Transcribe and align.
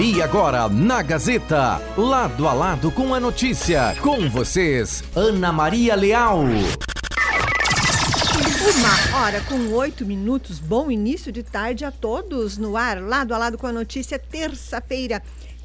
E 0.00 0.22
agora, 0.22 0.68
na 0.68 1.02
Gazeta, 1.02 1.82
lado 1.96 2.46
a 2.46 2.52
lado 2.52 2.88
com 2.92 3.12
a 3.12 3.18
notícia, 3.18 3.96
com 4.00 4.30
vocês, 4.30 5.02
Ana 5.12 5.50
Maria 5.50 5.96
Leal. 5.96 6.38
Uma 8.78 9.18
hora 9.18 9.40
com 9.40 9.56
oito 9.74 10.06
minutos. 10.06 10.60
Bom 10.60 10.88
início 10.88 11.32
de 11.32 11.42
tarde 11.42 11.84
a 11.84 11.90
todos 11.90 12.56
no 12.56 12.76
ar, 12.76 13.02
lado 13.02 13.34
a 13.34 13.38
lado 13.38 13.58
com 13.58 13.66
a 13.66 13.72
notícia, 13.72 14.20
terça-feira. 14.20 15.20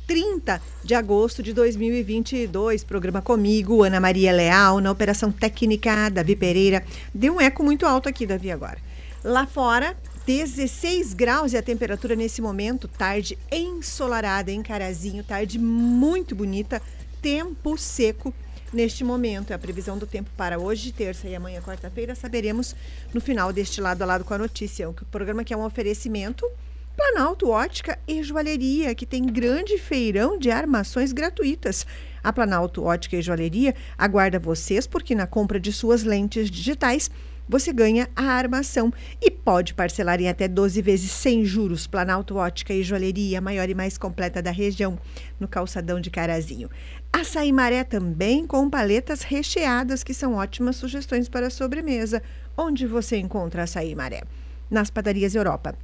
30 0.08 0.60
de 0.84 0.96
agosto 0.96 1.44
de 1.44 1.54
2022. 1.54 2.84
Programa 2.84 3.22
comigo, 3.22 3.84
Ana 3.84 4.00
Maria 4.00 4.32
Leal, 4.32 4.80
na 4.80 4.90
Operação 4.90 5.32
Técnica, 5.32 6.10
Davi 6.10 6.36
Pereira. 6.36 6.84
Deu 7.14 7.36
um 7.36 7.42
eco 7.42 7.64
muito 7.64 7.86
alto 7.86 8.10
aqui, 8.10 8.26
Davi, 8.26 8.52
agora. 8.52 8.80
Lá 9.24 9.46
fora, 9.46 9.96
16 10.26 11.14
graus 11.14 11.52
e 11.52 11.58
a 11.58 11.62
temperatura 11.62 12.16
nesse 12.16 12.42
momento, 12.42 12.88
tarde 12.88 13.38
ensolarada 13.52 14.52
em 14.52 14.64
Carazinho, 14.64 15.22
tarde 15.22 15.60
muito 15.60 16.34
bonita, 16.34 16.82
tempo 17.22 17.78
seco 17.78 18.34
neste 18.72 19.04
momento. 19.04 19.52
É 19.52 19.54
a 19.54 19.60
previsão 19.60 19.98
do 19.98 20.08
tempo 20.08 20.30
para 20.38 20.58
hoje, 20.58 20.94
terça 20.94 21.28
e 21.28 21.36
amanhã, 21.36 21.62
quarta-feira, 21.62 22.16
saberemos 22.16 22.74
no 23.14 23.20
final 23.20 23.52
deste 23.52 23.82
lado 23.82 24.02
a 24.02 24.06
lado 24.06 24.24
com 24.24 24.34
a 24.34 24.38
notícia. 24.38 24.90
O 24.90 24.94
programa 24.94 25.44
que 25.44 25.54
é 25.54 25.58
um 25.58 25.66
oferecimento 25.66 26.50
Planalto 26.96 27.50
Ótica 27.50 28.00
e 28.08 28.24
Joalheria, 28.24 28.96
que 28.96 29.06
tem 29.06 29.26
grande 29.26 29.78
feirão 29.78 30.38
de 30.38 30.50
armações 30.52 31.12
gratuitas. 31.12 31.86
A 32.24 32.32
Planalto 32.32 32.84
Ótica 32.84 33.18
e 33.18 33.22
Joalheria 33.22 33.76
aguarda 33.98 34.40
vocês 34.40 34.88
porque 34.88 35.14
na 35.14 35.28
compra 35.28 35.60
de 35.60 35.74
suas 35.74 36.04
lentes 36.04 36.50
digitais 36.50 37.12
você 37.48 37.72
ganha 37.74 38.10
a 38.16 38.24
armação 38.24 38.92
e 39.22 39.30
pode 39.30 39.74
parcelar 39.74 40.22
em 40.22 40.30
até 40.30 40.48
12 40.48 40.82
vezes 40.82 41.12
sem 41.12 41.44
juros. 41.44 41.88
Planalto 41.88 42.38
Ótica 42.38 42.74
e 42.74 42.84
Joalheria, 42.84 43.40
a 43.40 43.42
maior 43.42 43.70
e 43.70 43.76
mais 43.76 43.98
completa 43.98 44.42
da 44.42 44.52
região, 44.52 44.98
no 45.40 45.48
calçadão 45.48 46.00
de 46.00 46.10
Carazinho. 46.10 46.70
Açaí 47.12 47.52
Maré 47.52 47.84
também 47.84 48.48
com 48.48 48.70
paletas 48.70 49.22
recheadas, 49.22 50.04
que 50.04 50.14
são 50.14 50.36
ótimas 50.36 50.78
sugestões 50.78 51.28
para 51.30 51.48
a 51.48 51.52
sobremesa. 51.52 52.24
Onde 52.58 52.88
você 52.88 53.18
encontra 53.18 53.64
Açaí 53.64 53.94
Maré? 53.94 54.24
Nas 54.70 54.90
padarias 54.90 55.36
Europa. 55.36 55.76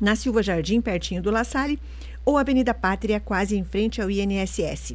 Na 0.00 0.16
Silva 0.16 0.42
Jardim, 0.42 0.80
pertinho 0.80 1.20
do 1.20 1.30
La 1.30 1.44
Salle, 1.44 1.78
ou 2.24 2.36
Avenida 2.36 2.74
Pátria, 2.74 3.20
quase 3.20 3.56
em 3.56 3.64
frente 3.64 4.02
ao 4.02 4.10
INSS. 4.10 4.94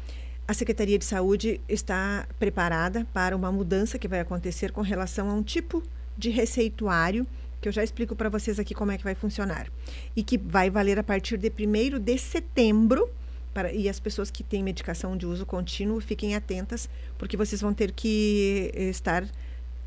a 0.47 0.55
Secretaria 0.55 0.97
de 0.97 1.05
Saúde 1.05 1.61
está 1.69 2.29
preparada 2.39 3.09
para 3.13 3.35
uma 3.35 3.51
mudança 3.51 3.99
que 3.99 4.07
vai 4.07 4.21
acontecer 4.21 4.71
com 4.71 4.83
relação 4.83 5.29
a 5.29 5.35
um 5.35 5.43
tipo 5.43 5.83
de 6.17 6.31
receituário 6.31 7.27
que 7.61 7.69
eu 7.69 7.73
já 7.73 7.83
explico 7.83 8.15
para 8.15 8.29
vocês 8.29 8.61
aqui 8.61 8.73
como 8.73 8.93
é 8.93 8.99
que 8.99 9.03
vai 9.03 9.17
funcionar 9.17 9.67
e 10.15 10.23
que 10.23 10.39
vai 10.39 10.71
valer 10.71 10.97
a 10.97 11.03
partir 11.03 11.37
de 11.37 11.51
1 11.51 11.99
de 11.99 12.17
setembro 12.17 13.11
para, 13.53 13.73
e 13.73 13.89
as 13.89 13.99
pessoas 13.99 14.31
que 14.31 14.43
têm 14.43 14.63
medicação 14.63 15.17
de 15.17 15.27
uso 15.27 15.45
contínuo 15.45 16.01
fiquem 16.01 16.35
atentas, 16.35 16.89
porque 17.17 17.37
vocês 17.37 17.61
vão 17.61 17.73
ter 17.73 17.93
que 17.93 18.71
eh, 18.75 18.91
estar 18.91 19.27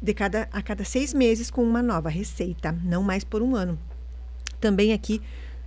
de 0.02 0.14
cada, 0.14 0.50
a 0.52 0.62
cada 0.62 0.84
seis 0.84 1.14
meses 1.14 1.52
com 1.52 1.64
uma 1.64 1.82
nova 1.82 2.10
receita, 2.10 2.72
não 2.84 3.04
mais 3.04 3.24
por 3.24 3.42
um 3.42 3.56
ano. 3.56 3.78
Também 4.60 4.94
aqui 4.94 5.22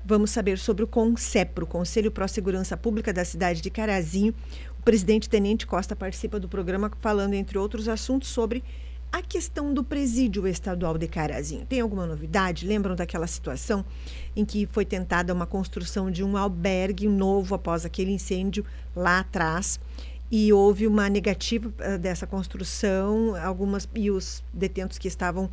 vamos 0.04 0.30
saber 0.30 0.58
sobre 0.58 0.84
o 0.84 0.86
CONCEPRO, 0.86 1.66
Conselho 1.66 2.10
Pró 2.10 2.26
Segurança 2.28 2.76
Pública 2.76 3.12
da 3.12 3.24
cidade 3.24 3.60
de 3.60 3.70
Carazinho. 3.70 4.34
O 4.78 4.82
presidente 4.82 5.28
Tenente 5.28 5.66
Costa 5.66 5.96
participa 5.96 6.38
do 6.38 6.48
programa 6.48 6.90
falando, 7.00 7.34
entre 7.34 7.56
outros 7.56 7.88
assuntos, 7.88 8.28
sobre 8.28 8.62
a 9.14 9.22
questão 9.22 9.72
do 9.72 9.84
presídio 9.84 10.44
estadual 10.44 10.98
de 10.98 11.06
Carazinho. 11.06 11.64
Tem 11.64 11.78
alguma 11.78 12.04
novidade? 12.04 12.66
Lembram 12.66 12.96
daquela 12.96 13.28
situação 13.28 13.84
em 14.34 14.44
que 14.44 14.66
foi 14.66 14.84
tentada 14.84 15.32
uma 15.32 15.46
construção 15.46 16.10
de 16.10 16.24
um 16.24 16.36
albergue 16.36 17.06
novo 17.06 17.54
após 17.54 17.84
aquele 17.84 18.10
incêndio 18.10 18.64
lá 18.94 19.20
atrás? 19.20 19.78
E 20.32 20.52
houve 20.52 20.88
uma 20.88 21.08
negativa 21.08 21.68
uh, 21.68 21.96
dessa 21.96 22.26
construção, 22.26 23.36
algumas 23.40 23.88
e 23.94 24.10
os 24.10 24.42
detentos 24.52 24.98
que 24.98 25.06
estavam 25.06 25.48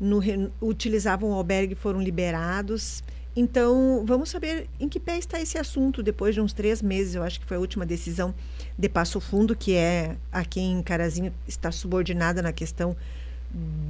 no 0.00 0.18
utilizavam 0.60 1.30
o 1.30 1.34
albergue 1.34 1.76
foram 1.76 2.00
liberados. 2.00 3.00
Então, 3.36 4.04
vamos 4.06 4.30
saber 4.30 4.68
em 4.78 4.88
que 4.88 5.00
pé 5.00 5.18
está 5.18 5.40
esse 5.40 5.58
assunto 5.58 6.02
depois 6.02 6.34
de 6.34 6.40
uns 6.40 6.52
três 6.52 6.80
meses. 6.80 7.16
Eu 7.16 7.22
acho 7.22 7.40
que 7.40 7.46
foi 7.46 7.56
a 7.56 7.60
última 7.60 7.84
decisão 7.84 8.32
de 8.78 8.88
Passo 8.88 9.20
Fundo, 9.20 9.56
que 9.56 9.74
é 9.74 10.16
a 10.30 10.44
quem 10.44 10.82
Carazinho 10.82 11.32
está 11.46 11.72
subordinada 11.72 12.40
na 12.40 12.52
questão 12.52 12.96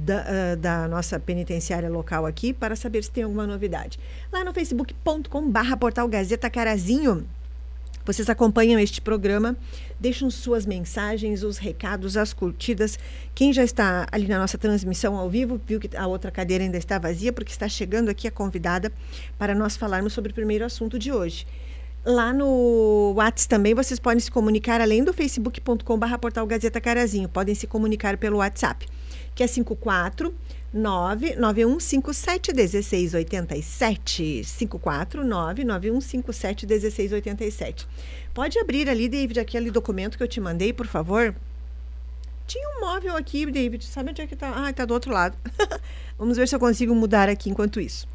da, 0.03 0.21
uh, 0.21 0.57
da, 0.57 0.87
nossa 0.87 1.19
penitenciária 1.19 1.89
local 1.89 2.25
aqui, 2.25 2.53
para 2.53 2.75
saber 2.75 3.03
se 3.03 3.11
tem 3.11 3.23
alguma 3.23 3.45
novidade. 3.45 3.99
Lá 4.31 4.43
no 4.43 4.53
facebook.com/barra 4.53 5.77
portal 5.77 6.07
Gazeta 6.07 6.49
Carazinho. 6.49 7.27
Vocês 8.05 8.29
acompanham 8.29 8.79
este 8.79 9.01
programa, 9.01 9.57
deixam 9.99 10.29
suas 10.29 10.65
mensagens, 10.65 11.41
os 11.41 11.57
recados, 11.57 12.15
as 12.15 12.33
curtidas. 12.33 12.99
Quem 13.33 13.51
já 13.51 13.63
está 13.63 14.07
ali 14.11 14.27
na 14.27 14.37
nossa 14.37 14.57
transmissão 14.57 15.15
ao 15.15 15.29
vivo, 15.29 15.59
viu 15.65 15.79
que 15.79 15.97
a 15.97 16.05
outra 16.05 16.29
cadeira 16.29 16.63
ainda 16.63 16.77
está 16.77 16.99
vazia, 16.99 17.33
porque 17.33 17.51
está 17.51 17.67
chegando 17.67 18.09
aqui 18.09 18.27
a 18.27 18.31
convidada 18.31 18.91
para 19.39 19.55
nós 19.55 19.75
falarmos 19.75 20.13
sobre 20.13 20.31
o 20.31 20.35
primeiro 20.35 20.63
assunto 20.63 20.99
de 20.99 21.11
hoje. 21.11 21.47
Lá 22.05 22.31
no 22.31 23.13
WhatsApp 23.15 23.49
também 23.49 23.73
vocês 23.73 23.99
podem 23.99 24.19
se 24.19 24.29
comunicar, 24.29 24.79
além 24.79 25.03
do 25.03 25.11
facebook.com.br 25.11 26.17
portal 26.21 26.45
Gazeta 26.45 26.79
Carazinho. 26.79 27.27
Podem 27.27 27.55
se 27.55 27.65
comunicar 27.65 28.17
pelo 28.17 28.37
WhatsApp, 28.37 28.85
que 29.33 29.41
é 29.41 29.47
54 29.47 30.31
99157 30.75 32.53
1687. 32.53 34.43
549 34.43 35.63
9157 35.63 36.67
1687. 36.67 37.87
Pode 38.33 38.59
abrir 38.59 38.89
ali, 38.89 39.07
David, 39.07 39.39
aquele 39.39 39.71
documento 39.71 40.17
que 40.17 40.23
eu 40.23 40.27
te 40.27 40.41
mandei, 40.41 40.73
por 40.73 40.85
favor. 40.85 41.33
Tinha 42.45 42.67
um 42.77 42.81
móvel 42.81 43.15
aqui, 43.15 43.49
David. 43.49 43.85
Sabe 43.85 44.09
onde 44.09 44.21
é 44.21 44.27
que 44.27 44.35
tá? 44.35 44.51
Ah, 44.53 44.73
tá 44.73 44.83
do 44.83 44.93
outro 44.93 45.13
lado. 45.13 45.37
Vamos 46.19 46.35
ver 46.35 46.45
se 46.45 46.53
eu 46.53 46.59
consigo 46.59 46.93
mudar 46.93 47.29
aqui 47.29 47.49
enquanto 47.49 47.79
isso. 47.79 48.05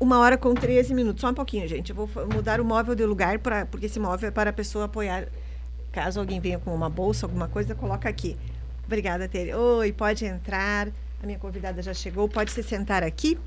Uma 0.00 0.18
hora 0.18 0.38
com 0.38 0.54
13 0.54 0.94
minutos. 0.94 1.20
Só 1.20 1.28
um 1.28 1.34
pouquinho, 1.34 1.68
gente. 1.68 1.90
Eu 1.90 1.96
vou 1.96 2.08
mudar 2.34 2.62
o 2.62 2.64
móvel 2.64 2.94
de 2.94 3.04
lugar, 3.04 3.38
pra, 3.38 3.66
porque 3.66 3.86
esse 3.86 4.00
móvel 4.00 4.28
é 4.28 4.32
para 4.32 4.48
a 4.48 4.52
pessoa 4.52 4.86
apoiar. 4.86 5.28
Caso 5.92 6.18
alguém 6.18 6.40
venha 6.40 6.58
com 6.58 6.74
uma 6.74 6.88
bolsa, 6.88 7.26
alguma 7.26 7.46
coisa, 7.46 7.74
coloca 7.74 8.08
aqui. 8.08 8.38
Obrigada, 8.92 9.26
Tere. 9.26 9.54
Oi, 9.54 9.90
pode 9.90 10.26
entrar. 10.26 10.86
A 11.22 11.24
minha 11.24 11.38
convidada 11.38 11.80
já 11.80 11.94
chegou. 11.94 12.28
Pode 12.28 12.50
se 12.50 12.62
sentar 12.62 13.02
aqui. 13.02 13.38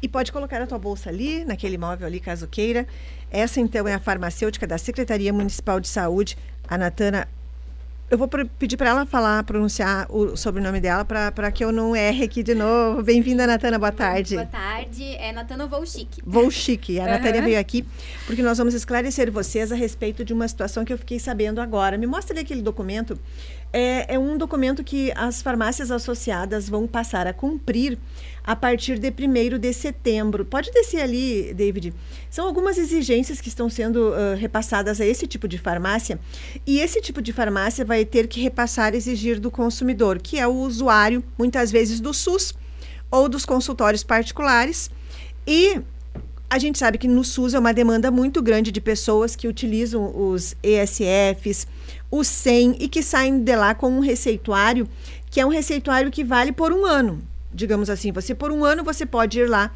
E 0.00 0.08
pode 0.08 0.32
colocar 0.32 0.62
a 0.62 0.66
tua 0.66 0.78
bolsa 0.78 1.10
ali, 1.10 1.44
naquele 1.44 1.76
móvel 1.76 2.06
ali, 2.06 2.18
caso 2.18 2.48
queira. 2.48 2.86
Essa, 3.30 3.60
então, 3.60 3.86
é 3.86 3.92
a 3.92 3.98
farmacêutica 3.98 4.66
da 4.66 4.78
Secretaria 4.78 5.30
Municipal 5.30 5.78
de 5.78 5.88
Saúde, 5.88 6.38
a 6.66 6.78
Natana 6.78 7.28
eu 8.10 8.18
vou 8.18 8.28
pedir 8.58 8.76
para 8.76 8.90
ela 8.90 9.06
falar, 9.06 9.44
pronunciar 9.44 10.04
o 10.10 10.36
sobrenome 10.36 10.80
dela 10.80 11.04
para 11.04 11.52
que 11.52 11.64
eu 11.64 11.70
não 11.70 11.94
erre 11.94 12.24
aqui 12.24 12.42
de 12.42 12.56
novo. 12.56 13.04
Bem-vinda, 13.04 13.46
Natana, 13.46 13.78
boa 13.78 13.92
tarde. 13.92 14.34
Boa 14.34 14.46
tarde, 14.46 15.04
é 15.14 15.30
Natana 15.30 15.68
Volchik. 15.68 16.20
Volchik, 16.26 16.98
a 16.98 17.04
uhum. 17.04 17.08
Natana 17.08 17.40
veio 17.40 17.60
aqui 17.60 17.86
porque 18.26 18.42
nós 18.42 18.58
vamos 18.58 18.74
esclarecer 18.74 19.30
vocês 19.30 19.70
a 19.70 19.76
respeito 19.76 20.24
de 20.24 20.32
uma 20.32 20.48
situação 20.48 20.84
que 20.84 20.92
eu 20.92 20.98
fiquei 20.98 21.20
sabendo 21.20 21.60
agora. 21.60 21.96
Me 21.96 22.06
mostra 22.06 22.34
ali 22.34 22.40
aquele 22.40 22.62
documento. 22.62 23.16
É, 23.72 24.14
é 24.14 24.18
um 24.18 24.36
documento 24.36 24.82
que 24.82 25.12
as 25.14 25.40
farmácias 25.40 25.90
associadas 25.90 26.68
vão 26.68 26.86
passar 26.86 27.26
a 27.26 27.32
cumprir 27.32 27.98
a 28.42 28.56
partir 28.56 28.98
de 28.98 29.10
1 29.10 29.58
de 29.58 29.72
setembro. 29.72 30.44
Pode 30.44 30.72
descer 30.72 31.00
ali, 31.00 31.54
David. 31.54 31.94
São 32.28 32.46
algumas 32.46 32.78
exigências 32.78 33.40
que 33.40 33.48
estão 33.48 33.68
sendo 33.68 34.10
uh, 34.10 34.36
repassadas 34.36 35.00
a 35.00 35.06
esse 35.06 35.26
tipo 35.26 35.46
de 35.46 35.58
farmácia, 35.58 36.18
e 36.66 36.80
esse 36.80 37.00
tipo 37.00 37.22
de 37.22 37.32
farmácia 37.32 37.84
vai 37.84 38.04
ter 38.04 38.26
que 38.26 38.40
repassar, 38.40 38.94
exigir 38.94 39.38
do 39.38 39.50
consumidor, 39.50 40.18
que 40.18 40.38
é 40.38 40.46
o 40.46 40.54
usuário, 40.54 41.22
muitas 41.38 41.70
vezes 41.70 42.00
do 42.00 42.12
SUS 42.12 42.54
ou 43.10 43.28
dos 43.28 43.44
consultórios 43.44 44.02
particulares, 44.02 44.90
e 45.46 45.80
A 46.50 46.58
gente 46.58 46.80
sabe 46.80 46.98
que 46.98 47.06
no 47.06 47.22
SUS 47.22 47.54
é 47.54 47.60
uma 47.60 47.72
demanda 47.72 48.10
muito 48.10 48.42
grande 48.42 48.72
de 48.72 48.80
pessoas 48.80 49.36
que 49.36 49.46
utilizam 49.46 50.12
os 50.16 50.56
ESFs, 50.64 51.64
o 52.10 52.24
SEM 52.24 52.74
e 52.80 52.88
que 52.88 53.04
saem 53.04 53.38
de 53.38 53.54
lá 53.54 53.72
com 53.72 53.88
um 53.88 54.00
receituário 54.00 54.88
que 55.30 55.40
é 55.40 55.46
um 55.46 55.48
receituário 55.48 56.10
que 56.10 56.24
vale 56.24 56.50
por 56.50 56.72
um 56.72 56.84
ano. 56.84 57.22
Digamos 57.54 57.88
assim, 57.88 58.10
você 58.10 58.34
por 58.34 58.50
um 58.50 58.64
ano 58.64 58.82
você 58.82 59.06
pode 59.06 59.38
ir 59.38 59.48
lá 59.48 59.70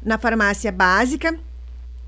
na 0.00 0.18
farmácia 0.18 0.70
básica 0.70 1.36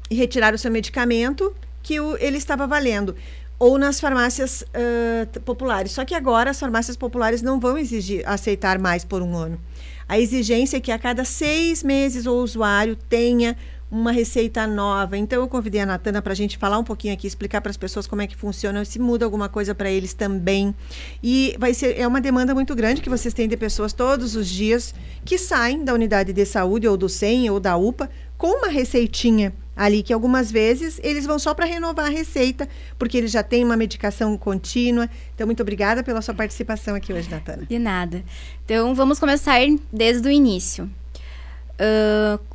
e 0.09 0.15
retirar 0.15 0.55
o 0.55 0.59
seu 0.59 0.71
medicamento 0.71 1.53
que 1.83 1.99
o, 1.99 2.17
ele 2.19 2.39
estava 2.39 2.65
valendo 2.65 3.17
ou 3.59 3.77
nas 3.77 3.99
farmácias 3.99 4.63
uh, 4.63 5.41
populares. 5.41 5.91
Só 5.91 6.05
que 6.05 6.15
agora 6.15 6.51
as 6.51 6.61
farmácias 6.61 6.97
populares 6.97 7.43
não 7.43 7.59
vão 7.59 7.77
exigir 7.77 8.23
aceitar 8.25 8.79
mais 8.79 9.05
por 9.05 9.21
um 9.21 9.37
ano. 9.37 9.61
A 10.09 10.19
exigência 10.19 10.77
é 10.77 10.81
que 10.81 10.93
a 10.93 10.99
cada 10.99 11.25
seis 11.25 11.83
meses 11.83 12.27
o 12.27 12.35
usuário 12.35 12.95
tenha 12.95 13.57
uma 13.93 14.11
receita 14.11 14.67
nova. 14.67 15.19
Então 15.19 15.43
eu 15.43 15.47
convidei 15.47 15.83
a 15.83 15.87
Natana 15.87 16.23
para 16.23 16.33
a 16.33 16.37
gente 16.37 16.57
falar 16.57 16.79
um 16.79 16.85
pouquinho 16.85 17.13
aqui, 17.13 17.27
explicar 17.27 17.61
para 17.61 17.71
as 17.71 17.77
pessoas 17.77 18.07
como 18.07 18.23
é 18.23 18.27
que 18.27 18.35
funciona, 18.35 18.83
se 18.87 18.99
muda 18.99 19.27
alguma 19.27 19.51
coisa 19.51 19.75
para 19.75 19.91
eles 19.91 20.15
também. 20.15 20.75
E 21.23 21.55
vai 21.59 21.75
ser 21.75 22.01
é 22.01 22.07
uma 22.07 22.21
demanda 22.21 22.55
muito 22.55 22.75
grande 22.75 23.03
que 23.03 23.11
vocês 23.11 23.35
têm 23.35 23.47
de 23.47 23.57
pessoas 23.57 23.93
todos 23.93 24.35
os 24.35 24.49
dias 24.49 24.95
que 25.27 25.37
saem 25.37 25.85
da 25.85 25.93
unidade 25.93 26.33
de 26.33 26.47
saúde 26.47 26.89
ou 26.89 26.97
do 26.97 27.07
SEM 27.07 27.51
ou 27.51 27.61
da 27.61 27.77
UPA 27.77 28.09
com 28.39 28.59
uma 28.59 28.69
receitinha 28.69 29.53
ali 29.77 30.03
que 30.03 30.13
algumas 30.13 30.51
vezes 30.51 30.99
eles 31.03 31.27
vão 31.27 31.39
só 31.39 31.55
para 31.55 31.65
renovar 31.65 32.07
a 32.07 32.11
receita, 32.11 32.69
porque 32.99 33.17
eles 33.17 33.31
já 33.31 33.43
têm 33.43 33.65
uma 33.65 33.77
medicação 33.77 34.37
contínua. 34.37 35.09
Então, 35.35 35.47
muito 35.47 35.63
obrigada 35.63 36.03
pela 36.03 36.21
sua 36.21 36.35
participação 36.35 36.95
aqui 36.95 37.13
hoje, 37.13 37.31
Natana. 37.31 37.65
De 37.65 37.79
nada. 37.79 38.23
Então, 38.65 38.95
vamos 38.95 39.19
começar 39.19 39.61
desde 39.91 40.29
o 40.29 40.31
início. 40.31 40.91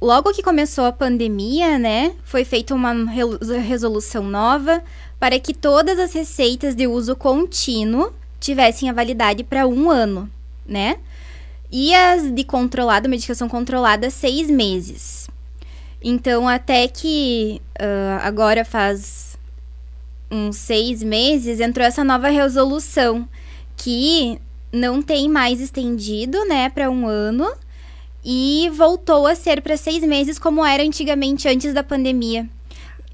Logo 0.01 0.31
que 0.31 0.41
começou 0.41 0.85
a 0.85 0.91
pandemia, 0.91 1.77
né, 1.77 2.13
foi 2.23 2.45
feita 2.45 2.73
uma 2.73 2.93
resolução 3.65 4.23
nova 4.23 4.83
para 5.19 5.39
que 5.39 5.53
todas 5.53 5.99
as 5.99 6.13
receitas 6.13 6.75
de 6.75 6.87
uso 6.87 7.15
contínuo 7.15 8.13
tivessem 8.39 8.89
a 8.89 8.93
validade 8.93 9.43
para 9.43 9.67
um 9.67 9.89
ano, 9.89 10.29
né? 10.65 10.97
E 11.71 11.93
as 11.93 12.33
de 12.33 12.43
controlada, 12.43 13.09
medicação 13.09 13.49
controlada, 13.49 14.09
seis 14.09 14.49
meses. 14.49 15.27
Então, 16.01 16.47
até 16.47 16.87
que 16.87 17.61
uh, 17.81 18.21
agora 18.21 18.63
faz 18.63 19.37
uns 20.29 20.57
seis 20.57 21.01
meses, 21.01 21.59
entrou 21.59 21.85
essa 21.85 22.03
nova 22.03 22.29
resolução 22.29 23.27
que 23.75 24.39
não 24.71 25.01
tem 25.01 25.27
mais 25.27 25.59
estendido, 25.59 26.45
né, 26.45 26.69
para 26.69 26.89
um 26.89 27.07
ano 27.07 27.51
e 28.29 28.69
voltou 28.73 29.25
a 29.25 29.35
ser 29.35 29.61
para 29.61 29.77
seis 29.77 30.03
meses 30.03 30.37
como 30.37 30.65
era 30.65 30.83
antigamente 30.83 31.47
antes 31.47 31.73
da 31.73 31.81
pandemia. 31.81 32.45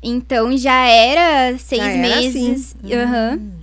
Então 0.02 0.58
já 0.58 0.88
era 0.88 1.56
seis 1.60 1.84
já 1.84 1.98
meses. 1.98 2.76
Era 2.84 3.04
assim. 3.04 3.36
uhum. 3.36 3.54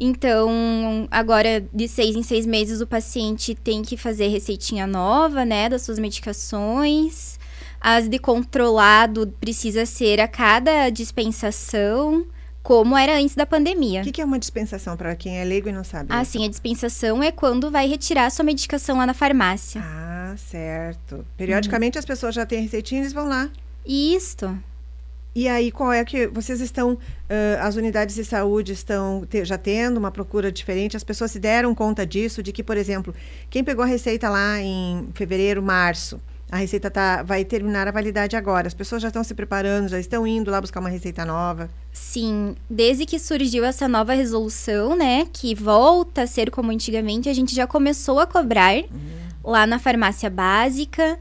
Então, 0.00 1.06
agora 1.10 1.62
de 1.72 1.86
seis 1.86 2.16
em 2.16 2.22
seis 2.22 2.46
meses 2.46 2.80
o 2.80 2.86
paciente 2.86 3.54
tem 3.54 3.82
que 3.82 3.98
fazer 3.98 4.28
receitinha 4.28 4.86
nova, 4.86 5.44
né, 5.44 5.68
das 5.68 5.82
suas 5.82 5.98
medicações. 5.98 7.38
As 7.78 8.08
de 8.08 8.18
controlado 8.18 9.26
precisa 9.38 9.84
ser 9.84 10.22
a 10.22 10.26
cada 10.26 10.88
dispensação 10.88 12.24
como 12.62 12.96
era 12.96 13.18
antes 13.18 13.34
da 13.34 13.44
pandemia. 13.44 14.00
O 14.00 14.04
que, 14.04 14.10
que, 14.10 14.22
é 14.22 14.24
uma 14.24 14.38
dispensação 14.38 14.96
para 14.96 15.14
quem 15.14 15.38
é 15.38 15.44
leigo 15.44 15.68
e 15.68 15.72
não 15.72 15.84
sabe? 15.84 16.06
Ah, 16.08 16.24
sim, 16.24 16.46
a 16.46 16.48
dispensação 16.48 17.22
é 17.22 17.30
quando 17.30 17.70
vai 17.70 17.86
retirar 17.86 18.30
sua 18.30 18.42
medicação 18.42 18.96
lá 18.96 19.06
na 19.06 19.12
farmácia. 19.12 19.82
Ah, 19.84 20.23
certo. 20.36 21.24
Periodicamente 21.36 21.98
hum. 21.98 22.00
as 22.00 22.04
pessoas 22.04 22.34
já 22.34 22.44
têm 22.46 22.62
receitinha, 22.62 23.00
eles 23.00 23.12
vão 23.12 23.28
lá. 23.28 23.50
Isto. 23.86 24.58
E 25.34 25.48
aí, 25.48 25.72
qual 25.72 25.92
é 25.92 26.04
que 26.04 26.28
vocês 26.28 26.60
estão, 26.60 26.92
uh, 26.92 26.98
as 27.60 27.74
unidades 27.74 28.14
de 28.14 28.24
saúde 28.24 28.72
estão 28.72 29.26
te, 29.28 29.44
já 29.44 29.58
tendo 29.58 29.96
uma 29.96 30.12
procura 30.12 30.52
diferente? 30.52 30.96
As 30.96 31.02
pessoas 31.02 31.32
se 31.32 31.40
deram 31.40 31.74
conta 31.74 32.06
disso, 32.06 32.40
de 32.40 32.52
que, 32.52 32.62
por 32.62 32.76
exemplo, 32.76 33.12
quem 33.50 33.64
pegou 33.64 33.82
a 33.82 33.86
receita 33.86 34.28
lá 34.28 34.60
em 34.60 35.08
fevereiro, 35.12 35.60
março, 35.60 36.20
a 36.52 36.58
receita 36.58 36.88
tá, 36.88 37.24
vai 37.24 37.44
terminar 37.44 37.88
a 37.88 37.90
validade 37.90 38.36
agora. 38.36 38.68
As 38.68 38.74
pessoas 38.74 39.02
já 39.02 39.08
estão 39.08 39.24
se 39.24 39.34
preparando, 39.34 39.88
já 39.88 39.98
estão 39.98 40.24
indo 40.24 40.52
lá 40.52 40.60
buscar 40.60 40.78
uma 40.78 40.88
receita 40.88 41.24
nova. 41.24 41.68
Sim, 41.92 42.54
desde 42.70 43.04
que 43.04 43.18
surgiu 43.18 43.64
essa 43.64 43.88
nova 43.88 44.14
resolução, 44.14 44.94
né, 44.94 45.26
que 45.32 45.52
volta 45.52 46.22
a 46.22 46.26
ser 46.28 46.52
como 46.52 46.70
antigamente, 46.70 47.28
a 47.28 47.34
gente 47.34 47.52
já 47.52 47.66
começou 47.66 48.20
a 48.20 48.26
cobrar 48.26 48.76
uhum. 48.76 49.23
Lá 49.44 49.66
na 49.66 49.78
farmácia 49.78 50.30
básica 50.30 51.18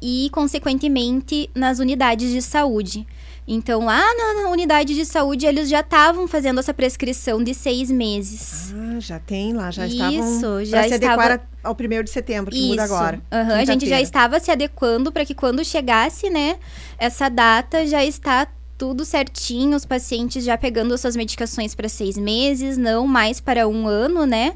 e, 0.00 0.28
consequentemente, 0.32 1.48
nas 1.54 1.78
unidades 1.78 2.30
de 2.32 2.42
saúde. 2.42 3.06
Então, 3.46 3.84
lá 3.84 4.02
na 4.14 4.50
unidade 4.50 4.94
de 4.94 5.04
saúde, 5.04 5.46
eles 5.46 5.68
já 5.68 5.80
estavam 5.80 6.28
fazendo 6.28 6.60
essa 6.60 6.72
prescrição 6.72 7.42
de 7.42 7.54
seis 7.54 7.90
meses. 7.90 8.72
Ah, 8.74 9.00
já 9.00 9.18
tem 9.18 9.52
lá, 9.52 9.70
já 9.70 9.86
Isso, 9.86 9.96
estavam 9.96 10.64
já 10.64 10.82
se 10.84 10.94
estava... 10.94 11.24
adequar 11.24 11.48
ao 11.62 11.74
primeiro 11.74 12.04
de 12.04 12.10
setembro, 12.10 12.52
que 12.52 12.58
Isso. 12.58 12.68
muda 12.68 12.84
agora. 12.84 13.20
Uhum, 13.32 13.54
a 13.54 13.64
gente 13.64 13.88
já 13.88 14.00
estava 14.00 14.38
se 14.40 14.50
adequando 14.50 15.10
para 15.12 15.24
que 15.24 15.34
quando 15.34 15.64
chegasse, 15.64 16.30
né, 16.30 16.56
essa 16.98 17.28
data 17.28 17.86
já 17.86 18.04
está 18.04 18.46
tudo 18.78 19.04
certinho, 19.04 19.76
os 19.76 19.84
pacientes 19.84 20.44
já 20.44 20.58
pegando 20.58 20.96
suas 20.98 21.14
medicações 21.14 21.74
para 21.74 21.88
seis 21.88 22.16
meses, 22.16 22.76
não 22.76 23.06
mais 23.06 23.40
para 23.40 23.68
um 23.68 23.86
ano, 23.86 24.26
né, 24.26 24.54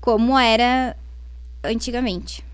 como 0.00 0.38
era 0.38 0.96
antigamente. 1.62 2.44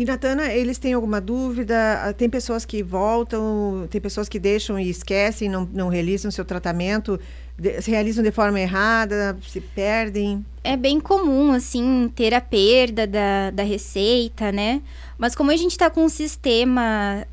E, 0.00 0.04
Natana, 0.06 0.50
eles 0.50 0.78
têm 0.78 0.94
alguma 0.94 1.20
dúvida? 1.20 1.76
Ah, 2.02 2.12
tem 2.14 2.30
pessoas 2.30 2.64
que 2.64 2.82
voltam, 2.82 3.86
tem 3.90 4.00
pessoas 4.00 4.30
que 4.30 4.38
deixam 4.38 4.80
e 4.80 4.88
esquecem, 4.88 5.46
não, 5.46 5.68
não 5.70 5.88
realizam 5.88 6.30
seu 6.30 6.42
tratamento, 6.42 7.20
de, 7.58 7.82
se 7.82 7.90
realizam 7.90 8.24
de 8.24 8.30
forma 8.30 8.58
errada, 8.58 9.36
se 9.46 9.60
perdem? 9.60 10.42
É 10.64 10.74
bem 10.74 10.98
comum, 10.98 11.52
assim, 11.52 12.10
ter 12.16 12.32
a 12.32 12.40
perda 12.40 13.06
da, 13.06 13.50
da 13.50 13.62
receita, 13.62 14.50
né? 14.50 14.80
Mas 15.18 15.34
como 15.34 15.50
a 15.50 15.56
gente 15.56 15.72
está 15.72 15.90
com 15.90 16.04
um 16.04 16.08
sistema 16.08 17.26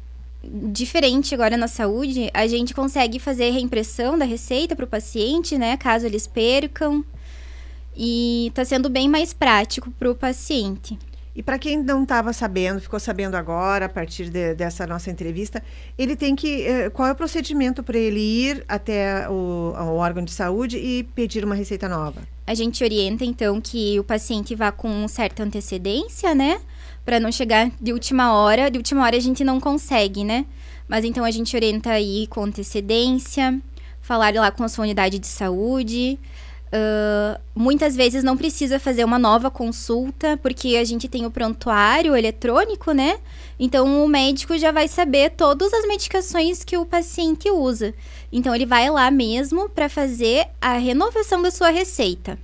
diferente 0.44 1.34
agora 1.34 1.56
na 1.56 1.70
saúde, 1.70 2.30
a 2.34 2.48
gente 2.48 2.74
consegue 2.74 3.18
fazer 3.18 3.50
reimpressão 3.52 4.18
da 4.18 4.26
receita 4.26 4.76
para 4.76 4.84
o 4.84 4.90
paciente, 4.90 5.58
né? 5.58 5.78
Caso 5.78 6.06
eles 6.06 6.28
percam. 6.28 7.02
E 7.96 8.48
está 8.50 8.66
sendo 8.66 8.90
bem 8.90 9.10
mais 9.10 9.34
prático 9.34 9.90
para 9.92 10.12
o 10.12 10.16
paciente. 10.16 11.00
E 11.38 11.44
para 11.44 11.60
quem 11.60 11.84
não 11.84 12.02
estava 12.02 12.34
sabendo, 12.34 12.82
ficou 12.82 13.00
sabendo 13.00 13.36
agora, 13.36 13.86
a 13.86 13.90
partir 13.90 14.28
de, 14.28 14.56
dessa 14.56 14.88
nossa 14.88 15.12
entrevista, 15.12 15.64
ele 15.96 16.16
tem 16.16 16.36
que. 16.36 16.64
Eh, 16.64 16.90
qual 16.90 17.08
é 17.08 17.12
o 17.12 17.16
procedimento 17.16 17.84
para 17.84 17.96
ele 17.96 18.20
ir 18.20 18.66
até 18.68 19.30
o, 19.30 19.72
o, 19.78 19.96
órgão 19.98 20.24
de 20.24 20.32
saúde 20.32 20.80
e 20.80 21.04
pedir 21.04 21.46
uma 21.46 21.54
receita 21.54 21.88
nova? 21.88 22.24
A 22.48 22.56
gente 22.56 22.84
orienta, 22.84 23.24
então, 23.24 23.62
que 23.62 24.00
o 24.00 24.04
paciente 24.04 24.56
vá 24.56 24.72
com 24.72 25.08
certa 25.08 25.44
antecedência, 25.44 26.34
né? 26.34 26.60
Para 27.06 27.20
não 27.20 27.32
chegar 27.32 27.70
de 27.80 27.94
última 27.94 28.34
hora. 28.34 28.72
De 28.72 28.80
última 28.80 29.04
hora 29.04 29.16
a 29.16 29.20
gente 29.20 29.44
não 29.44 29.60
consegue, 29.60 30.24
né? 30.24 30.44
Mas 30.88 31.06
então 31.06 31.24
a 31.24 31.30
gente 31.30 31.56
orienta 31.56 31.92
aí 31.92 32.26
com 32.26 32.46
antecedência, 32.46 33.62
falar 34.02 34.34
lá 34.34 34.50
com 34.50 34.64
a 34.64 34.68
sua 34.68 34.86
unidade 34.86 35.20
de 35.20 35.28
saúde. 35.28 36.18
Uh, 36.68 37.40
muitas 37.56 37.96
vezes 37.96 38.26
não 38.26 38.36
precisa 38.36 38.78
fazer 38.78 39.06
uma 39.06 39.18
nova 39.18 39.50
consulta, 39.50 40.38
porque 40.38 40.76
a 40.76 40.84
gente 40.84 41.08
tem 41.08 41.26
o 41.26 41.32
prontuário 41.32 42.16
eletrônico, 42.16 42.92
né? 42.92 43.20
Então 43.58 44.04
o 44.04 44.08
médico 44.08 44.58
já 44.58 44.72
vai 44.72 44.88
saber 44.88 45.32
todas 45.32 45.74
as 45.74 45.88
medicações 45.88 46.66
que 46.66 46.78
o 46.78 46.86
paciente 46.86 47.50
usa. 47.50 47.94
Então 48.32 48.54
ele 48.54 48.66
vai 48.66 48.90
lá 48.90 49.10
mesmo 49.10 49.70
para 49.70 49.88
fazer 49.88 50.48
a 50.60 50.74
renovação 50.74 51.42
da 51.42 51.52
sua 51.52 51.70
receita. 51.70 52.38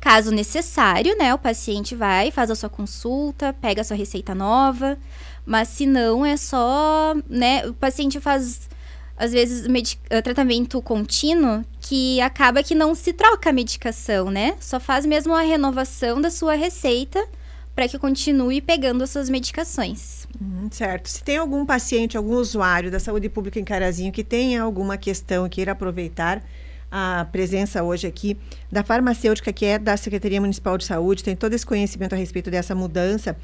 Caso 0.00 0.30
necessário, 0.30 1.16
né, 1.18 1.34
o 1.34 1.38
paciente 1.38 1.94
vai, 1.94 2.30
faz 2.30 2.50
a 2.50 2.54
sua 2.54 2.68
consulta, 2.68 3.52
pega 3.60 3.80
a 3.80 3.84
sua 3.84 3.96
receita 3.96 4.34
nova, 4.34 4.96
mas 5.44 5.68
se 5.68 5.84
não 5.84 6.24
é 6.24 6.36
só, 6.36 7.14
né, 7.28 7.66
o 7.66 7.74
paciente 7.74 8.20
faz 8.20 8.68
às 9.16 9.32
vezes, 9.32 9.66
uh, 9.66 10.22
tratamento 10.22 10.80
contínuo 10.82 11.64
que 11.80 12.20
acaba 12.20 12.62
que 12.62 12.74
não 12.74 12.94
se 12.94 13.12
troca 13.12 13.50
a 13.50 13.52
medicação, 13.52 14.30
né? 14.30 14.56
Só 14.60 14.78
faz 14.78 15.06
mesmo 15.06 15.34
a 15.34 15.40
renovação 15.40 16.20
da 16.20 16.30
sua 16.30 16.54
receita 16.54 17.26
para 17.74 17.88
que 17.88 17.98
continue 17.98 18.60
pegando 18.60 19.04
as 19.04 19.10
suas 19.10 19.28
medicações. 19.28 20.26
Hum, 20.40 20.68
certo. 20.70 21.08
Se 21.08 21.22
tem 21.22 21.36
algum 21.36 21.64
paciente, 21.66 22.16
algum 22.16 22.34
usuário 22.34 22.90
da 22.90 22.98
saúde 22.98 23.28
pública 23.28 23.60
em 23.60 23.64
Carazinho 23.64 24.12
que 24.12 24.24
tenha 24.24 24.62
alguma 24.62 24.96
questão 24.96 25.48
queira 25.48 25.72
aproveitar 25.72 26.42
a 26.90 27.26
presença 27.30 27.82
hoje 27.82 28.06
aqui 28.06 28.36
da 28.70 28.82
farmacêutica 28.82 29.52
que 29.52 29.66
é 29.66 29.78
da 29.78 29.96
Secretaria 29.96 30.40
Municipal 30.40 30.78
de 30.78 30.84
Saúde, 30.84 31.22
tem 31.22 31.36
todo 31.36 31.52
esse 31.52 31.66
conhecimento 31.66 32.14
a 32.14 32.16
respeito 32.16 32.50
dessa 32.50 32.74
mudança 32.74 33.36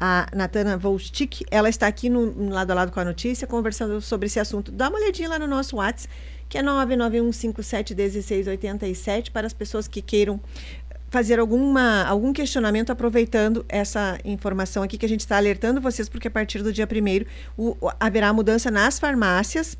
a 0.00 0.26
Natana 0.34 0.76
Volstik, 0.76 1.44
ela 1.50 1.68
está 1.68 1.86
aqui 1.86 2.08
no, 2.08 2.26
no, 2.26 2.52
lado 2.52 2.70
a 2.70 2.74
lado 2.74 2.92
com 2.92 3.00
a 3.00 3.04
notícia, 3.04 3.46
conversando 3.46 4.00
sobre 4.00 4.26
esse 4.26 4.38
assunto. 4.38 4.70
Dá 4.70 4.88
uma 4.88 4.98
olhadinha 4.98 5.28
lá 5.28 5.38
no 5.38 5.46
nosso 5.46 5.76
WhatsApp, 5.76 6.12
que 6.48 6.56
é 6.56 6.62
991571687, 6.62 9.30
para 9.30 9.46
as 9.46 9.52
pessoas 9.52 9.88
que 9.88 10.00
queiram 10.00 10.40
fazer 11.10 11.40
alguma, 11.40 12.04
algum 12.04 12.32
questionamento 12.32 12.90
aproveitando 12.90 13.64
essa 13.68 14.18
informação 14.24 14.82
aqui 14.82 14.98
que 14.98 15.06
a 15.06 15.08
gente 15.08 15.20
está 15.20 15.36
alertando 15.36 15.80
vocês, 15.80 16.08
porque 16.08 16.28
a 16.28 16.30
partir 16.30 16.62
do 16.62 16.72
dia 16.72 16.86
1 16.86 16.88
haverá 17.98 18.32
mudança 18.32 18.70
nas 18.70 18.98
farmácias 18.98 19.76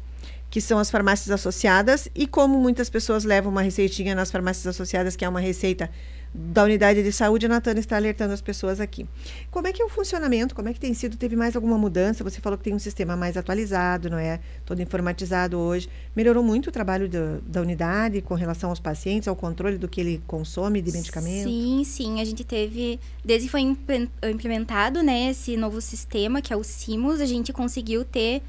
que 0.51 0.61
são 0.61 0.79
as 0.79 0.91
farmácias 0.91 1.31
associadas, 1.31 2.09
e 2.15 2.27
como 2.27 2.59
muitas 2.59 2.89
pessoas 2.89 3.25
levam 3.25 3.53
uma 3.53 3.63
receitinha 3.63 4.15
nas 4.15 4.31
farmácias 4.31 4.67
associadas, 4.67 5.15
que 5.15 5.25
é 5.25 5.29
uma 5.29 5.41
receita 5.41 5.91
da 6.33 6.65
unidade 6.65 7.03
de 7.03 7.11
saúde, 7.11 7.47
a 7.47 7.49
Natana 7.49 7.81
está 7.81 7.97
alertando 7.97 8.35
as 8.35 8.41
pessoas 8.41 8.81
aqui. 8.81 9.07
Como 9.51 9.67
é 9.67 9.73
que 9.73 9.81
é 9.81 9.85
o 9.85 9.89
funcionamento? 9.89 10.55
Como 10.55 10.69
é 10.69 10.73
que 10.73 10.81
tem 10.81 10.93
sido? 10.95 11.17
Teve 11.17 11.35
mais 11.35 11.57
alguma 11.57 11.79
mudança? 11.79 12.23
Você 12.23 12.41
falou 12.41 12.59
que 12.59 12.65
tem 12.65 12.75
um 12.75 12.79
sistema 12.79 13.17
mais 13.17 13.37
atualizado, 13.37 14.11
não 14.11 14.19
é? 14.19 14.41
Todo 14.65 14.83
informatizado 14.83 15.59
hoje. 15.59 15.89
Melhorou 16.15 16.43
muito 16.43 16.69
o 16.69 16.73
trabalho 16.73 17.09
do, 17.09 17.41
da 17.43 17.61
unidade 17.61 18.21
com 18.21 18.35
relação 18.35 18.71
aos 18.71 18.81
pacientes, 18.81 19.27
ao 19.27 19.35
controle 19.35 19.79
do 19.79 19.89
que 19.89 20.01
ele 20.01 20.23
consome 20.27 20.83
de 20.83 20.93
medicamento? 20.93 21.49
Sim, 21.49 21.83
sim. 21.85 22.21
A 22.21 22.25
gente 22.25 22.45
teve, 22.45 23.01
desde 23.25 23.47
que 23.47 23.51
foi 23.51 23.63
implementado 24.31 25.03
né, 25.03 25.31
esse 25.31 25.57
novo 25.57 25.81
sistema, 25.81 26.43
que 26.43 26.53
é 26.53 26.57
o 26.57 26.63
CIMOS, 26.63 27.21
a 27.21 27.27
gente 27.27 27.53
conseguiu 27.53 28.05
ter 28.05 28.43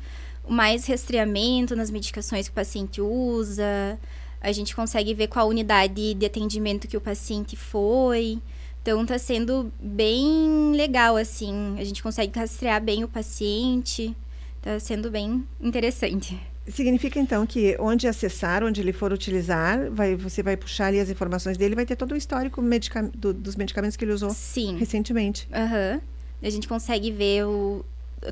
mais 0.47 0.87
rastreamento 0.87 1.75
nas 1.75 1.91
medicações 1.91 2.47
que 2.47 2.51
o 2.51 2.55
paciente 2.55 2.99
usa, 2.99 3.97
a 4.41 4.51
gente 4.51 4.75
consegue 4.75 5.13
ver 5.13 5.27
qual 5.27 5.47
unidade 5.47 6.13
de 6.13 6.25
atendimento 6.25 6.87
que 6.87 6.97
o 6.97 7.01
paciente 7.01 7.55
foi. 7.55 8.39
Então 8.81 9.05
tá 9.05 9.19
sendo 9.19 9.71
bem 9.79 10.71
legal 10.73 11.17
assim. 11.17 11.75
A 11.77 11.83
gente 11.83 12.01
consegue 12.01 12.37
rastrear 12.37 12.81
bem 12.81 13.03
o 13.03 13.07
paciente. 13.07 14.15
Tá 14.61 14.79
sendo 14.79 15.11
bem 15.11 15.45
interessante. 15.61 16.39
Significa 16.67 17.19
então 17.19 17.45
que 17.45 17.75
onde 17.79 18.07
acessar, 18.07 18.63
onde 18.63 18.79
ele 18.79 18.93
for 18.93 19.11
utilizar, 19.11 19.89
vai, 19.91 20.15
você 20.15 20.43
vai 20.43 20.55
puxar 20.55 20.87
ali 20.87 20.99
as 20.99 21.09
informações 21.09 21.57
dele, 21.57 21.75
vai 21.75 21.85
ter 21.85 21.95
todo 21.95 22.11
o 22.11 22.15
histórico 22.15 22.61
medica 22.61 23.09
do, 23.15 23.33
dos 23.33 23.55
medicamentos 23.55 23.97
que 23.97 24.05
ele 24.05 24.11
usou 24.11 24.29
Sim. 24.29 24.77
recentemente. 24.77 25.47
Aham. 25.51 25.93
Uhum. 25.95 26.01
A 26.41 26.49
gente 26.49 26.67
consegue 26.67 27.11
ver 27.11 27.45
o, 27.45 27.83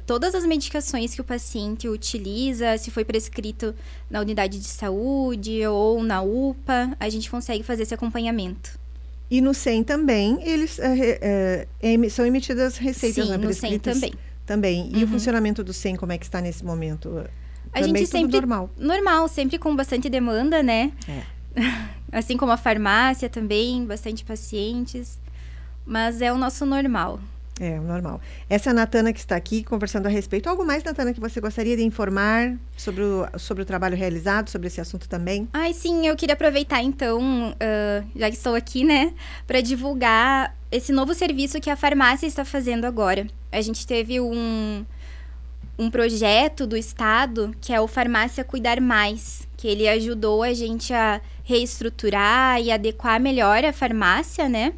todas 0.06 0.36
as 0.36 0.46
medicações 0.46 1.14
que 1.14 1.22
o 1.22 1.24
paciente 1.24 1.88
utiliza, 1.88 2.78
se 2.78 2.92
foi 2.92 3.06
prescrito 3.06 3.74
na 4.10 4.20
unidade 4.20 4.60
de 4.60 4.68
saúde 4.68 5.66
ou 5.66 6.04
na 6.04 6.22
UPA, 6.22 6.96
a 7.00 7.10
gente 7.10 7.30
consegue 7.30 7.64
fazer 7.64 7.84
esse 7.84 7.94
acompanhamento. 7.94 8.78
E 9.30 9.42
no 9.42 9.54
SEM 9.54 9.84
também, 9.84 10.40
eles 10.42 10.80
é, 10.80 11.68
é, 11.82 12.10
são 12.10 12.26
emitidas 12.26 12.78
receitas 12.78 13.26
Sim, 13.26 13.32
né, 13.32 13.38
no 13.38 13.54
SEM 13.54 13.80
também. 13.80 14.14
Também. 14.46 14.90
E 14.94 14.98
uhum. 14.98 15.04
o 15.04 15.08
funcionamento 15.08 15.64
do 15.64 15.74
SEM, 15.74 15.98
como 15.98 16.14
é 16.14 16.18
que 16.18 16.26
está 16.26 16.40
nesse 16.40 16.64
momento? 16.64 17.26
A 17.74 17.82
também 17.82 17.98
gente 17.98 18.10
sempre 18.10 18.38
normal. 18.38 18.70
Normal, 18.78 19.28
sempre 19.28 19.60
com 19.60 19.76
bastante 19.76 20.10
demanda, 20.10 20.64
né? 20.64 20.94
É. 21.08 21.24
Assim 22.12 22.38
como 22.38 22.54
a 22.54 22.58
farmácia 22.58 23.28
também, 23.28 23.86
bastante 23.86 24.24
pacientes. 24.24 25.20
Mas 25.86 26.22
é 26.22 26.32
o 26.32 26.38
nosso 26.38 26.66
normal. 26.66 27.20
É, 27.60 27.80
normal. 27.80 28.22
Essa 28.50 28.70
é 28.70 28.72
a 28.72 28.74
Natana 28.74 29.12
que 29.12 29.20
está 29.20 29.36
aqui 29.36 29.64
conversando 29.64 30.06
a 30.06 30.10
respeito. 30.10 30.48
Algo 30.48 30.64
mais, 30.64 30.84
Natana, 30.84 31.14
que 31.14 31.20
você 31.20 31.42
gostaria 31.42 31.76
de 31.76 31.84
informar 31.84 32.56
sobre 32.76 33.04
o, 33.04 33.28
sobre 33.38 33.64
o 33.64 33.66
trabalho 33.66 33.98
realizado, 33.98 34.50
sobre 34.50 34.68
esse 34.68 34.80
assunto 34.80 35.10
também? 35.10 35.48
Ai, 35.54 35.74
sim, 35.74 36.06
eu 36.06 36.16
queria 36.16 36.34
aproveitar 36.34 36.84
então, 36.84 37.52
uh, 37.52 38.08
já 38.16 38.30
que 38.30 38.36
estou 38.36 38.54
aqui, 38.54 38.84
né, 38.84 39.14
para 39.48 39.60
divulgar 39.62 40.56
esse 40.72 40.92
novo 40.92 41.14
serviço 41.14 41.60
que 41.60 41.70
a 41.70 41.76
farmácia 41.76 42.28
está 42.28 42.46
fazendo 42.46 42.86
agora. 42.86 43.26
A 43.52 43.62
gente 43.62 43.88
teve 43.88 44.20
um, 44.20 44.86
um 45.80 45.90
projeto 45.90 46.68
do 46.68 46.78
Estado 46.78 47.56
que 47.60 47.74
é 47.74 47.82
o 47.82 47.88
Farmácia 47.88 48.44
Cuidar 48.44 48.80
Mais, 48.80 49.48
que 49.56 49.68
ele 49.68 49.88
ajudou 49.88 50.44
a 50.44 50.54
gente 50.54 50.94
a 50.94 51.20
reestruturar 51.44 52.62
e 52.62 52.72
adequar 52.72 53.20
melhor 53.20 53.66
a 53.66 53.74
farmácia, 53.74 54.48
né? 54.48 54.74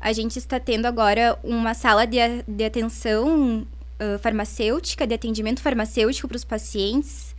A 0.00 0.12
gente 0.12 0.38
está 0.38 0.60
tendo 0.60 0.86
agora 0.86 1.38
uma 1.42 1.74
sala 1.74 2.06
de, 2.06 2.18
de 2.46 2.64
atenção 2.64 3.66
uh, 4.00 4.18
farmacêutica, 4.20 5.06
de 5.06 5.14
atendimento 5.14 5.60
farmacêutico 5.60 6.28
para 6.28 6.36
os 6.36 6.44
pacientes. 6.44 7.34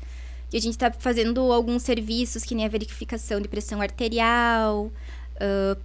E 0.52 0.58
a 0.58 0.62
gente 0.62 0.74
está 0.74 0.92
fazendo 0.92 1.52
alguns 1.52 1.84
serviços, 1.84 2.44
que 2.44 2.56
nem 2.56 2.66
a 2.66 2.70
verificação 2.70 3.40
de 3.40 3.48
pressão 3.48 3.82
arterial. 3.82 4.92
Uh, 5.36 5.78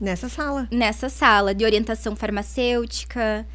nessa 0.00 0.28
sala? 0.28 0.68
Nessa 0.70 1.08
sala, 1.08 1.54
de 1.54 1.64
orientação 1.64 2.14
farmacêutica. 2.16 3.46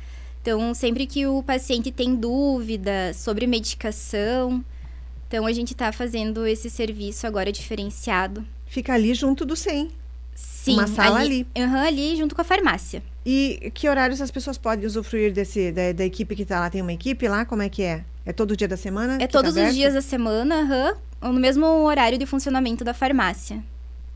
Então, 0.42 0.74
sempre 0.74 1.06
que 1.06 1.26
o 1.26 1.42
paciente 1.42 1.92
tem 1.92 2.16
dúvida 2.16 3.14
sobre 3.14 3.48
medicação, 3.48 4.64
então 5.28 5.46
a 5.46 5.54
gente 5.54 5.72
está 5.72 5.92
fazendo 5.92 6.46
esse 6.46 6.70
serviço 6.70 7.26
agora 7.26 7.52
diferenciado. 7.52 8.46
Fica 8.66 8.94
ali 8.94 9.14
junto 9.14 9.46
do 9.46 9.56
SEM. 9.56 9.90
Sim, 10.36 10.74
uma 10.74 10.88
sala 10.88 11.20
ali. 11.20 11.48
Ali, 11.56 11.66
uhum, 11.66 11.80
ali 11.80 12.16
junto 12.16 12.36
com 12.36 12.42
a 12.42 12.44
farmácia. 12.44 13.04
E 13.26 13.72
que 13.74 13.88
horários 13.88 14.22
as 14.22 14.32
pessoas 14.32 14.58
podem 14.58 14.86
usufruir 14.86 15.32
desse 15.32 15.72
da, 15.72 15.92
da 15.92 16.06
equipe 16.06 16.36
que 16.36 16.44
está 16.44 16.60
lá? 16.60 16.70
Tem 16.70 16.82
uma 16.82 16.94
equipe 16.94 17.28
lá? 17.28 17.46
Como 17.46 17.62
é 17.62 17.70
que 17.70 17.84
é? 17.84 18.04
É 18.26 18.32
todo 18.32 18.56
dia 18.56 18.68
da 18.68 18.78
semana? 18.78 19.16
É 19.16 19.28
tá 19.28 19.40
todos 19.40 19.56
tá 19.56 19.68
os 19.68 19.76
dias 19.76 19.94
da 19.94 20.02
semana, 20.02 20.96
uhum, 21.22 21.34
no 21.34 21.40
mesmo 21.40 21.66
horário 21.84 22.18
de 22.18 22.26
funcionamento 22.26 22.84
da 22.84 22.94
farmácia. 22.94 23.64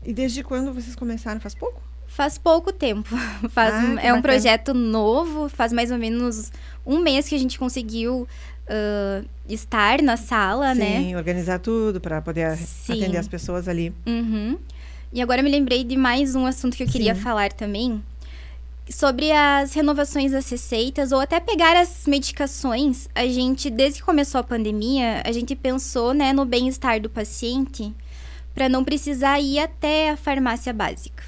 E 0.04 0.12
desde 0.12 0.42
quando 0.42 0.72
vocês 0.72 0.96
começaram? 0.96 1.40
Faz 1.40 1.54
pouco? 1.54 1.82
Faz 2.06 2.38
pouco 2.38 2.72
tempo. 2.72 3.08
Faz 3.50 3.74
ah, 3.74 4.00
é 4.02 4.14
um 4.14 4.22
projeto 4.22 4.72
novo, 4.72 5.48
faz 5.48 5.72
mais 5.72 5.90
ou 5.90 5.98
menos 5.98 6.50
um 6.86 6.98
mês 6.98 7.28
que 7.28 7.34
a 7.34 7.38
gente 7.38 7.58
conseguiu 7.58 8.26
uh, 8.68 9.28
estar 9.48 10.00
na 10.02 10.16
sala, 10.16 10.74
Sim, 10.74 10.80
né? 10.80 10.96
Sim, 10.98 11.16
organizar 11.16 11.58
tudo 11.58 12.00
para 12.00 12.22
poder 12.22 12.56
Sim. 12.56 12.94
atender 12.94 13.18
as 13.18 13.28
pessoas 13.28 13.68
ali. 13.68 13.92
Uhum. 14.06 14.58
E 15.12 15.22
agora 15.22 15.42
me 15.42 15.50
lembrei 15.50 15.84
de 15.84 15.96
mais 15.96 16.34
um 16.34 16.44
assunto 16.44 16.76
que 16.76 16.82
eu 16.82 16.86
queria 16.86 17.14
Sim. 17.14 17.20
falar 17.22 17.52
também. 17.52 18.02
Sobre 18.90 19.32
as 19.32 19.72
renovações 19.72 20.32
das 20.32 20.48
receitas 20.50 21.12
ou 21.12 21.20
até 21.20 21.40
pegar 21.40 21.76
as 21.76 22.06
medicações, 22.06 23.08
a 23.14 23.26
gente, 23.26 23.70
desde 23.70 24.00
que 24.00 24.04
começou 24.04 24.38
a 24.38 24.44
pandemia, 24.44 25.22
a 25.24 25.32
gente 25.32 25.54
pensou 25.54 26.12
né, 26.12 26.32
no 26.32 26.44
bem-estar 26.44 27.00
do 27.00 27.08
paciente 27.08 27.92
para 28.54 28.68
não 28.68 28.84
precisar 28.84 29.40
ir 29.40 29.58
até 29.58 30.10
a 30.10 30.16
farmácia 30.16 30.72
básica. 30.72 31.24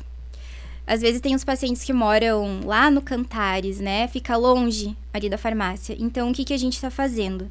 Às 0.86 1.00
vezes 1.00 1.20
tem 1.20 1.34
os 1.34 1.44
pacientes 1.44 1.84
que 1.84 1.92
moram 1.92 2.60
lá 2.64 2.90
no 2.90 3.00
Cantares, 3.00 3.78
né? 3.78 4.08
Fica 4.08 4.36
longe 4.36 4.96
ali 5.12 5.28
da 5.30 5.38
farmácia. 5.38 5.96
Então, 5.98 6.30
o 6.30 6.34
que, 6.34 6.44
que 6.44 6.52
a 6.52 6.58
gente 6.58 6.74
está 6.74 6.90
fazendo? 6.90 7.50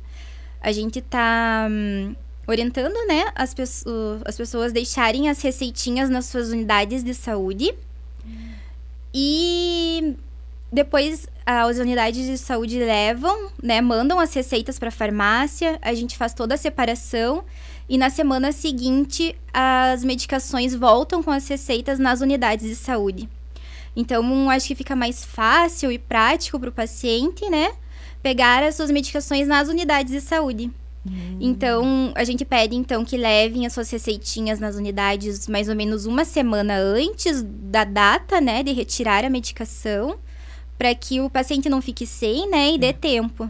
A 0.61 0.71
gente 0.71 0.99
está 0.99 1.67
hum, 1.71 2.13
orientando, 2.49 2.95
né, 3.07 3.25
as, 3.35 3.53
pessoas, 3.53 4.21
as 4.25 4.35
pessoas 4.35 4.73
deixarem 4.73 5.29
as 5.29 5.41
receitinhas 5.41 6.09
nas 6.09 6.25
suas 6.25 6.49
unidades 6.49 7.03
de 7.03 7.13
saúde. 7.13 7.73
E 9.13 10.15
depois 10.71 11.27
as 11.45 11.77
unidades 11.77 12.25
de 12.25 12.37
saúde 12.37 12.77
levam, 12.77 13.49
né, 13.61 13.81
mandam 13.81 14.19
as 14.19 14.33
receitas 14.33 14.77
para 14.77 14.89
a 14.89 14.91
farmácia, 14.91 15.79
a 15.81 15.93
gente 15.93 16.17
faz 16.17 16.33
toda 16.33 16.55
a 16.55 16.57
separação 16.57 17.43
e 17.87 17.97
na 17.97 18.09
semana 18.09 18.51
seguinte 18.51 19.35
as 19.51 20.03
medicações 20.03 20.75
voltam 20.75 21.23
com 21.23 21.31
as 21.31 21.47
receitas 21.47 21.97
nas 21.97 22.21
unidades 22.21 22.67
de 22.67 22.75
saúde. 22.75 23.27
Então, 23.95 24.49
acho 24.49 24.67
que 24.67 24.75
fica 24.75 24.95
mais 24.95 25.25
fácil 25.25 25.91
e 25.91 25.97
prático 25.97 26.59
para 26.59 26.69
o 26.69 26.73
paciente, 26.73 27.49
né, 27.49 27.71
pegar 28.21 28.63
as 28.63 28.75
suas 28.75 28.91
medicações 28.91 29.47
nas 29.47 29.69
unidades 29.69 30.13
de 30.13 30.21
saúde. 30.21 30.71
Hum. 31.07 31.37
Então, 31.39 32.11
a 32.15 32.23
gente 32.23 32.43
pede 32.43 32.75
então 32.75 33.05
que 33.05 33.17
levem 33.17 33.65
as 33.65 33.73
suas 33.73 33.89
receitinhas 33.89 34.59
nas 34.59 34.75
unidades 34.75 35.47
mais 35.47 35.69
ou 35.69 35.75
menos 35.75 36.05
uma 36.05 36.25
semana 36.25 36.77
antes 36.77 37.43
da 37.43 37.83
data, 37.83 38.41
né, 38.41 38.63
de 38.63 38.71
retirar 38.73 39.23
a 39.23 39.29
medicação, 39.29 40.17
para 40.77 40.93
que 40.95 41.21
o 41.21 41.29
paciente 41.29 41.69
não 41.69 41.81
fique 41.81 42.05
sem, 42.05 42.49
né, 42.49 42.73
e 42.73 42.77
dê 42.77 42.87
é. 42.87 42.93
tempo. 42.93 43.49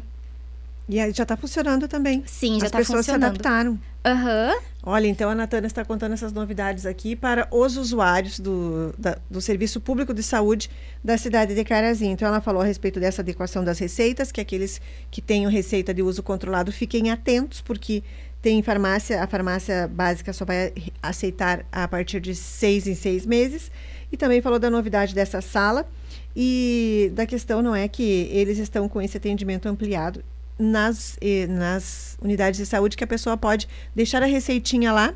E 0.87 0.99
aí 0.99 1.11
já 1.11 1.23
está 1.23 1.37
funcionando 1.37 1.87
também. 1.87 2.23
Sim, 2.25 2.59
já 2.59 2.65
está 2.65 2.79
funcionando. 2.79 2.99
As 2.99 3.05
pessoas 3.05 3.05
se 3.05 3.11
adaptaram. 3.11 3.79
Aham. 4.05 4.53
Uhum. 4.53 4.68
Olha, 4.81 5.07
então 5.07 5.29
a 5.29 5.35
Natana 5.35 5.67
está 5.67 5.83
contando 5.83 6.13
essas 6.13 6.31
novidades 6.31 6.85
aqui 6.85 7.13
para 7.13 7.49
os 7.51 7.75
usuários 7.75 8.39
do, 8.39 8.93
da, 8.97 9.17
do 9.29 9.41
Serviço 9.41 9.81
Público 9.81 10.13
de 10.13 10.23
Saúde 10.23 10.69
da 11.03 11.17
cidade 11.17 11.53
de 11.53 11.63
Carazinho. 11.65 12.13
Então 12.13 12.25
ela 12.25 12.39
falou 12.39 12.61
a 12.61 12.65
respeito 12.65 12.97
dessa 12.97 13.21
adequação 13.21 13.61
das 13.61 13.77
receitas, 13.77 14.31
que 14.31 14.39
aqueles 14.39 14.79
que 15.11 15.21
tenham 15.21 15.51
receita 15.51 15.93
de 15.93 16.01
uso 16.01 16.23
controlado 16.23 16.71
fiquem 16.71 17.11
atentos, 17.11 17.59
porque 17.59 18.01
tem 18.41 18.63
farmácia, 18.63 19.21
a 19.21 19.27
farmácia 19.27 19.85
básica 19.85 20.31
só 20.31 20.45
vai 20.45 20.71
aceitar 21.03 21.65
a 21.69 21.85
partir 21.85 22.21
de 22.21 22.33
seis 22.33 22.87
em 22.87 22.95
seis 22.95 23.25
meses. 23.25 23.69
E 24.09 24.15
também 24.15 24.41
falou 24.41 24.59
da 24.59 24.69
novidade 24.69 25.13
dessa 25.13 25.41
sala 25.41 25.85
e 26.33 27.11
da 27.13 27.25
questão 27.25 27.61
não 27.61 27.75
é 27.75 27.85
que 27.89 28.29
eles 28.31 28.57
estão 28.57 28.87
com 28.87 29.01
esse 29.01 29.17
atendimento 29.17 29.67
ampliado 29.67 30.23
nas, 30.59 31.17
eh, 31.21 31.47
nas 31.47 32.17
unidades 32.21 32.59
de 32.59 32.65
saúde 32.65 32.97
que 32.97 33.03
a 33.03 33.07
pessoa 33.07 33.37
pode 33.37 33.67
deixar 33.95 34.21
a 34.21 34.25
receitinha 34.25 34.91
lá 34.91 35.15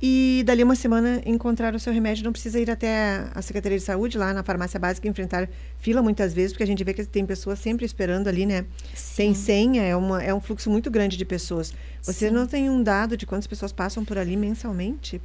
e 0.00 0.42
dali 0.44 0.62
uma 0.64 0.74
semana 0.74 1.22
encontrar 1.24 1.74
o 1.74 1.78
seu 1.78 1.92
remédio. 1.92 2.24
Não 2.24 2.32
precisa 2.32 2.60
ir 2.60 2.70
até 2.70 3.24
a 3.34 3.40
Secretaria 3.40 3.78
de 3.78 3.84
Saúde, 3.84 4.18
lá 4.18 4.34
na 4.34 4.42
farmácia 4.42 4.78
básica, 4.78 5.08
enfrentar 5.08 5.48
fila 5.78 6.02
muitas 6.02 6.34
vezes, 6.34 6.52
porque 6.52 6.64
a 6.64 6.66
gente 6.66 6.82
vê 6.82 6.92
que 6.92 7.04
tem 7.04 7.24
pessoas 7.24 7.60
sempre 7.60 7.86
esperando 7.86 8.28
ali, 8.28 8.44
né? 8.44 8.66
Sim. 8.94 9.14
Tem 9.16 9.34
senha, 9.34 9.82
é, 9.82 9.96
uma, 9.96 10.22
é 10.22 10.34
um 10.34 10.40
fluxo 10.40 10.68
muito 10.68 10.90
grande 10.90 11.16
de 11.16 11.24
pessoas. 11.24 11.72
Você 12.02 12.28
Sim. 12.28 12.34
não 12.34 12.46
tem 12.46 12.68
um 12.68 12.82
dado 12.82 13.16
de 13.16 13.24
quantas 13.24 13.46
pessoas 13.46 13.72
passam 13.72 14.04
por 14.04 14.18
ali 14.18 14.36
mensalmente? 14.36 15.20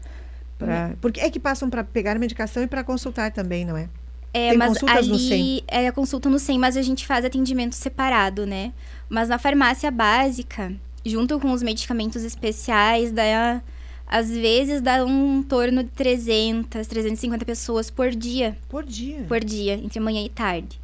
Pra, 0.59 0.93
porque 1.01 1.19
é 1.19 1.29
que 1.29 1.39
passam 1.39 1.69
para 1.69 1.83
pegar 1.83 2.17
medicação 2.17 2.63
e 2.63 2.67
para 2.67 2.83
consultar 2.83 3.31
também, 3.31 3.65
não 3.65 3.75
é? 3.75 3.89
É, 4.33 4.50
tem 4.50 4.57
mas 4.57 4.83
ali 4.83 5.09
no 5.09 5.17
100. 5.17 5.63
é 5.67 5.88
a 5.88 5.91
consulta 5.91 6.29
no 6.29 6.38
100, 6.38 6.59
mas 6.59 6.77
a 6.77 6.81
gente 6.81 7.07
faz 7.07 7.25
atendimento 7.25 7.74
separado, 7.74 8.45
né? 8.45 8.74
Mas 9.10 9.30
na 9.30 9.38
farmácia 9.38 9.90
básica, 9.90 10.74
junto 11.06 11.40
com 11.40 11.52
os 11.52 11.64
medicamentos 11.64 12.24
especiais, 12.24 13.12
dá, 13.12 13.62
às 14.06 14.30
vezes 14.30 14.82
dá 14.82 15.04
um 15.06 15.42
torno 15.44 15.84
de 15.84 15.90
300, 15.90 16.86
350 16.88 17.46
pessoas 17.46 17.90
por 17.90 18.10
dia. 18.10 18.58
Por 18.70 18.84
dia? 18.84 19.26
Por 19.28 19.44
dia, 19.44 19.76
entre 19.76 20.00
manhã 20.00 20.24
e 20.24 20.30
tarde. 20.30 20.80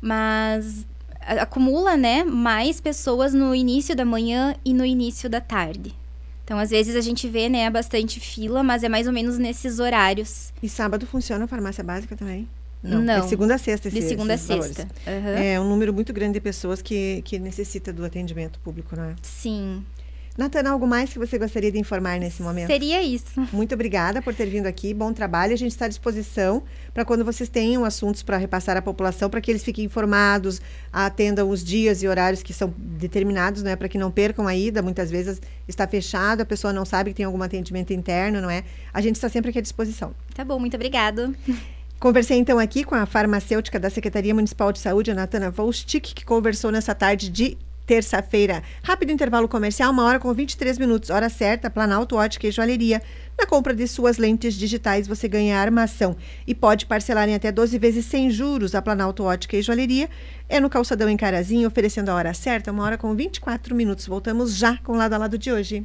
Mas 0.00 0.86
acumula, 1.20 1.96
né, 1.96 2.24
mais 2.24 2.80
pessoas 2.80 3.34
no 3.34 3.54
início 3.54 3.94
da 3.94 4.04
manhã 4.04 4.54
e 4.64 4.72
no 4.72 4.84
início 4.84 5.28
da 5.28 5.40
tarde. 5.40 5.94
Então, 6.44 6.58
às 6.58 6.70
vezes 6.70 6.96
a 6.96 7.00
gente 7.00 7.28
vê, 7.28 7.48
né, 7.48 7.70
bastante 7.70 8.18
fila, 8.18 8.62
mas 8.62 8.82
é 8.82 8.88
mais 8.88 9.06
ou 9.06 9.12
menos 9.12 9.38
nesses 9.38 9.78
horários. 9.78 10.52
E 10.60 10.68
sábado 10.68 11.06
funciona 11.06 11.44
a 11.44 11.48
farmácia 11.48 11.84
básica 11.84 12.16
também? 12.16 12.48
Não. 12.82 13.02
Não. 13.02 13.14
É 13.14 13.22
segunda 13.28 13.54
a 13.54 13.58
sexta 13.58 13.88
esse, 13.88 14.00
De 14.00 14.08
segunda 14.08 14.34
a 14.34 14.38
sexta. 14.38 14.88
Uhum. 15.06 15.42
É 15.42 15.60
um 15.60 15.68
número 15.68 15.92
muito 15.92 16.12
grande 16.12 16.34
de 16.34 16.40
pessoas 16.40 16.80
que, 16.80 17.22
que 17.22 17.38
necessita 17.38 17.92
do 17.92 18.04
atendimento 18.04 18.58
público, 18.60 18.96
não 18.96 19.04
é? 19.04 19.14
Sim. 19.22 19.84
Natana, 20.38 20.70
algo 20.70 20.86
mais 20.86 21.12
que 21.12 21.18
você 21.18 21.36
gostaria 21.38 21.70
de 21.70 21.78
informar 21.78 22.18
nesse 22.18 22.40
momento? 22.40 22.68
Seria 22.68 23.02
isso. 23.02 23.38
Muito 23.52 23.74
obrigada 23.74 24.22
por 24.22 24.34
ter 24.34 24.46
vindo 24.46 24.66
aqui. 24.66 24.94
Bom 24.94 25.12
trabalho. 25.12 25.52
A 25.52 25.56
gente 25.56 25.72
está 25.72 25.84
à 25.84 25.88
disposição 25.88 26.62
para 26.94 27.04
quando 27.04 27.24
vocês 27.24 27.48
tenham 27.48 27.84
assuntos 27.84 28.22
para 28.22 28.38
repassar 28.38 28.76
à 28.76 28.80
população, 28.80 29.28
para 29.28 29.40
que 29.40 29.50
eles 29.50 29.62
fiquem 29.62 29.84
informados, 29.84 30.62
atendam 30.92 31.50
os 31.50 31.62
dias 31.62 32.02
e 32.02 32.08
horários 32.08 32.42
que 32.42 32.54
são 32.54 32.72
determinados, 32.78 33.62
né? 33.62 33.76
Para 33.76 33.88
que 33.88 33.98
não 33.98 34.10
percam 34.10 34.46
a 34.46 34.54
ida. 34.54 34.80
Muitas 34.80 35.10
vezes 35.10 35.42
está 35.68 35.86
fechado, 35.86 36.40
a 36.40 36.46
pessoa 36.46 36.72
não 36.72 36.86
sabe 36.86 37.10
que 37.10 37.16
tem 37.16 37.26
algum 37.26 37.42
atendimento 37.42 37.92
interno, 37.92 38.40
não 38.40 38.48
é? 38.48 38.64
A 38.94 39.00
gente 39.00 39.16
está 39.16 39.28
sempre 39.28 39.50
aqui 39.50 39.58
à 39.58 39.62
disposição. 39.62 40.14
Tá 40.34 40.44
bom, 40.44 40.58
muito 40.58 40.74
obrigado. 40.74 41.34
Conversei 42.00 42.38
então 42.38 42.58
aqui 42.58 42.82
com 42.82 42.94
a 42.94 43.04
farmacêutica 43.04 43.78
da 43.78 43.90
Secretaria 43.90 44.34
Municipal 44.34 44.72
de 44.72 44.78
Saúde, 44.78 45.10
a 45.10 45.14
Natana 45.14 45.50
Volstik, 45.50 46.14
que 46.14 46.24
conversou 46.24 46.72
nessa 46.72 46.94
tarde 46.94 47.28
de 47.28 47.58
terça-feira. 47.86 48.62
Rápido 48.82 49.12
intervalo 49.12 49.46
comercial, 49.46 49.92
uma 49.92 50.04
hora 50.04 50.18
com 50.18 50.32
23 50.32 50.78
minutos. 50.78 51.10
Hora 51.10 51.28
certa, 51.28 51.68
Planalto 51.68 52.16
Ótica 52.16 52.46
e 52.46 52.50
Joalheria. 52.50 53.02
Na 53.38 53.44
compra 53.44 53.74
de 53.74 53.86
suas 53.86 54.16
lentes 54.16 54.54
digitais, 54.54 55.06
você 55.06 55.28
ganha 55.28 55.58
armação 55.58 56.16
e 56.46 56.54
pode 56.54 56.86
parcelar 56.86 57.28
em 57.28 57.34
até 57.34 57.52
12 57.52 57.78
vezes 57.78 58.06
sem 58.06 58.30
juros. 58.30 58.74
A 58.74 58.80
Planalto 58.80 59.24
Ótica 59.24 59.58
e 59.58 59.62
Joalheria 59.62 60.08
é 60.48 60.58
no 60.58 60.70
Calçadão 60.70 61.06
em 61.06 61.18
Carazinho, 61.18 61.68
oferecendo 61.68 62.08
a 62.08 62.14
hora 62.14 62.32
certa, 62.32 62.72
uma 62.72 62.82
hora 62.82 62.96
com 62.96 63.14
24 63.14 63.74
minutos. 63.74 64.06
Voltamos 64.06 64.54
já 64.56 64.78
com 64.78 64.92
o 64.92 64.96
lado 64.96 65.12
a 65.12 65.18
lado 65.18 65.36
de 65.36 65.52
hoje. 65.52 65.84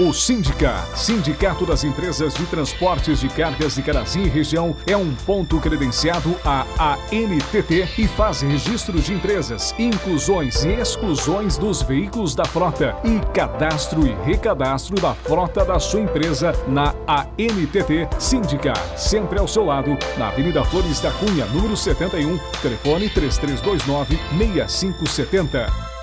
O 0.00 0.12
Sindica, 0.12 0.86
Sindicato 0.94 1.66
das 1.66 1.82
Empresas 1.82 2.32
de 2.32 2.46
Transportes 2.46 3.18
de 3.18 3.28
Cargas 3.28 3.74
de 3.74 3.82
Carazinho 3.82 4.26
e 4.26 4.30
Região, 4.30 4.76
é 4.86 4.96
um 4.96 5.12
ponto 5.12 5.58
credenciado 5.58 6.36
à 6.44 6.64
ANTT 7.10 7.88
e 7.98 8.06
faz 8.06 8.40
registro 8.40 9.00
de 9.00 9.12
empresas, 9.12 9.74
inclusões 9.76 10.62
e 10.62 10.68
exclusões 10.68 11.58
dos 11.58 11.82
veículos 11.82 12.36
da 12.36 12.44
frota 12.44 12.94
e 13.02 13.18
cadastro 13.34 14.06
e 14.06 14.14
recadastro 14.24 15.00
da 15.00 15.14
frota 15.16 15.64
da 15.64 15.80
sua 15.80 16.02
empresa 16.02 16.52
na 16.68 16.94
ANTT 17.08 18.08
Sindica, 18.20 18.74
sempre 18.96 19.40
ao 19.40 19.48
seu 19.48 19.64
lado, 19.64 19.98
na 20.16 20.28
Avenida 20.28 20.62
Flores 20.62 21.00
da 21.00 21.10
Cunha, 21.10 21.44
número 21.46 21.76
71, 21.76 22.38
telefone 22.62 23.08
3329 23.08 24.16
6570. 24.38 25.97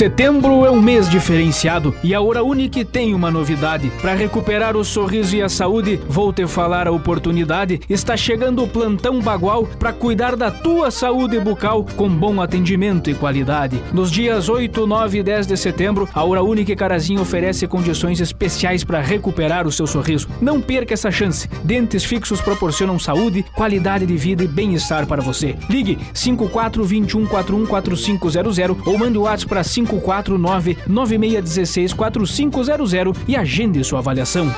Setembro 0.00 0.64
é 0.64 0.70
um 0.70 0.80
mês 0.80 1.10
diferenciado 1.10 1.94
e 2.02 2.14
a 2.14 2.22
Hora 2.22 2.42
Unique 2.42 2.86
tem 2.86 3.12
uma 3.12 3.30
novidade. 3.30 3.92
Para 4.00 4.14
recuperar 4.14 4.74
o 4.74 4.82
sorriso 4.82 5.36
e 5.36 5.42
a 5.42 5.48
saúde, 5.50 6.00
vou 6.08 6.32
te 6.32 6.46
falar 6.46 6.88
a 6.88 6.90
oportunidade. 6.90 7.82
Está 7.86 8.16
chegando 8.16 8.64
o 8.64 8.66
plantão 8.66 9.20
Bagual 9.20 9.66
para 9.66 9.92
cuidar 9.92 10.36
da 10.36 10.50
tua 10.50 10.90
saúde 10.90 11.38
bucal 11.38 11.84
com 11.96 12.08
bom 12.08 12.40
atendimento 12.40 13.10
e 13.10 13.14
qualidade. 13.14 13.78
Nos 13.92 14.10
dias 14.10 14.48
8, 14.48 14.86
9 14.86 15.18
e 15.18 15.22
10 15.22 15.46
de 15.46 15.56
setembro, 15.58 16.08
a 16.14 16.24
Hora 16.24 16.42
Unique 16.42 16.74
Carazinho 16.74 17.20
oferece 17.20 17.66
condições 17.66 18.20
especiais 18.20 18.82
para 18.82 19.02
recuperar 19.02 19.66
o 19.66 19.72
seu 19.72 19.86
sorriso. 19.86 20.28
Não 20.40 20.62
perca 20.62 20.94
essa 20.94 21.10
chance. 21.10 21.46
Dentes 21.62 22.04
fixos 22.04 22.40
proporcionam 22.40 22.98
saúde, 22.98 23.44
qualidade 23.54 24.06
de 24.06 24.16
vida 24.16 24.42
e 24.42 24.48
bem-estar 24.48 25.06
para 25.06 25.20
você. 25.20 25.56
Ligue 25.68 25.98
54 26.14 26.82
21 26.84 27.26
41 27.26 27.66
4500 27.66 28.86
ou 28.86 28.96
mande 28.96 29.18
o 29.18 29.24
WhatsApp 29.24 29.46
para 29.50 29.62
5 29.62 29.89
549 29.98 30.78
9616 30.86 31.92
4500 31.94 33.16
e 33.26 33.36
agende 33.36 33.82
sua 33.82 33.98
avaliação. 33.98 34.50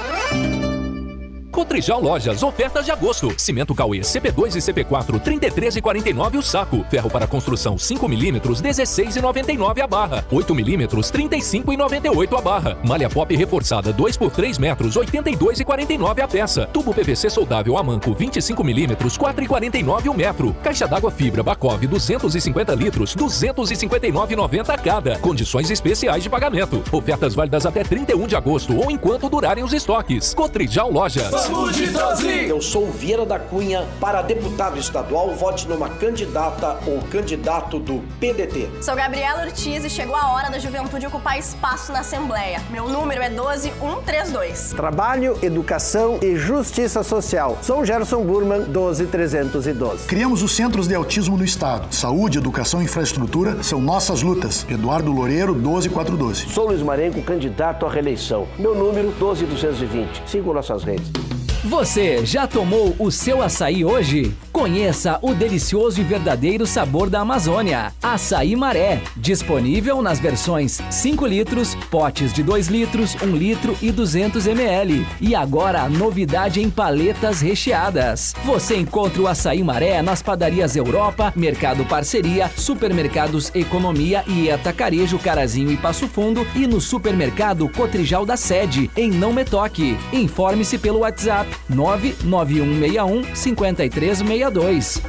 Cotrijal 1.53 2.01
Lojas, 2.01 2.43
ofertas 2.43 2.87
de 2.87 2.91
agosto. 2.91 3.33
Cimento 3.37 3.75
Cauê 3.75 4.01
CP2 4.01 4.57
e 4.57 4.59
CP4, 4.59 5.21
33,49 5.21 6.39
o 6.39 6.43
saco. 6.43 6.83
Ferro 6.89 7.11
para 7.11 7.27
construção 7.27 7.77
5 7.77 8.09
mm, 8.09 8.41
16,99 8.41 9.83
a 9.83 9.87
barra. 9.87 10.25
8 10.33 10.55
mm, 10.55 10.87
35,98 10.89 12.39
a 12.39 12.41
barra. 12.41 12.79
Malha 12.83 13.11
pop 13.11 13.37
reforçada 13.37 13.93
2 13.93 14.17
por 14.17 14.31
3 14.31 14.57
metros, 14.57 14.97
82,49 14.97 16.21
a 16.21 16.27
peça. 16.27 16.67
Tubo 16.73 16.95
PVC 16.95 17.29
soldável 17.29 17.77
a 17.77 17.83
manco 17.83 18.15
25 18.15 18.65
mm, 18.65 18.97
4,49 18.97 20.11
o 20.11 20.15
metro. 20.15 20.57
Caixa 20.63 20.89
d'água 20.89 21.11
fibra 21.11 21.43
Bacov 21.43 21.87
250 21.87 22.75
litros, 22.75 23.15
259,90 23.15 24.71
a 24.71 24.79
cada. 24.79 25.19
Condições 25.19 25.71
especiais 25.71 26.23
de 26.23 26.31
pagamento. 26.31 26.83
Ofertas 26.91 27.35
válidas 27.35 27.67
até 27.67 27.85
31 27.85 28.27
de 28.27 28.37
agosto 28.37 28.75
ou 28.75 28.91
enquanto 28.91 29.29
durarem 29.29 29.63
os 29.63 29.75
estoques. 29.75 30.33
Cotrijal 30.33 30.91
Lojas. 30.91 31.42
Saúde 31.43 31.87
Brasil! 31.89 32.31
Eu 32.31 32.61
sou 32.61 32.89
Vieira 32.89 33.27
da 33.27 33.37
Cunha. 33.37 33.85
Para 33.99 34.23
deputado 34.23 34.79
estadual, 34.79 35.35
vote 35.35 35.69
numa 35.69 35.89
candidata 35.89 36.79
ou 36.87 37.01
candidato 37.11 37.81
do 37.81 38.01
PDT. 38.21 38.71
Sou 38.81 38.95
Gabriela 38.95 39.43
Ortiz 39.43 39.85
e 39.85 39.91
chegou 39.91 40.15
a 40.15 40.35
hora 40.35 40.51
da 40.51 40.61
juventude 40.61 41.05
ocupar 41.05 41.37
espaço 41.37 41.93
na 41.93 41.99
Assembleia. 41.99 42.63
Meu 42.71 42.89
número 42.89 43.21
é 43.21 43.29
12132. 43.29 44.73
Trabalho, 44.77 45.37
educação 45.43 46.21
e 46.23 46.37
justiça 46.37 47.03
social. 47.03 47.59
Sou 47.61 47.85
Gerson 47.85 48.23
Burman, 48.23 48.63
12312. 48.67 50.07
Criamos 50.07 50.45
os 50.45 50.55
centros 50.55 50.87
de 50.87 50.95
autismo 50.95 51.37
no 51.37 51.45
estado. 51.45 51.93
Saúde, 51.93 52.39
educação 52.39 52.81
e 52.81 52.85
infraestrutura 52.85 53.65
são 53.65 53.81
nossas 53.81 54.23
lutas. 54.23 54.65
Eduardo 54.71 55.11
Loureiro, 55.11 55.55
12412. 55.55 56.51
Sou 56.51 56.69
Luiz 56.69 56.83
Marenco, 56.83 57.21
candidato 57.23 57.85
à 57.85 57.91
reeleição. 57.91 58.47
Meu 58.57 58.77
número 58.77 59.11
12220. 59.19 60.23
Siga 60.31 60.53
nossas 60.53 60.85
redes. 60.85 61.32
Você 61.65 62.27
já 62.27 62.45
tomou 62.45 62.93
o 62.99 63.09
seu 63.09 63.41
açaí 63.41 63.85
hoje? 63.85 64.35
Conheça 64.51 65.21
o 65.23 65.33
delicioso 65.33 66.01
e 66.01 66.05
verdadeiro 66.05 66.67
sabor 66.67 67.09
da 67.09 67.21
Amazônia. 67.21 67.93
Açaí 68.03 68.57
Maré, 68.57 69.01
disponível 69.17 70.03
nas 70.03 70.19
versões 70.19 70.81
5 70.91 71.25
litros, 71.25 71.77
potes 71.89 72.33
de 72.33 72.43
2 72.43 72.67
litros, 72.67 73.17
1 73.23 73.37
litro 73.37 73.77
e 73.81 73.93
200 73.93 74.45
ml. 74.49 75.07
E 75.21 75.37
agora 75.37 75.89
novidade 75.89 76.61
em 76.61 76.69
paletas 76.69 77.41
recheadas. 77.41 78.35
Você 78.45 78.77
encontra 78.77 79.23
o 79.23 79.29
Açaí 79.29 79.63
Maré 79.63 80.03
nas 80.03 80.21
padarias 80.21 80.75
Europa, 80.75 81.33
Mercado 81.37 81.85
Parceria, 81.85 82.51
Supermercados 82.57 83.53
Economia 83.55 84.25
e 84.27 84.51
Atacarejo 84.51 85.17
Carazinho 85.17 85.71
e 85.71 85.77
Passo 85.77 86.09
Fundo 86.09 86.45
e 86.57 86.67
no 86.67 86.81
supermercado 86.81 87.69
Cotrijal 87.69 88.27
da 88.27 88.37
Sede, 88.37 88.91
em 88.97 89.13
Não 89.13 89.33
Me 89.33 89.45
Toque. 89.45 89.97
Informe-se 90.13 90.77
pelo 90.77 91.01
WhatsApp 91.01 91.52
99161 91.69 93.35
5362. 93.35 95.03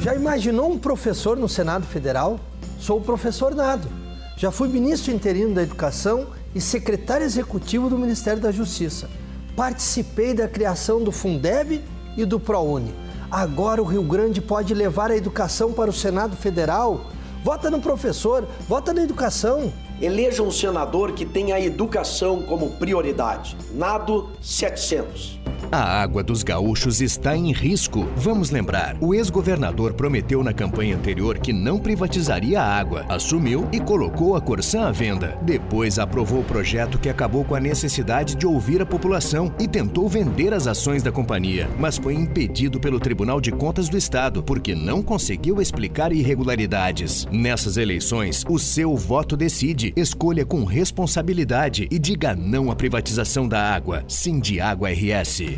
Já 0.00 0.14
imaginou 0.14 0.72
um 0.72 0.78
professor 0.78 1.36
no 1.36 1.48
Senado 1.48 1.86
Federal? 1.86 2.40
Sou 2.78 2.98
o 2.98 3.02
professor 3.02 3.54
Nado. 3.54 3.88
Já 4.36 4.50
fui 4.50 4.68
ministro 4.68 5.12
interino 5.12 5.54
da 5.54 5.62
Educação 5.62 6.28
e 6.54 6.60
secretário 6.60 7.26
executivo 7.26 7.90
do 7.90 7.98
Ministério 7.98 8.40
da 8.40 8.50
Justiça. 8.50 9.10
Participei 9.56 10.32
da 10.32 10.48
criação 10.48 11.02
do 11.02 11.12
Fundeb 11.12 11.84
e 12.16 12.24
do 12.24 12.38
ProUni. 12.40 12.94
Agora 13.30 13.82
o 13.82 13.84
Rio 13.84 14.02
Grande 14.02 14.40
pode 14.40 14.72
levar 14.72 15.10
a 15.10 15.16
educação 15.16 15.72
para 15.72 15.90
o 15.90 15.92
Senado 15.92 16.36
Federal. 16.36 17.06
Vota 17.44 17.70
no 17.70 17.80
professor, 17.80 18.46
vota 18.68 18.94
na 18.94 19.02
educação. 19.02 19.72
Eleja 20.00 20.44
um 20.44 20.50
senador 20.50 21.10
que 21.10 21.26
tenha 21.26 21.56
a 21.56 21.60
educação 21.60 22.40
como 22.42 22.70
prioridade. 22.70 23.56
Nado 23.72 24.30
700. 24.40 25.40
A 25.70 26.00
água 26.00 26.22
dos 26.22 26.42
gaúchos 26.42 27.02
está 27.02 27.36
em 27.36 27.52
risco. 27.52 28.08
Vamos 28.16 28.50
lembrar: 28.50 28.96
o 29.00 29.14
ex-governador 29.14 29.92
prometeu 29.92 30.42
na 30.42 30.52
campanha 30.52 30.96
anterior 30.96 31.38
que 31.38 31.52
não 31.52 31.78
privatizaria 31.78 32.60
a 32.60 32.78
água, 32.78 33.04
assumiu 33.08 33.68
e 33.70 33.78
colocou 33.78 34.34
a 34.34 34.40
Corsã 34.40 34.86
à 34.86 34.90
venda. 34.90 35.38
Depois 35.42 35.98
aprovou 35.98 36.40
o 36.40 36.44
projeto 36.44 36.98
que 36.98 37.10
acabou 37.10 37.44
com 37.44 37.54
a 37.54 37.60
necessidade 37.60 38.34
de 38.34 38.46
ouvir 38.46 38.80
a 38.80 38.86
população 38.86 39.52
e 39.58 39.68
tentou 39.68 40.08
vender 40.08 40.54
as 40.54 40.66
ações 40.66 41.02
da 41.02 41.12
companhia, 41.12 41.68
mas 41.78 41.98
foi 41.98 42.14
impedido 42.14 42.80
pelo 42.80 42.98
Tribunal 42.98 43.38
de 43.38 43.52
Contas 43.52 43.90
do 43.90 43.98
Estado 43.98 44.42
porque 44.42 44.74
não 44.74 45.02
conseguiu 45.02 45.60
explicar 45.60 46.12
irregularidades. 46.12 47.26
Nessas 47.30 47.76
eleições, 47.76 48.42
o 48.48 48.58
seu 48.58 48.96
voto 48.96 49.36
decide. 49.36 49.92
Escolha 49.94 50.46
com 50.46 50.64
responsabilidade 50.64 51.86
e 51.90 51.98
diga 51.98 52.34
não 52.34 52.70
à 52.70 52.76
privatização 52.76 53.46
da 53.46 53.60
água. 53.60 54.02
Sim 54.08 54.40
de 54.40 54.60
Água 54.60 54.88
RS. 54.90 55.57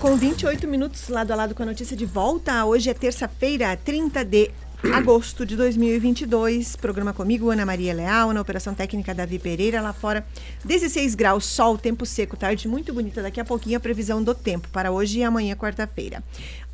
Com 0.00 0.14
28 0.14 0.68
minutos, 0.68 1.08
lado 1.08 1.32
a 1.32 1.36
lado 1.36 1.54
com 1.54 1.62
a 1.62 1.66
notícia 1.66 1.96
de 1.96 2.04
volta. 2.04 2.64
Hoje 2.66 2.90
é 2.90 2.94
terça-feira, 2.94 3.74
30 3.76 4.24
de 4.24 4.50
agosto 4.92 5.46
de 5.46 5.56
2022. 5.56 6.76
Programa 6.76 7.12
comigo, 7.12 7.50
Ana 7.50 7.64
Maria 7.64 7.94
Leal, 7.94 8.32
na 8.32 8.40
operação 8.40 8.74
técnica 8.74 9.14
Davi 9.14 9.38
Pereira, 9.38 9.80
lá 9.80 9.92
fora. 9.92 10.26
16 10.64 11.14
graus, 11.14 11.46
sol, 11.46 11.78
tempo 11.78 12.04
seco, 12.04 12.36
tarde 12.36 12.68
muito 12.68 12.92
bonita. 12.92 13.22
Daqui 13.22 13.40
a 13.40 13.44
pouquinho 13.44 13.78
a 13.78 13.80
previsão 13.80 14.22
do 14.22 14.34
tempo 14.34 14.68
para 14.68 14.90
hoje 14.90 15.20
e 15.20 15.24
amanhã, 15.24 15.56
quarta-feira. 15.56 16.22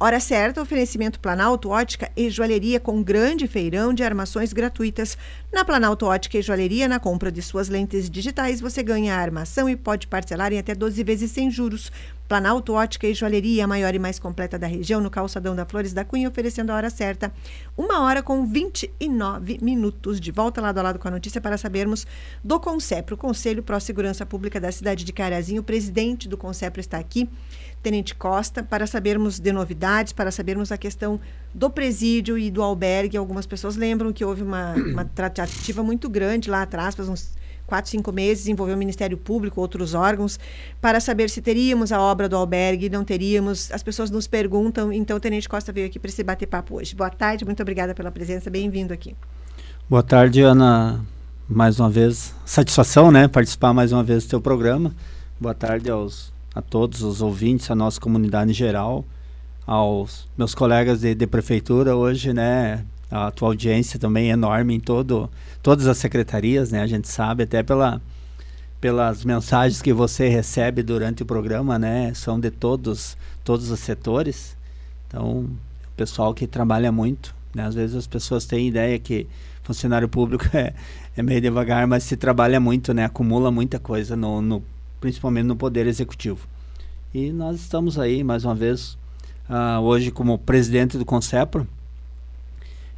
Hora 0.04 0.18
certa, 0.18 0.60
oferecimento 0.60 1.20
Planalto 1.20 1.68
Ótica 1.68 2.10
e 2.16 2.28
Joalheria 2.28 2.80
com 2.80 3.00
grande 3.04 3.46
feirão 3.46 3.94
de 3.94 4.02
armações 4.02 4.52
gratuitas. 4.52 5.16
Na 5.52 5.64
Planalto 5.64 6.06
Ótica 6.06 6.36
e 6.36 6.42
Joalheria, 6.42 6.88
na 6.88 6.98
compra 6.98 7.30
de 7.30 7.40
suas 7.40 7.68
lentes 7.68 8.10
digitais, 8.10 8.60
você 8.60 8.82
ganha 8.82 9.14
a 9.14 9.20
armação 9.20 9.68
e 9.68 9.76
pode 9.76 10.08
parcelar 10.08 10.52
em 10.52 10.58
até 10.58 10.74
12 10.74 11.04
vezes 11.04 11.30
sem 11.30 11.48
juros. 11.48 11.92
Planalto 12.26 12.72
Ótica 12.72 13.06
e 13.06 13.14
Joalheria, 13.14 13.62
a 13.62 13.66
maior 13.68 13.94
e 13.94 13.98
mais 14.00 14.18
completa 14.18 14.58
da 14.58 14.66
região, 14.66 15.00
no 15.00 15.10
calçadão 15.10 15.54
da 15.54 15.66
Flores 15.66 15.92
da 15.92 16.04
Cunha, 16.04 16.28
oferecendo 16.28 16.70
a 16.70 16.74
hora 16.74 16.90
certa. 16.90 17.32
Uma 17.76 18.00
hora 18.00 18.24
com 18.24 18.44
29 18.44 19.58
minutos. 19.62 20.18
De 20.18 20.32
volta 20.32 20.60
lado 20.60 20.78
a 20.78 20.82
lado 20.82 20.98
com 20.98 21.06
a 21.06 21.10
notícia 21.12 21.40
para 21.40 21.56
sabermos 21.56 22.06
do 22.42 22.58
CONCEPRO, 22.58 23.16
Conselho 23.16 23.62
Pró 23.62 23.78
Segurança 23.78 24.26
Pública 24.26 24.58
da 24.58 24.72
cidade 24.72 25.04
de 25.04 25.12
Carazinho. 25.12 25.60
O 25.60 25.64
presidente 25.64 26.28
do 26.28 26.36
CONCEPRO 26.36 26.80
está 26.80 26.98
aqui. 26.98 27.28
Tenente 27.82 28.14
Costa, 28.14 28.62
para 28.62 28.86
sabermos 28.86 29.40
de 29.40 29.52
novidades, 29.52 30.12
para 30.12 30.30
sabermos 30.30 30.70
a 30.70 30.76
questão 30.76 31.18
do 31.52 31.68
presídio 31.68 32.38
e 32.38 32.50
do 32.50 32.62
albergue. 32.62 33.16
Algumas 33.16 33.44
pessoas 33.44 33.76
lembram 33.76 34.12
que 34.12 34.24
houve 34.24 34.42
uma, 34.42 34.74
uma 34.92 35.04
tratativa 35.04 35.82
muito 35.82 36.08
grande 36.08 36.48
lá 36.48 36.62
atrás, 36.62 36.94
faz 36.94 37.08
uns 37.08 37.32
quatro, 37.66 37.90
cinco 37.90 38.12
meses, 38.12 38.46
envolveu 38.46 38.76
o 38.76 38.78
Ministério 38.78 39.16
Público, 39.16 39.60
outros 39.60 39.94
órgãos, 39.94 40.38
para 40.80 41.00
saber 41.00 41.28
se 41.30 41.40
teríamos 41.40 41.90
a 41.90 42.00
obra 42.00 42.28
do 42.28 42.36
albergue, 42.36 42.88
não 42.88 43.04
teríamos. 43.04 43.72
As 43.72 43.82
pessoas 43.82 44.10
nos 44.10 44.26
perguntam, 44.26 44.92
então 44.92 45.16
o 45.16 45.20
Tenente 45.20 45.48
Costa 45.48 45.72
veio 45.72 45.86
aqui 45.86 45.98
para 45.98 46.08
esse 46.08 46.22
bater 46.22 46.46
papo 46.46 46.76
hoje. 46.76 46.94
Boa 46.94 47.10
tarde, 47.10 47.44
muito 47.44 47.60
obrigada 47.62 47.94
pela 47.94 48.10
presença, 48.10 48.48
bem-vindo 48.48 48.92
aqui. 48.92 49.16
Boa 49.88 50.02
tarde, 50.02 50.40
Ana. 50.42 51.04
Mais 51.48 51.80
uma 51.80 51.90
vez, 51.90 52.34
satisfação, 52.46 53.10
né, 53.10 53.26
participar 53.26 53.74
mais 53.74 53.92
uma 53.92 54.02
vez 54.02 54.24
do 54.24 54.30
teu 54.30 54.40
programa. 54.40 54.94
Boa 55.40 55.54
tarde 55.54 55.90
aos 55.90 56.31
a 56.54 56.60
todos 56.60 57.02
os 57.02 57.22
ouvintes, 57.22 57.70
a 57.70 57.74
nossa 57.74 58.00
comunidade 58.00 58.50
em 58.50 58.54
geral, 58.54 59.04
aos 59.66 60.28
meus 60.36 60.54
colegas 60.54 61.00
de, 61.00 61.14
de 61.14 61.26
prefeitura 61.26 61.96
hoje, 61.96 62.32
né? 62.32 62.84
A 63.10 63.30
tua 63.30 63.48
audiência 63.48 63.98
também 63.98 64.30
é 64.30 64.32
enorme 64.32 64.74
em 64.74 64.80
todo, 64.80 65.30
todas 65.62 65.86
as 65.86 65.98
secretarias, 65.98 66.70
né? 66.72 66.82
A 66.82 66.86
gente 66.86 67.08
sabe 67.08 67.44
até 67.44 67.62
pela, 67.62 68.00
pelas 68.80 69.24
mensagens 69.24 69.82
que 69.82 69.92
você 69.92 70.28
recebe 70.28 70.82
durante 70.82 71.22
o 71.22 71.26
programa, 71.26 71.78
né? 71.78 72.12
São 72.14 72.40
de 72.40 72.50
todos, 72.50 73.16
todos 73.44 73.70
os 73.70 73.80
setores. 73.80 74.56
Então, 75.06 75.40
o 75.40 75.96
pessoal 75.96 76.34
que 76.34 76.46
trabalha 76.46 76.90
muito, 76.90 77.34
né? 77.54 77.64
Às 77.66 77.74
vezes 77.74 77.96
as 77.96 78.06
pessoas 78.06 78.44
têm 78.44 78.68
ideia 78.68 78.98
que 78.98 79.26
funcionário 79.62 80.08
público 80.08 80.44
é, 80.56 80.74
é 81.16 81.22
meio 81.22 81.40
devagar, 81.40 81.86
mas 81.86 82.04
se 82.04 82.16
trabalha 82.16 82.58
muito, 82.58 82.92
né? 82.92 83.04
Acumula 83.04 83.50
muita 83.50 83.78
coisa 83.78 84.16
no, 84.16 84.40
no 84.42 84.62
principalmente 85.02 85.46
no 85.46 85.56
Poder 85.56 85.88
Executivo. 85.88 86.46
E 87.12 87.32
nós 87.32 87.56
estamos 87.56 87.98
aí, 87.98 88.22
mais 88.22 88.44
uma 88.44 88.54
vez, 88.54 88.96
uh, 89.50 89.80
hoje 89.82 90.12
como 90.12 90.38
presidente 90.38 90.96
do 90.96 91.04
CONCEPRO, 91.04 91.66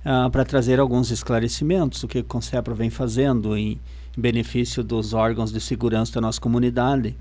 uh, 0.04 0.30
para 0.30 0.44
trazer 0.44 0.78
alguns 0.78 1.10
esclarecimentos 1.10 2.02
do 2.02 2.06
que 2.06 2.18
o 2.18 2.24
CONCEPRO 2.24 2.74
vem 2.74 2.90
fazendo 2.90 3.56
em, 3.56 3.80
benefício 4.16 4.84
dos 4.84 5.14
órgãos 5.14 5.50
de 5.50 5.60
segurança 5.62 6.12
da 6.12 6.20
nossa 6.20 6.38
comunidade. 6.38 7.16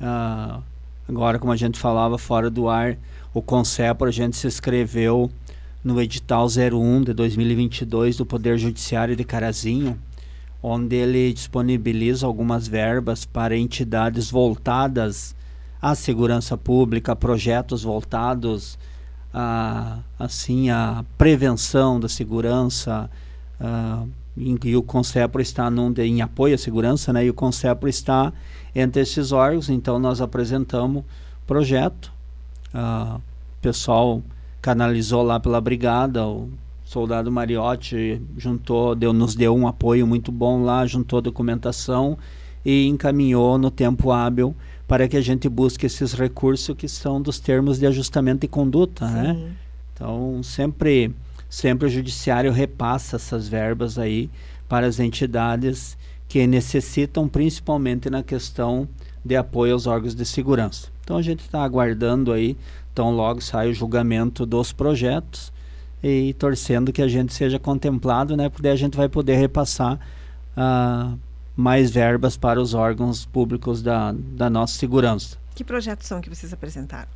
Uh, 0.00 0.62
agora, 1.08 1.40
como 1.40 1.52
a 1.52 1.56
gente 1.56 1.76
falava 1.76 2.16
fora 2.16 2.48
do 2.48 2.68
ar, 2.68 2.96
o 3.34 3.42
CONCEPRO, 3.42 4.06
a 4.06 4.12
gente 4.12 4.36
se 4.36 4.46
inscreveu 4.46 5.30
no 5.82 6.00
edital 6.00 6.46
01 6.46 7.02
de 7.02 7.12
2022 7.12 8.18
do 8.18 8.24
Poder 8.24 8.56
Judiciário 8.56 9.16
de 9.16 9.24
Carazinho, 9.24 9.98
onde 10.62 10.96
ele 10.96 11.32
disponibiliza 11.32 12.26
algumas 12.26 12.68
verbas 12.68 13.24
para 13.24 13.56
entidades 13.56 14.30
voltadas 14.30 15.34
à 15.80 15.94
segurança 15.94 16.56
pública, 16.56 17.16
projetos 17.16 17.82
voltados 17.82 18.78
a 19.34 19.98
assim 20.18 20.70
a 20.70 21.04
prevenção 21.16 21.98
da 21.98 22.08
segurança 22.08 23.10
uh, 23.60 24.08
e 24.36 24.76
o 24.76 24.82
Concepro 24.82 25.42
está 25.42 25.70
num 25.70 25.92
em 25.98 26.22
apoio 26.22 26.54
à 26.54 26.58
segurança, 26.58 27.12
né? 27.12 27.26
E 27.26 27.30
o 27.30 27.34
Concepro 27.34 27.88
está 27.88 28.32
entre 28.74 29.02
esses 29.02 29.30
órgãos, 29.30 29.68
então 29.68 29.98
nós 29.98 30.20
apresentamos 30.20 31.04
projeto, 31.46 32.10
uh, 32.74 33.16
o 33.16 33.60
pessoal 33.60 34.22
canalizou 34.62 35.22
lá 35.22 35.38
pela 35.38 35.60
brigada, 35.60 36.26
o 36.26 36.48
soldado 36.92 37.32
Mariotti 37.32 38.20
juntou, 38.36 38.94
deu, 38.94 39.14
nos 39.14 39.34
deu 39.34 39.56
um 39.56 39.66
apoio 39.66 40.06
muito 40.06 40.30
bom 40.30 40.62
lá, 40.62 40.84
juntou 40.86 41.22
documentação 41.22 42.18
e 42.62 42.86
encaminhou 42.86 43.56
no 43.56 43.70
tempo 43.70 44.12
hábil 44.12 44.54
para 44.86 45.08
que 45.08 45.16
a 45.16 45.20
gente 45.22 45.48
busque 45.48 45.86
esses 45.86 46.12
recursos 46.12 46.76
que 46.76 46.86
são 46.86 47.20
dos 47.22 47.40
termos 47.40 47.78
de 47.78 47.86
ajustamento 47.86 48.42
de 48.42 48.48
conduta, 48.48 49.08
né? 49.08 49.32
Sim. 49.34 49.40
né? 49.40 49.52
Então, 49.94 50.42
sempre, 50.42 51.14
sempre 51.48 51.86
o 51.86 51.90
judiciário 51.90 52.52
repassa 52.52 53.16
essas 53.16 53.48
verbas 53.48 53.98
aí 53.98 54.28
para 54.68 54.86
as 54.86 55.00
entidades 55.00 55.96
que 56.28 56.46
necessitam, 56.46 57.26
principalmente 57.26 58.10
na 58.10 58.22
questão 58.22 58.86
de 59.24 59.34
apoio 59.34 59.72
aos 59.72 59.86
órgãos 59.86 60.14
de 60.14 60.26
segurança. 60.26 60.88
Então, 61.02 61.16
a 61.16 61.22
gente 61.22 61.40
está 61.40 61.62
aguardando 61.62 62.32
aí, 62.32 62.54
tão 62.94 63.16
logo 63.16 63.40
sai 63.40 63.70
o 63.70 63.74
julgamento 63.74 64.44
dos 64.44 64.72
projetos 64.72 65.52
e 66.02 66.34
torcendo 66.34 66.92
que 66.92 67.00
a 67.00 67.08
gente 67.08 67.32
seja 67.32 67.58
contemplado, 67.58 68.36
né? 68.36 68.48
Porque 68.48 68.68
a 68.68 68.76
gente 68.76 68.96
vai 68.96 69.08
poder 69.08 69.36
repassar 69.36 69.98
uh, 70.56 71.18
mais 71.56 71.90
verbas 71.90 72.36
para 72.36 72.60
os 72.60 72.74
órgãos 72.74 73.24
públicos 73.24 73.82
da, 73.82 74.12
da 74.12 74.50
nossa 74.50 74.78
segurança. 74.78 75.36
Que 75.54 75.62
projetos 75.62 76.06
são 76.06 76.20
que 76.20 76.28
vocês 76.28 76.52
apresentaram? 76.52 77.08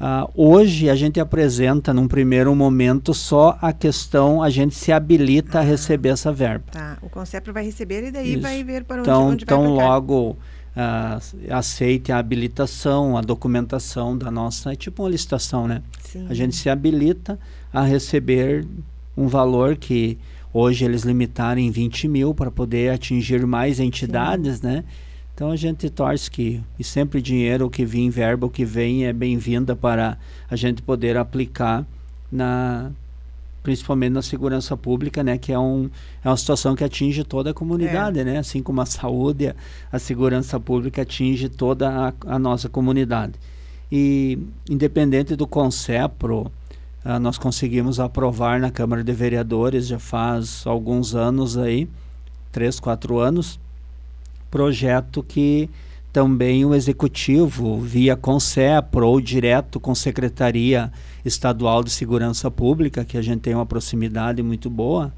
Uh, 0.00 0.30
hoje 0.34 0.88
a 0.88 0.94
gente 0.94 1.20
apresenta, 1.20 1.92
num 1.92 2.08
primeiro 2.08 2.54
momento, 2.54 3.12
só 3.12 3.58
a 3.60 3.70
questão, 3.70 4.42
a 4.42 4.48
gente 4.48 4.74
se 4.74 4.90
habilita 4.90 5.58
ah, 5.58 5.60
a 5.60 5.64
receber 5.64 6.08
essa 6.08 6.32
verba. 6.32 6.64
Tá, 6.72 6.96
o 7.02 7.10
Concepro 7.10 7.52
vai 7.52 7.62
receber 7.62 8.04
e 8.04 8.10
daí 8.10 8.32
Isso. 8.32 8.40
vai 8.40 8.64
ver 8.64 8.84
para 8.84 9.02
onde, 9.02 9.10
então, 9.10 9.28
onde 9.28 9.44
então, 9.44 9.60
vai 9.60 9.72
Então, 9.72 9.86
logo 9.86 10.30
uh, 10.30 11.54
aceite 11.54 12.10
a 12.12 12.16
habilitação, 12.16 13.18
a 13.18 13.20
documentação 13.20 14.16
da 14.16 14.30
nossa, 14.30 14.72
é 14.72 14.74
tipo 14.76 15.02
uma 15.02 15.10
licitação, 15.10 15.68
né? 15.68 15.82
Sim. 16.02 16.26
A 16.30 16.34
gente 16.34 16.56
se 16.56 16.70
habilita 16.70 17.38
a 17.72 17.82
receber 17.82 18.66
um 19.16 19.28
valor 19.28 19.76
que 19.76 20.18
Hoje 20.52 20.84
eles 20.84 21.02
limitaram 21.02 21.60
em 21.60 21.70
20 21.70 22.08
mil 22.08 22.34
para 22.34 22.50
poder 22.50 22.92
atingir 22.92 23.46
mais 23.46 23.78
entidades, 23.78 24.58
Sim. 24.58 24.66
né? 24.66 24.84
Então 25.32 25.50
a 25.50 25.56
gente 25.56 25.88
torce 25.88 26.30
que, 26.30 26.60
e 26.78 26.84
sempre 26.84 27.22
dinheiro, 27.22 27.70
que 27.70 27.84
vem, 27.84 28.10
verba, 28.10 28.46
o 28.46 28.50
que 28.50 28.64
vem 28.64 29.06
é 29.06 29.12
bem-vinda 29.12 29.76
para 29.76 30.18
a 30.50 30.56
gente 30.56 30.82
poder 30.82 31.16
aplicar 31.16 31.86
na 32.30 32.90
principalmente 33.62 34.12
na 34.12 34.22
segurança 34.22 34.74
pública, 34.74 35.22
né, 35.22 35.36
que 35.36 35.52
é, 35.52 35.58
um, 35.58 35.90
é 36.24 36.28
uma 36.28 36.36
situação 36.36 36.74
que 36.74 36.82
atinge 36.82 37.22
toda 37.22 37.50
a 37.50 37.54
comunidade, 37.54 38.18
é. 38.18 38.24
né, 38.24 38.38
assim 38.38 38.62
como 38.62 38.80
a 38.80 38.86
saúde, 38.86 39.48
a, 39.48 39.54
a 39.92 39.98
segurança 39.98 40.58
pública 40.58 41.02
atinge 41.02 41.46
toda 41.50 41.90
a, 42.08 42.12
a, 42.26 42.38
nossa 42.38 42.70
comunidade. 42.70 43.34
E 43.92 44.38
independente 44.68 45.36
do 45.36 45.46
CONCEPRO, 45.46 46.50
uh, 47.04 47.18
nós 47.18 47.38
conseguimos 47.38 48.00
aprovar 48.00 48.60
na 48.60 48.70
Câmara 48.70 49.02
de 49.02 49.12
Vereadores 49.12 49.86
já 49.86 49.98
faz 49.98 50.62
alguns 50.66 51.14
anos 51.14 51.56
aí, 51.56 51.88
três, 52.52 52.80
quatro 52.80 53.18
anos, 53.18 53.58
projeto 54.50 55.22
que 55.22 55.70
também 56.12 56.64
o 56.64 56.74
Executivo, 56.74 57.80
via 57.80 58.16
CONSEPRO 58.16 59.06
ou 59.06 59.20
direto 59.20 59.78
com 59.78 59.94
Secretaria 59.94 60.92
Estadual 61.24 61.84
de 61.84 61.90
Segurança 61.90 62.50
Pública, 62.50 63.04
que 63.04 63.16
a 63.16 63.22
gente 63.22 63.40
tem 63.40 63.54
uma 63.54 63.66
proximidade 63.66 64.42
muito 64.42 64.68
boa, 64.68 65.12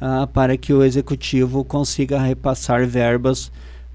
uh, 0.00 0.26
para 0.26 0.56
que 0.56 0.72
o 0.72 0.82
Executivo 0.84 1.64
consiga 1.64 2.20
repassar 2.20 2.86
verbas 2.86 3.50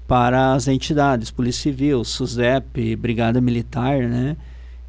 para 0.06 0.52
as 0.52 0.68
entidades, 0.68 1.30
Polícia 1.30 1.62
Civil, 1.62 2.04
SUSEP, 2.04 2.96
Brigada 2.96 3.40
Militar, 3.40 4.02
né? 4.08 4.36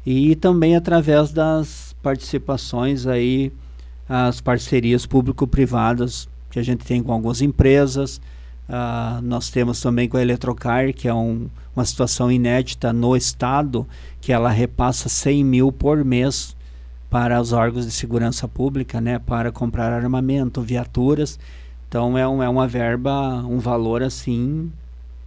E 0.04 0.34
também 0.36 0.76
através 0.76 1.32
das 1.32 1.93
participações 2.04 3.06
aí, 3.06 3.50
as 4.06 4.40
parcerias 4.40 5.06
público-privadas 5.06 6.28
que 6.50 6.58
a 6.58 6.62
gente 6.62 6.84
tem 6.84 7.02
com 7.02 7.12
algumas 7.12 7.40
empresas, 7.40 8.20
Uh, 8.66 9.20
nós 9.20 9.50
temos 9.50 9.78
também 9.80 10.08
com 10.08 10.16
a 10.16 10.22
Eletrocar, 10.22 10.92
que 10.94 11.06
é 11.06 11.12
um, 11.12 11.48
uma 11.76 11.84
situação 11.84 12.32
inédita 12.32 12.92
no 12.94 13.14
Estado, 13.14 13.86
que 14.22 14.32
ela 14.32 14.50
repassa 14.50 15.08
100 15.08 15.44
mil 15.44 15.70
por 15.70 16.02
mês 16.02 16.56
para 17.10 17.40
os 17.40 17.52
órgãos 17.52 17.84
de 17.84 17.92
segurança 17.92 18.48
pública, 18.48 19.00
né, 19.00 19.18
para 19.18 19.52
comprar 19.52 19.92
armamento, 19.92 20.62
viaturas. 20.62 21.38
Então 21.88 22.16
é, 22.16 22.26
um, 22.26 22.42
é 22.42 22.48
uma 22.48 22.66
verba, 22.66 23.44
um 23.46 23.58
valor 23.58 24.02
assim 24.02 24.72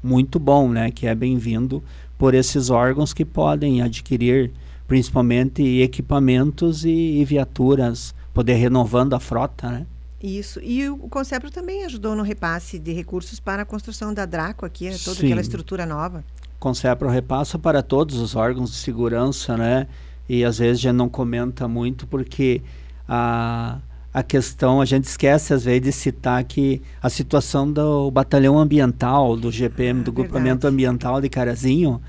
muito 0.01 0.39
bom, 0.39 0.67
né, 0.69 0.89
que 0.89 1.05
é 1.05 1.13
bem-vindo 1.13 1.83
por 2.17 2.33
esses 2.33 2.71
órgãos 2.71 3.13
que 3.13 3.23
podem 3.23 3.83
adquirir 3.83 4.51
principalmente 4.88 5.62
equipamentos 5.82 6.86
e, 6.86 6.89
e 6.89 7.26
viaturas, 7.26 8.15
poder 8.34 8.54
renovando 8.56 9.13
a 9.13 9.19
frota, 9.19 9.69
né? 9.69 9.86
Isso. 10.21 10.60
E 10.63 10.89
o 10.89 10.97
Concepro 10.97 11.52
também 11.52 11.86
ajudou 11.86 12.15
no 12.15 12.23
repasse 12.23 12.80
de 12.80 12.91
recursos 12.91 13.39
para 13.39 13.62
a 13.62 13.65
construção 13.65 14.13
da 14.13 14.26
Draco 14.26 14.65
aqui, 14.65 14.88
é 14.88 14.97
toda 14.97 15.19
Sim. 15.19 15.28
aquela 15.28 15.41
estrutura 15.41 15.86
nova. 15.86 16.23
Concepro 16.60 17.08
repassa 17.08 17.60
para 17.60 17.84
todos 17.84 18.17
os 18.17 18.36
órgãos 18.36 18.71
de 18.71 18.78
segurança, 18.78 19.56
né? 19.56 19.88
E 20.28 20.43
às 20.43 20.58
vezes 20.58 20.80
a 20.80 20.82
gente 20.89 20.95
não 20.95 21.08
comenta 21.08 21.67
muito 21.67 22.08
porque 22.08 22.63
a, 23.08 23.78
a 24.12 24.23
questão, 24.23 24.82
a 24.82 24.86
gente 24.86 25.04
esquece 25.04 25.54
às 25.54 25.65
vezes 25.65 25.82
de 25.82 25.91
citar 25.91 26.43
que 26.43 26.82
a 27.02 27.10
situação 27.10 27.71
do 27.71 28.10
batalhão 28.10 28.58
ambiental, 28.58 29.38
do 29.38 29.52
GPM, 29.52 30.00
ah, 30.00 30.04
do 30.04 30.12
grupamento 30.12 30.65
ambiental 30.65 31.21
de 31.21 31.30
Carazinho, 31.30 32.02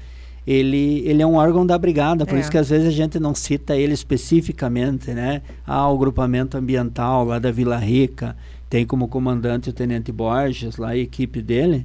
ele, 0.50 1.02
ele 1.04 1.20
é 1.20 1.26
um 1.26 1.34
órgão 1.34 1.66
da 1.66 1.76
brigada, 1.76 2.24
por 2.24 2.38
é. 2.38 2.40
isso 2.40 2.50
que 2.50 2.56
às 2.56 2.70
vezes 2.70 2.88
a 2.88 2.90
gente 2.90 3.20
não 3.20 3.34
cita 3.34 3.76
ele 3.76 3.92
especificamente, 3.92 5.10
né? 5.10 5.42
Ah, 5.66 5.86
o 5.90 5.98
grupamento 5.98 6.56
ambiental 6.56 7.26
lá 7.26 7.38
da 7.38 7.52
Vila 7.52 7.76
Rica 7.76 8.34
tem 8.70 8.86
como 8.86 9.08
comandante 9.08 9.68
o 9.68 9.74
Tenente 9.74 10.10
Borges, 10.10 10.78
lá 10.78 10.88
a 10.88 10.96
equipe 10.96 11.42
dele, 11.42 11.84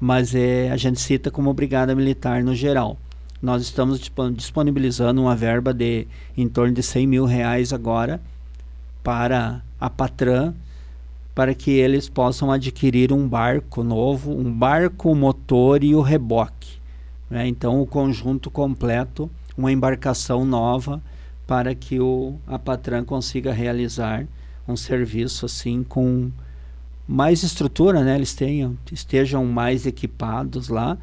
mas 0.00 0.34
é, 0.34 0.70
a 0.70 0.76
gente 0.78 0.98
cita 0.98 1.30
como 1.30 1.52
brigada 1.52 1.94
militar 1.94 2.42
no 2.42 2.54
geral. 2.54 2.96
Nós 3.42 3.60
estamos 3.60 4.00
disponibilizando 4.34 5.20
uma 5.20 5.36
verba 5.36 5.74
de 5.74 6.06
em 6.34 6.48
torno 6.48 6.72
de 6.72 6.82
100 6.82 7.06
mil 7.06 7.26
reais 7.26 7.74
agora 7.74 8.22
para 9.04 9.60
a 9.78 9.90
Patran, 9.90 10.54
para 11.34 11.54
que 11.54 11.72
eles 11.72 12.08
possam 12.08 12.50
adquirir 12.50 13.12
um 13.12 13.28
barco 13.28 13.84
novo, 13.84 14.32
um 14.32 14.50
barco, 14.50 15.14
motor 15.14 15.84
e 15.84 15.94
o 15.94 16.00
reboque. 16.00 16.77
Né? 17.30 17.46
Então, 17.46 17.80
o 17.80 17.86
conjunto 17.86 18.50
completo, 18.50 19.30
uma 19.56 19.72
embarcação 19.72 20.44
nova 20.44 21.02
para 21.46 21.74
que 21.74 21.98
o, 21.98 22.36
a 22.46 22.58
Patran 22.58 23.04
consiga 23.04 23.52
realizar 23.52 24.26
um 24.66 24.76
serviço 24.76 25.46
assim 25.46 25.82
com 25.82 26.30
mais 27.06 27.42
estrutura, 27.42 28.04
né? 28.04 28.16
Eles 28.16 28.34
tenham, 28.34 28.76
estejam 28.92 29.44
mais 29.46 29.86
equipados 29.86 30.68
lá 30.68 30.98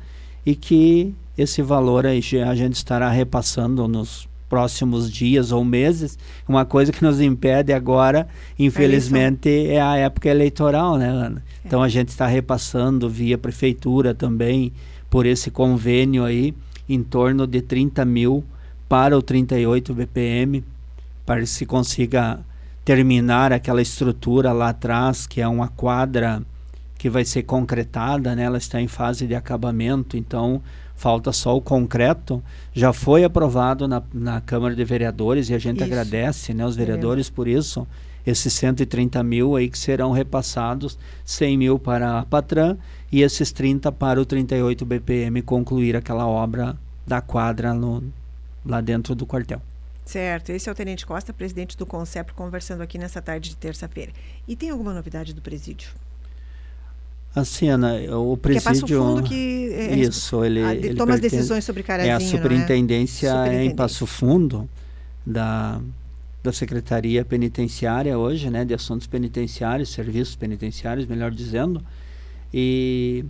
e 0.46 0.56
que 0.56 1.16
esse 1.36 1.64
valor 1.64 2.06
aí 2.06 2.22
a 2.48 2.54
gente 2.54 2.76
estará 2.76 3.10
repassando 3.10 3.88
nos 3.88 4.30
próximos 4.48 5.12
dias 5.12 5.52
ou 5.52 5.66
meses. 5.66 6.18
Uma 6.48 6.64
coisa 6.64 6.92
que 6.92 7.04
nos 7.04 7.20
impede 7.20 7.74
agora, 7.74 8.28
infelizmente, 8.58 9.50
é 9.68 9.82
a 9.82 9.98
época 9.98 10.30
eleitoral, 10.30 10.98
né, 10.98 11.10
Ana? 11.10 11.44
É. 11.64 11.68
Então 11.68 11.82
a 11.82 11.90
gente 11.90 12.10
está 12.10 12.28
repassando 12.28 13.10
via 13.10 13.38
prefeitura 13.38 14.14
também 14.14 14.72
por 15.10 15.26
esse 15.26 15.52
convênio 15.52 16.24
aí, 16.24 16.54
em 16.88 17.02
torno 17.04 17.48
de 17.48 17.62
30 17.62 18.04
mil 18.06 18.44
para 18.88 19.18
o 19.18 19.22
38 19.22 19.94
BPM, 19.94 20.64
para 21.26 21.42
que 21.42 21.48
se 21.48 21.66
consiga 21.66 22.40
terminar 22.84 23.52
aquela 23.52 23.82
estrutura 23.82 24.52
lá 24.52 24.70
atrás, 24.70 25.26
que 25.26 25.42
é 25.42 25.48
uma 25.48 25.68
quadra 25.68 26.44
que 26.98 27.10
vai 27.10 27.26
ser 27.26 27.44
concretada, 27.44 28.36
né? 28.36 28.44
ela 28.44 28.58
está 28.58 28.80
em 28.80 28.88
fase 28.88 29.26
de 29.26 29.36
acabamento, 29.36 30.16
então 30.16 30.62
falta 30.96 31.32
só 31.32 31.56
o 31.56 31.62
concreto. 31.62 32.44
Já 32.74 32.94
foi 32.94 33.24
aprovado 33.24 33.88
na, 33.88 34.02
na 34.14 34.42
Câmara 34.42 34.76
de 34.76 34.84
Vereadores 34.84 35.50
e 35.50 35.54
a 35.54 35.60
gente 35.60 35.78
isso. 35.78 35.86
agradece 35.86 36.54
né, 36.54 36.66
os 36.66 36.76
vereadores 36.76 37.28
é. 37.28 37.32
por 37.32 37.48
isso. 37.48 37.88
Esses 38.26 38.54
130 38.54 39.22
mil 39.22 39.56
aí 39.56 39.70
que 39.70 39.78
serão 39.78 40.12
repassados, 40.12 40.98
100 41.24 41.58
mil 41.58 41.78
para 41.78 42.20
a 42.20 42.26
Patran 42.26 42.76
e 43.12 43.22
esses 43.22 43.52
30 43.52 43.92
para 43.92 44.20
o 44.20 44.26
38 44.26 44.84
BPM 44.84 45.42
concluir 45.44 45.96
aquela 45.96 46.26
obra 46.26 46.76
da 47.06 47.22
quadra 47.22 47.74
no, 47.74 48.04
lá 48.66 48.82
dentro 48.82 49.14
do 49.14 49.28
quartel. 49.28 49.62
Certo, 50.06 50.52
esse 50.52 50.70
é 50.70 50.72
o 50.72 50.76
Tenente 50.76 51.06
Costa, 51.06 51.34
presidente 51.34 51.76
do 51.78 51.86
CONCEP, 51.86 52.34
conversando 52.34 52.82
aqui 52.82 52.98
nessa 52.98 53.22
tarde 53.22 53.50
de 53.50 53.56
terça-feira. 53.56 54.12
E 54.48 54.56
tem 54.56 54.70
alguma 54.70 54.94
novidade 54.94 55.34
do 55.34 55.42
presídio? 55.42 55.90
Ana, 57.70 57.96
o 58.18 58.38
presídio... 58.38 58.62
Que 58.62 58.68
é 58.68 58.72
Passo 58.72 58.88
Fundo 58.88 59.24
que... 59.24 59.74
É, 59.74 59.96
isso, 59.96 60.44
ele... 60.44 60.64
A, 60.64 60.74
ele 60.74 60.96
toma 60.96 61.16
as 61.16 61.20
decisões 61.20 61.64
sobre 61.64 61.84
Carazinho, 61.84 62.14
É, 62.14 62.16
a 62.16 62.20
superintendência 62.20 63.30
é, 63.48 63.56
é 63.56 63.66
em 63.66 63.76
Passo 63.76 64.06
Fundo, 64.06 64.70
da, 65.26 65.82
da 66.44 66.54
Secretaria 66.54 67.26
Penitenciária 67.26 68.18
hoje, 68.18 68.50
né, 68.50 68.64
de 68.64 68.74
Assuntos 68.74 69.08
Penitenciários, 69.08 69.90
Serviços 69.90 70.36
Penitenciários, 70.36 71.06
melhor 71.06 71.32
dizendo, 71.32 71.84
e 72.54 73.26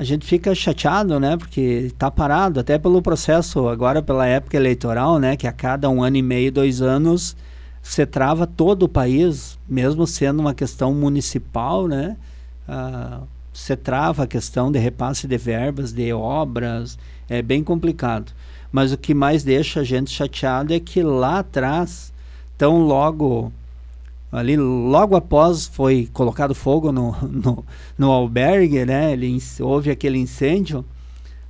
a 0.00 0.04
gente 0.04 0.24
fica 0.24 0.54
chateado, 0.54 1.20
né? 1.20 1.36
Porque 1.36 1.60
está 1.60 2.10
parado, 2.10 2.58
até 2.58 2.78
pelo 2.78 3.02
processo, 3.02 3.68
agora 3.68 4.02
pela 4.02 4.26
época 4.26 4.56
eleitoral, 4.56 5.18
né? 5.18 5.36
Que 5.36 5.46
a 5.46 5.52
cada 5.52 5.90
um 5.90 6.02
ano 6.02 6.16
e 6.16 6.22
meio, 6.22 6.50
dois 6.50 6.80
anos, 6.80 7.36
você 7.82 8.06
trava 8.06 8.46
todo 8.46 8.84
o 8.84 8.88
país, 8.88 9.58
mesmo 9.68 10.06
sendo 10.06 10.40
uma 10.40 10.54
questão 10.54 10.94
municipal, 10.94 11.86
né? 11.86 12.16
Ah, 12.72 13.22
você 13.52 13.76
trava 13.76 14.22
a 14.22 14.26
questão 14.28 14.70
de 14.70 14.78
repasse 14.78 15.26
de 15.26 15.36
verbas, 15.36 15.92
de 15.92 16.12
obras, 16.12 16.96
é 17.28 17.42
bem 17.42 17.64
complicado. 17.64 18.32
Mas 18.70 18.92
o 18.92 18.96
que 18.96 19.12
mais 19.12 19.42
deixa 19.42 19.80
a 19.80 19.84
gente 19.84 20.08
chateado 20.12 20.72
é 20.72 20.78
que 20.78 21.02
lá 21.02 21.40
atrás, 21.40 22.12
tão 22.56 22.82
logo 22.82 23.52
ali 24.30 24.56
logo 24.56 25.16
após 25.16 25.66
foi 25.66 26.08
colocado 26.12 26.54
fogo 26.54 26.92
no, 26.92 27.10
no, 27.26 27.64
no 27.98 28.12
albergue, 28.12 28.84
né? 28.84 29.12
Ele, 29.12 29.36
houve 29.58 29.90
aquele 29.90 30.18
incêndio. 30.18 30.84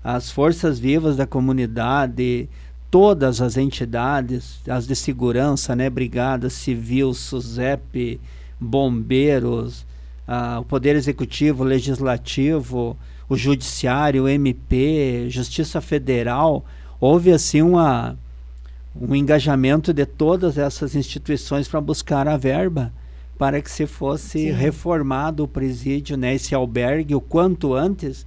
As 0.02 0.30
forças 0.30 0.78
vivas 0.78 1.18
da 1.18 1.26
comunidade, 1.26 2.48
todas 2.90 3.42
as 3.42 3.58
entidades, 3.58 4.58
as 4.66 4.86
de 4.86 4.96
segurança, 4.96 5.76
né? 5.76 5.90
Brigada 5.90 6.48
Civil, 6.48 7.12
SUSEP, 7.12 8.18
bombeiros, 8.58 9.84
o 10.60 10.64
Poder 10.64 10.94
Executivo, 10.96 11.64
Legislativo, 11.64 12.96
o 13.28 13.36
Judiciário, 13.36 14.24
o 14.24 14.28
MP, 14.28 15.26
Justiça 15.28 15.80
Federal, 15.80 16.64
houve 17.00 17.32
assim 17.32 17.62
uma 17.62 18.16
um 19.00 19.14
engajamento 19.14 19.92
de 19.92 20.04
todas 20.04 20.58
essas 20.58 20.96
instituições 20.96 21.68
para 21.68 21.80
buscar 21.80 22.26
a 22.26 22.36
verba 22.36 22.92
para 23.40 23.62
que 23.62 23.70
se 23.70 23.86
fosse 23.86 24.38
Sim. 24.38 24.50
reformado 24.50 25.44
o 25.44 25.48
presídio, 25.48 26.14
né, 26.14 26.34
esse 26.34 26.54
albergue 26.54 27.14
o 27.14 27.22
quanto 27.22 27.72
antes. 27.72 28.26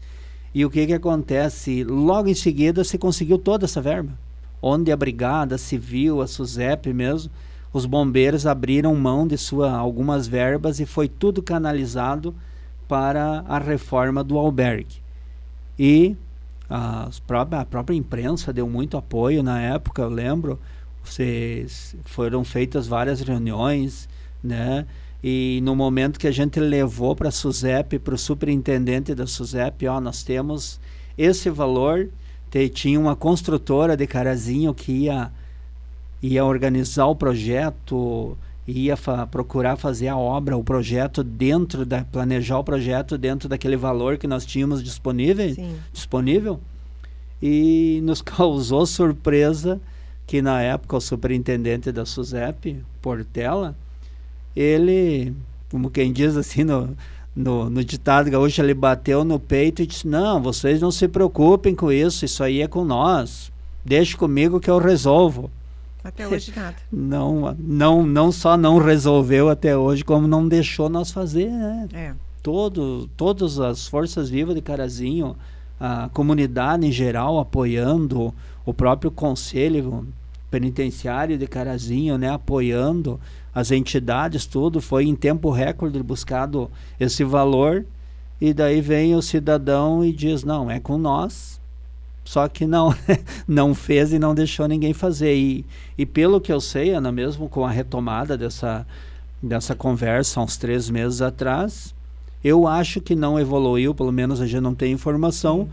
E 0.55 0.65
o 0.65 0.71
que 0.71 0.87
que 0.87 0.93
acontece? 0.93 1.83
Logo 1.83 2.29
em 2.29 2.33
seguida 2.33 2.83
se 2.83 2.97
conseguiu 2.97 3.37
toda 3.37 3.65
essa 3.65 3.79
verba. 3.79 4.17
Onde 4.59 4.91
a 4.91 4.97
Brigada 4.97 5.55
Civil, 5.57 6.19
a 6.19 6.25
SUSEP 6.25 6.91
mesmo, 6.93 7.29
os 7.73 7.88
bombeiros 7.88 8.45
abriram 8.45 8.95
mão 8.95 9.27
de 9.27 9.36
sua 9.36 9.71
algumas 9.71 10.27
verbas 10.27 10.79
e 10.79 10.86
foi 10.86 11.07
tudo 11.09 11.41
canalizado 11.41 12.33
para 12.88 13.43
a 13.47 13.57
reforma 13.57 14.23
do 14.23 14.38
albergue. 14.38 15.01
E 15.77 16.15
a 16.69 17.09
própria, 17.25 17.62
a 17.62 17.65
própria 17.65 17.95
imprensa 17.95 18.53
deu 18.53 18.69
muito 18.69 18.95
apoio 18.95 19.41
na 19.41 19.59
época, 19.59 20.03
eu 20.03 20.09
lembro. 20.09 20.59
Vocês 21.03 21.95
foram 22.05 22.43
feitas 22.43 22.88
várias 22.88 23.19
reuniões, 23.19 24.07
né? 24.41 24.86
E 25.23 25.59
no 25.63 25.75
momento 25.75 26.19
que 26.19 26.27
a 26.27 26.31
gente 26.31 26.59
levou 26.59 27.15
para 27.15 27.29
a 27.29 27.31
SUSEP, 27.31 27.97
para 27.97 28.13
o 28.13 28.17
superintendente 28.17 29.15
da 29.15 29.25
SUSEP, 29.25 29.88
ó, 29.88 29.99
nós 29.99 30.21
temos 30.21 30.79
esse 31.17 31.49
valor. 31.49 32.09
Te, 32.51 32.69
tinha 32.69 32.99
uma 32.99 33.15
construtora 33.15 33.97
de 33.97 34.05
Carazinho 34.05 34.73
que 34.73 34.91
ia 34.91 35.31
ia 36.23 36.45
organizar 36.45 37.05
o 37.07 37.15
projeto, 37.15 38.38
ia 38.65 38.95
fa 38.95 39.27
procurar 39.27 39.75
fazer 39.75 40.07
a 40.07 40.17
obra, 40.17 40.55
o 40.55 40.63
projeto 40.63 41.21
dentro 41.21 41.86
da 41.86 42.05
planejar 42.05 42.59
o 42.59 42.63
projeto 42.63 43.17
dentro 43.17 43.49
daquele 43.49 43.75
valor 43.75 44.17
que 44.17 44.25
nós 44.25 44.45
tínhamos 44.45 44.81
disponível, 44.81 45.53
Sim. 45.53 45.75
disponível. 45.91 46.62
E 47.41 47.99
nos 48.03 48.21
causou 48.23 48.86
surpresa 48.86 49.81
que 50.25 50.41
na 50.41 50.62
época 50.62 50.95
o 50.95 51.01
superintendente 51.01 51.91
da 51.91 52.05
SUSEP, 52.05 52.81
Portela, 53.01 53.75
ele, 54.55 55.33
como 55.69 55.89
quem 55.89 56.13
diz 56.13 56.38
assim 56.38 56.63
no, 56.63 56.95
no, 57.36 57.69
no 57.69 57.83
ditado 57.83 58.31
gaúcho, 58.31 58.62
ele 58.62 58.73
bateu 58.73 59.25
no 59.25 59.38
peito 59.38 59.81
e 59.81 59.86
disse: 59.86 60.07
Não, 60.07 60.41
vocês 60.41 60.79
não 60.79 60.89
se 60.89 61.05
preocupem 61.09 61.75
com 61.75 61.91
isso, 61.91 62.23
isso 62.23 62.41
aí 62.41 62.62
é 62.62 62.67
com 62.67 62.86
nós. 62.86 63.51
Deixe 63.83 64.15
comigo 64.15 64.62
que 64.62 64.69
eu 64.69 64.77
resolvo. 64.77 65.51
Até 66.03 66.27
hoje 66.27 66.51
nada. 66.55 66.75
Não, 66.91 67.55
não, 67.57 68.05
não 68.05 68.31
só 68.31 68.57
não 68.57 68.77
resolveu 68.77 69.49
até 69.49 69.77
hoje, 69.77 70.03
como 70.03 70.27
não 70.27 70.47
deixou 70.47 70.89
nós 70.89 71.11
fazer, 71.11 71.49
né? 71.49 71.87
É. 71.93 72.13
Todo, 72.41 73.09
todas 73.15 73.59
as 73.59 73.87
forças 73.87 74.29
vivas 74.29 74.53
de 74.53 74.61
Carazinho, 74.61 75.35
a 75.79 76.09
comunidade 76.13 76.85
em 76.85 76.91
geral 76.91 77.39
apoiando, 77.39 78.33
o 78.65 78.73
próprio 78.73 79.09
conselho 79.09 80.05
penitenciário 80.51 81.37
de 81.37 81.47
Carazinho, 81.47 82.17
né, 82.17 82.29
apoiando 82.29 83.19
as 83.55 83.71
entidades, 83.71 84.45
tudo, 84.45 84.81
foi 84.81 85.05
em 85.05 85.15
tempo 85.15 85.49
recorde 85.49 86.01
buscado 86.03 86.69
esse 86.99 87.23
valor, 87.23 87.85
e 88.39 88.53
daí 88.53 88.81
vem 88.81 89.15
o 89.15 89.21
cidadão 89.21 90.03
e 90.03 90.11
diz, 90.11 90.43
não, 90.43 90.69
é 90.69 90.79
com 90.79 90.97
nós, 90.97 91.52
só 92.23 92.47
que 92.47 92.65
não 92.65 92.93
não 93.47 93.75
fez 93.75 94.13
e 94.13 94.19
não 94.19 94.33
deixou 94.33 94.67
ninguém 94.67 94.93
fazer. 94.93 95.36
E, 95.36 95.65
e 95.97 96.05
pelo 96.05 96.39
que 96.39 96.51
eu 96.51 96.62
sei, 96.62 96.91
Ana, 96.91 97.12
mesmo 97.12 97.49
com 97.49 97.65
a 97.65 97.71
retomada 97.71 98.38
dessa, 98.38 98.86
dessa 99.41 99.75
conversa 99.75 100.39
uns 100.39 100.57
três 100.57 100.89
meses 100.89 101.21
atrás, 101.21 101.93
eu 102.43 102.67
acho 102.67 102.99
que 102.99 103.15
não 103.15 103.39
evoluiu, 103.39 103.95
pelo 103.95 104.12
menos 104.12 104.41
a 104.41 104.45
gente 104.45 104.62
não 104.62 104.75
tem 104.75 104.91
informação, 104.91 105.69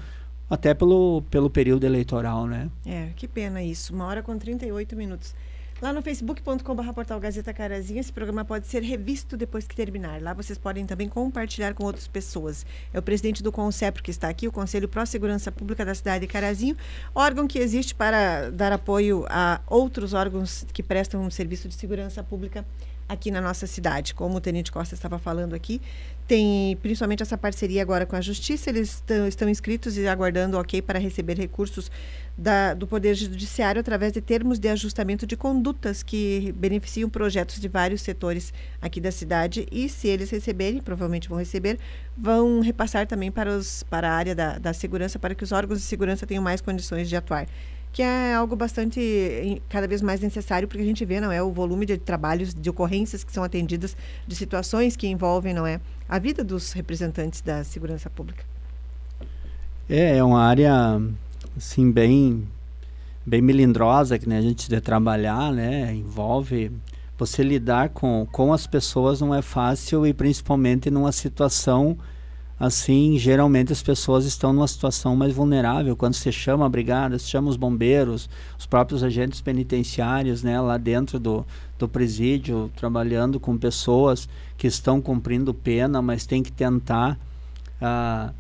até 0.49 0.75
pelo, 0.75 1.23
pelo 1.31 1.49
período 1.49 1.85
eleitoral, 1.85 2.47
né? 2.47 2.69
É, 2.85 3.09
que 3.17 3.29
pena 3.29 3.63
isso. 3.63 3.95
Uma 3.95 4.07
hora 4.07 4.23
com 4.23 4.37
38 4.37 4.97
minutos. 4.97 5.35
Lá 5.81 5.95
no 5.95 6.03
facebook.com.br 6.03 6.93
portal 6.93 7.19
Gazeta 7.19 7.55
Carazinha, 7.55 8.03
esse 8.03 8.13
programa 8.13 8.45
pode 8.45 8.67
ser 8.67 8.83
revisto 8.83 9.35
depois 9.35 9.67
que 9.67 9.75
terminar. 9.75 10.21
Lá 10.21 10.35
vocês 10.35 10.59
podem 10.59 10.85
também 10.85 11.09
compartilhar 11.09 11.73
com 11.73 11.85
outras 11.85 12.07
pessoas. 12.07 12.67
É 12.93 12.99
o 12.99 13.03
presidente 13.03 13.43
do 13.43 13.51
CONCEPRO 13.51 14.03
que 14.03 14.11
está 14.11 14.29
aqui, 14.29 14.47
o 14.47 14.53
Conselho 14.53 14.87
Pró 14.87 15.07
Segurança 15.07 15.51
Pública 15.51 15.83
da 15.83 15.95
cidade 15.95 16.27
de 16.27 16.31
Carazinho, 16.31 16.77
órgão 17.15 17.49
que 17.49 17.59
existe 17.59 17.95
para 17.95 18.51
dar 18.51 18.73
apoio 18.73 19.25
a 19.31 19.63
outros 19.67 20.13
órgãos 20.13 20.67
que 20.71 20.83
prestam 20.83 21.23
um 21.23 21.31
serviço 21.31 21.67
de 21.67 21.75
segurança 21.75 22.23
pública 22.23 22.63
aqui 23.11 23.31
na 23.31 23.41
nossa 23.41 23.67
cidade. 23.67 24.15
Como 24.15 24.37
o 24.37 24.41
Tenente 24.41 24.71
Costa 24.71 24.95
estava 24.95 25.19
falando 25.19 25.53
aqui, 25.53 25.81
tem 26.29 26.77
principalmente 26.81 27.25
essa 27.25 27.37
parceria 27.37 27.83
agora 27.83 28.07
com 28.07 28.15
a 28.15 28.21
Justiça, 28.21 28.71
eles 28.71 29.03
estão, 29.29 29.49
inscritos 29.49 29.99
e 29.99 30.07
aguardando 30.07 30.57
ok 30.57 30.81
para 30.81 30.97
receber 30.97 31.37
recursos 31.37 31.91
da, 32.39 32.73
do 32.73 32.87
Poder 32.87 33.17
Judiciário 33.17 33.81
através 33.81 34.13
de 34.13 34.21
termos 34.21 34.61
de 34.61 34.69
ajustamento 34.69 35.27
de 35.27 35.37
condutas 35.37 36.05
que 36.05 36.55
beneficiam 36.57 37.11
projetos 37.11 37.59
de 37.59 37.67
vários 37.67 38.01
setores 38.03 38.55
aqui 38.81 39.01
da 39.01 39.11
cidade. 39.11 39.67
E 39.73 39.89
se 39.89 40.07
eles 40.07 40.31
receberem, 40.31 40.81
provavelmente 40.81 41.29
vão 41.29 41.37
receber, 41.37 41.81
vão 42.17 42.61
repassar 42.61 43.09
também 43.09 43.33
para, 43.33 43.51
os, 43.51 43.83
para 43.83 44.09
a 44.09 44.13
área 44.13 44.35
da, 44.35 44.57
da 44.57 44.73
segurança, 44.73 45.19
para 45.19 45.35
que 45.35 45.43
os 45.43 45.51
órgãos 45.51 45.81
de 45.81 45.85
segurança 45.85 46.29
tenham 46.29 46.45
mais 46.45 46.61
condições 46.61 47.09
de 47.09 47.17
atuar 47.17 47.49
que 47.93 48.03
é 48.03 48.35
algo 48.35 48.55
bastante 48.55 49.61
cada 49.69 49.87
vez 49.89 50.01
mais 50.01 50.21
necessário 50.21 50.69
porque 50.69 50.83
a 50.83 50.87
gente 50.87 51.05
vê 51.05 51.21
não 51.21 51.33
é 51.33 51.43
o 51.43 51.51
volume 51.51 51.85
de 51.85 51.99
trabalhos 51.99 52.55
de 52.55 52.71
ocorrências 52.71 53.25
que 53.25 53.33
são 53.33 53.43
atendidas 53.43 53.97
de 54.27 54.37
situações 54.37 54.97
que 54.97 55.09
envolvem 55.09 55.53
não 55.53 55.67
é 55.67 55.81
a 56.09 56.19
vida 56.19 56.45
dos 56.45 56.73
representantes 56.73 57.41
da 57.41 57.65
segurança 57.65 58.09
pública. 58.09 58.45
É 59.89 60.19
é 60.19 60.25
uma 60.25 60.43
área 60.43 61.03
assim 61.57 61.91
bem 61.91 62.47
bem 63.27 63.43
melindrosa 63.43 64.19
que 64.19 64.29
né, 64.29 64.39
a 64.39 64.43
gente 64.43 64.69
de 64.69 64.81
trabalhar 64.81 65.53
né 65.53 65.93
envolve 65.93 66.71
você 67.19 67.43
lidar 67.43 67.89
com 67.89 68.27
com 68.31 68.53
as 68.53 68.69
pessoas 68.69 69.21
não 69.21 69.35
é 69.35 69.43
fácil 69.43 70.07
e 70.07 70.15
principalmente 70.15 70.91
numa 70.91 71.11
situação 71.11 71.99
assim, 72.61 73.17
geralmente 73.17 73.73
as 73.73 73.83
pessoas 73.83 74.27
estão 74.27 74.53
numa 74.53 74.69
situação 74.69 75.17
mais 75.17 75.33
vulnerável. 75.33 75.97
Quando 75.97 76.13
você 76.13 76.31
chama 76.31 76.67
a 76.67 76.69
brigada, 76.69 77.19
você 77.19 77.27
chama 77.27 77.49
os 77.49 77.57
bombeiros, 77.57 78.29
os 78.59 78.67
próprios 78.67 79.03
agentes 79.03 79.41
penitenciários, 79.41 80.43
né, 80.43 80.61
lá 80.61 80.77
dentro 80.77 81.19
do, 81.19 81.47
do 81.79 81.89
presídio, 81.89 82.71
trabalhando 82.77 83.41
com 83.41 83.57
pessoas 83.57 84.29
que 84.59 84.67
estão 84.67 85.01
cumprindo 85.01 85.55
pena, 85.55 86.03
mas 86.03 86.27
tem 86.27 86.43
que 86.43 86.53
tentar 86.53 87.19
uh, 87.81 88.31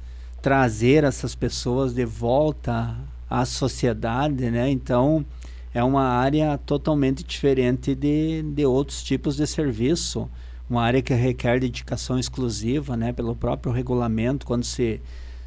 trazer 0.43 1.03
essas 1.03 1.35
pessoas 1.35 1.95
de 1.95 2.05
volta 2.05 2.95
à 3.29 3.47
sociedade, 3.47 4.51
né? 4.51 4.69
Então, 4.69 5.25
é 5.73 5.83
uma 5.83 6.05
área 6.05 6.59
totalmente 6.59 7.25
diferente 7.25 7.95
de, 7.95 8.43
de 8.43 8.67
outros 8.67 9.03
tipos 9.03 9.37
de 9.37 9.47
serviço 9.47 10.29
uma 10.71 10.83
área 10.83 11.03
que 11.03 11.13
requer 11.13 11.59
dedicação 11.59 12.17
exclusiva, 12.17 12.97
né, 12.97 13.13
pelo 13.13 13.35
próprio 13.35 13.73
regulamento, 13.73 14.47
quando 14.47 14.63
se, 14.63 15.01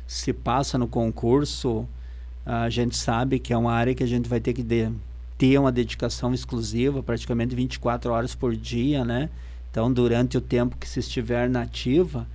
se 0.06 0.34
passa 0.34 0.78
no 0.78 0.86
concurso, 0.86 1.88
a 2.46 2.70
gente 2.70 2.98
sabe 2.98 3.40
que 3.40 3.54
é 3.54 3.58
uma 3.58 3.72
área 3.72 3.96
que 3.96 4.04
a 4.04 4.08
gente 4.08 4.28
vai 4.28 4.42
ter 4.42 4.52
que 4.52 4.62
de, 4.62 4.92
ter 5.38 5.58
uma 5.58 5.72
dedicação 5.72 6.34
exclusiva, 6.34 7.02
praticamente 7.02 7.56
24 7.56 8.12
horas 8.12 8.36
por 8.36 8.54
dia, 8.54 9.06
né? 9.06 9.30
Então, 9.72 9.92
durante 9.92 10.38
o 10.38 10.42
tempo 10.42 10.78
que 10.78 10.88
se 10.88 11.00
estiver 11.00 11.50
nativa, 11.50 12.28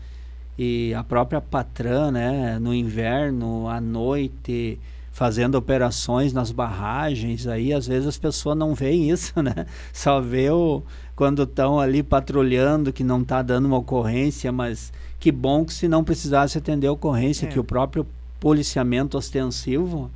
e 0.59 0.93
a 0.95 1.05
própria 1.05 1.41
patrã, 1.41 2.11
né, 2.11 2.59
no 2.59 2.75
inverno, 2.75 3.69
à 3.69 3.81
noite, 3.81 4.81
fazendo 5.19 5.57
operações 5.57 6.33
nas 6.33 6.53
barragens, 6.53 7.49
aí 7.49 7.73
às 7.73 7.89
vezes 7.89 8.07
as 8.07 8.17
pessoas 8.17 8.57
não 8.57 8.73
veem 8.73 9.11
isso, 9.11 9.43
né? 9.43 9.67
Só 9.93 10.21
vê 10.21 10.49
o, 10.49 10.81
quando 11.17 11.43
estão 11.43 11.81
ali 11.81 12.05
patrulhando 12.05 12.93
que 12.93 13.03
não 13.03 13.23
está 13.23 13.43
dando 13.43 13.67
uma 13.67 13.79
ocorrência, 13.79 14.53
mas 14.53 14.93
que 15.19 15.33
bom 15.33 15.65
que 15.65 15.75
se 15.75 15.89
não 15.89 16.05
precisasse 16.05 16.57
atender 16.57 16.87
a 16.87 16.93
ocorrência, 16.93 17.47
é. 17.47 17.49
que 17.49 17.59
o 17.59 17.65
próprio 17.65 18.07
policiamento 18.39 19.19
ostensivo 19.19 20.09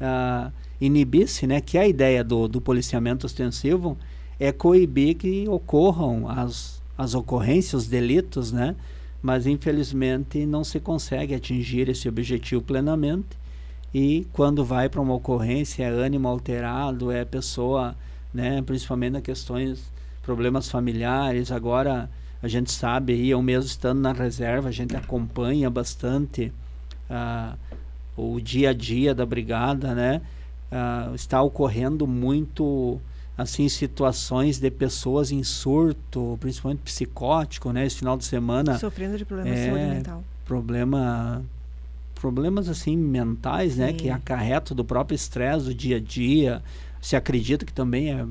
uh, 0.00 0.52
inibisse, 0.80 1.44
né? 1.44 1.60
Que 1.60 1.76
a 1.76 1.88
ideia 1.88 2.22
do, 2.22 2.46
do 2.46 2.60
policiamento 2.60 3.26
ostensivo 3.26 3.98
é 4.38 4.52
coibir 4.52 5.16
que 5.16 5.48
ocorram 5.48 6.28
as, 6.28 6.80
as 6.96 7.16
ocorrências, 7.16 7.82
os 7.82 7.88
delitos, 7.88 8.52
né? 8.52 8.76
Mas 9.20 9.44
infelizmente 9.44 10.46
não 10.46 10.62
se 10.62 10.78
consegue 10.78 11.34
atingir 11.34 11.88
esse 11.88 12.08
objetivo 12.08 12.62
plenamente 12.62 13.26
e 13.98 14.26
quando 14.30 14.62
vai 14.62 14.90
para 14.90 15.00
uma 15.00 15.14
ocorrência 15.14 15.82
é 15.82 15.88
ânimo 15.88 16.28
alterado, 16.28 17.10
é 17.10 17.24
pessoa, 17.24 17.96
né, 18.32 18.60
principalmente 18.60 19.12
nas 19.12 19.22
questões, 19.22 19.90
problemas 20.22 20.68
familiares, 20.68 21.50
agora 21.50 22.10
a 22.42 22.46
gente 22.46 22.70
sabe 22.70 23.14
aí, 23.14 23.30
eu 23.30 23.40
mesmo 23.40 23.64
estando 23.64 23.98
na 23.98 24.12
reserva, 24.12 24.68
a 24.68 24.70
gente 24.70 24.94
acompanha 24.94 25.70
bastante 25.70 26.52
uh, 27.08 27.56
o 28.14 28.38
dia 28.38 28.68
a 28.68 28.72
dia 28.74 29.14
da 29.14 29.24
brigada, 29.24 29.94
né, 29.94 30.20
uh, 30.70 31.14
está 31.14 31.40
ocorrendo 31.40 32.06
muito 32.06 33.00
assim 33.34 33.66
situações 33.66 34.58
de 34.58 34.70
pessoas 34.70 35.32
em 35.32 35.42
surto, 35.42 36.36
principalmente 36.38 36.80
psicótico, 36.80 37.72
né? 37.72 37.86
Esse 37.86 37.96
final 37.96 38.16
de 38.16 38.24
semana 38.26 38.78
sofrendo 38.78 39.16
de 39.18 39.26
problemas 39.26 39.58
é, 39.58 39.62
de 39.62 39.70
saúde 39.70 39.94
mental. 39.94 40.24
Problema 40.46 41.44
problemas 42.26 42.68
assim 42.68 42.96
mentais, 42.96 43.76
né, 43.76 43.88
Sim. 43.88 43.94
que 43.94 44.10
acarretam 44.10 44.76
do 44.76 44.84
próprio 44.84 45.14
estresse 45.14 45.66
do 45.66 45.74
dia 45.74 45.98
a 45.98 46.00
dia. 46.00 46.60
Se 47.00 47.14
acredita 47.14 47.64
que 47.64 47.72
também 47.72 48.12
é, 48.12 48.26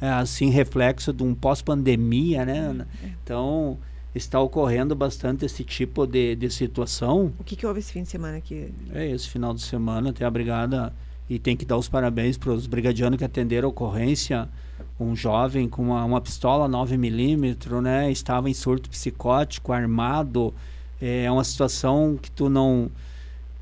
é 0.00 0.08
assim 0.08 0.50
reflexo 0.50 1.12
de 1.12 1.22
um 1.22 1.32
pós-pandemia, 1.32 2.44
né? 2.44 2.84
É. 3.04 3.08
Então 3.22 3.78
está 4.16 4.40
ocorrendo 4.40 4.96
bastante 4.96 5.44
esse 5.44 5.62
tipo 5.62 6.06
de, 6.06 6.34
de 6.34 6.50
situação. 6.50 7.32
O 7.38 7.44
que, 7.44 7.54
que 7.54 7.64
houve 7.64 7.78
esse 7.78 7.92
fim 7.92 8.02
de 8.02 8.08
semana 8.08 8.38
aqui? 8.38 8.74
É 8.92 9.08
esse 9.08 9.28
final 9.28 9.54
de 9.54 9.62
semana 9.62 10.12
tem 10.12 10.26
a 10.26 10.30
brigada 10.30 10.92
e 11.30 11.38
tem 11.38 11.56
que 11.56 11.64
dar 11.64 11.76
os 11.76 11.88
parabéns 11.88 12.36
para 12.36 12.50
os 12.50 12.66
brigadianos 12.66 13.16
que 13.16 13.24
atenderam 13.24 13.68
a 13.68 13.70
ocorrência. 13.70 14.48
Um 14.98 15.14
jovem 15.14 15.68
com 15.68 15.82
uma, 15.82 16.04
uma 16.04 16.20
pistola 16.20 16.66
9 16.66 16.96
milímetros, 16.96 17.80
né? 17.80 18.10
Estava 18.10 18.50
em 18.50 18.54
surto 18.54 18.90
psicótico, 18.90 19.72
armado. 19.72 20.52
É 21.00 21.30
uma 21.30 21.44
situação 21.44 22.18
que 22.20 22.30
tu 22.30 22.48
não 22.48 22.90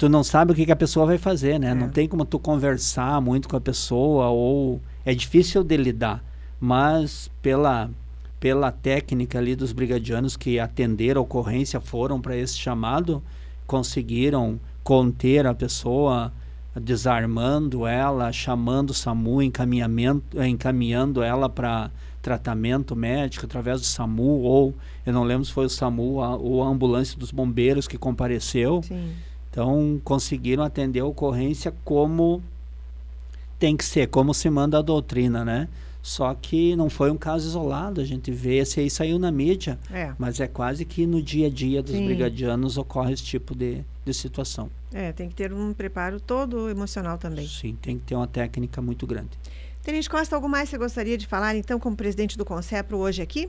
tu 0.05 0.09
não 0.11 0.23
sabe 0.23 0.53
o 0.53 0.55
que, 0.55 0.67
que 0.67 0.73
a 0.73 0.77
pessoa 0.77 1.07
vai 1.07 1.17
fazer, 1.17 1.59
né? 1.59 1.71
É. 1.71 1.75
Não 1.75 1.89
tem 1.89 2.07
como 2.07 2.27
tu 2.27 2.39
conversar 2.39 3.23
muito 3.23 3.49
com 3.49 3.57
a 3.57 3.61
pessoa 3.61 4.29
ou 4.29 4.79
é 5.03 5.15
difícil 5.15 5.65
de 5.65 5.77
lidar, 5.79 6.23
mas 6.61 7.31
pela 7.41 7.91
pela 8.39 8.71
técnica 8.71 9.39
ali 9.39 9.57
dos 9.57 9.73
brigadianos 9.73 10.37
que 10.37 10.61
atenderam 10.61 11.23
a 11.23 11.25
ocorrência 11.25 11.81
foram 11.81 12.21
para 12.21 12.37
esse 12.37 12.59
chamado, 12.59 13.23
conseguiram 13.67 14.61
conter 14.83 15.47
a 15.47 15.55
pessoa, 15.55 16.31
desarmando 16.79 17.87
ela, 17.87 18.31
chamando 18.31 18.91
o 18.91 18.95
SAMU, 18.95 19.41
encaminhamento, 19.41 20.39
encaminhando 20.43 21.23
ela 21.23 21.49
para 21.49 21.91
tratamento 22.21 22.95
médico 22.95 23.47
através 23.47 23.81
do 23.81 23.87
SAMU, 23.87 24.43
ou 24.43 24.75
eu 25.07 25.15
não 25.15 25.25
lembro 25.25 25.47
se 25.47 25.53
foi 25.53 25.65
o 25.65 25.71
SAMU 25.71 26.21
a, 26.21 26.37
ou 26.37 26.63
a 26.63 26.69
ambulância 26.69 27.19
dos 27.19 27.31
bombeiros 27.31 27.89
que 27.89 27.97
compareceu. 27.97 28.83
Sim. 28.83 29.11
Então 29.55 30.01
conseguiram 30.03 30.65
atender 30.65 30.99
a 30.99 31.05
ocorrência 31.07 31.73
como 31.85 32.43
tem 33.57 33.77
que 33.77 33.85
ser, 33.85 34.09
como 34.09 34.35
se 34.35 34.51
manda 34.51 34.81
a 34.81 34.83
doutrina, 34.83 35.45
né? 35.45 35.69
Só 36.03 36.35
que 36.35 36.75
não 36.75 36.91
foi 36.91 37.09
um 37.13 37.17
caso 37.17 37.47
isolado, 37.47 38.01
a 38.01 38.05
gente 38.05 38.33
vê, 38.33 38.57
esse 38.57 38.81
aí 38.81 38.91
saiu 38.91 39.17
na 39.17 39.31
mídia, 39.31 39.79
É. 39.93 40.13
mas 40.19 40.41
é 40.41 40.49
quase 40.49 40.85
que 40.85 41.07
no 41.07 41.23
dia 41.23 41.47
a 41.47 41.51
dia 41.51 41.81
dos 41.81 41.93
Sim. 41.93 42.05
brigadianos 42.05 42.77
ocorre 42.77 43.13
esse 43.13 43.23
tipo 43.23 43.55
de, 43.55 43.83
de 44.05 44.13
situação. 44.13 44.69
É, 44.93 45.13
tem 45.13 45.29
que 45.29 45.37
ter 45.37 45.53
um 45.53 45.73
preparo 45.73 46.19
todo 46.19 46.69
emocional 46.69 47.17
também. 47.17 47.47
Sim, 47.47 47.79
tem 47.81 47.97
que 47.97 48.05
ter 48.07 48.17
uma 48.17 48.27
técnica 48.27 48.83
muito 48.83 49.07
grande. 49.07 49.31
Tenente 49.85 50.11
Costa, 50.11 50.35
algo 50.35 50.49
mais 50.49 50.69
você 50.69 50.77
gostaria 50.77 51.17
de 51.17 51.29
falar, 51.29 51.55
então, 51.55 51.79
como 51.79 51.95
presidente 51.95 52.37
do 52.37 52.45
Concepro 52.45 52.99
hoje 52.99 53.23
aqui? 53.23 53.49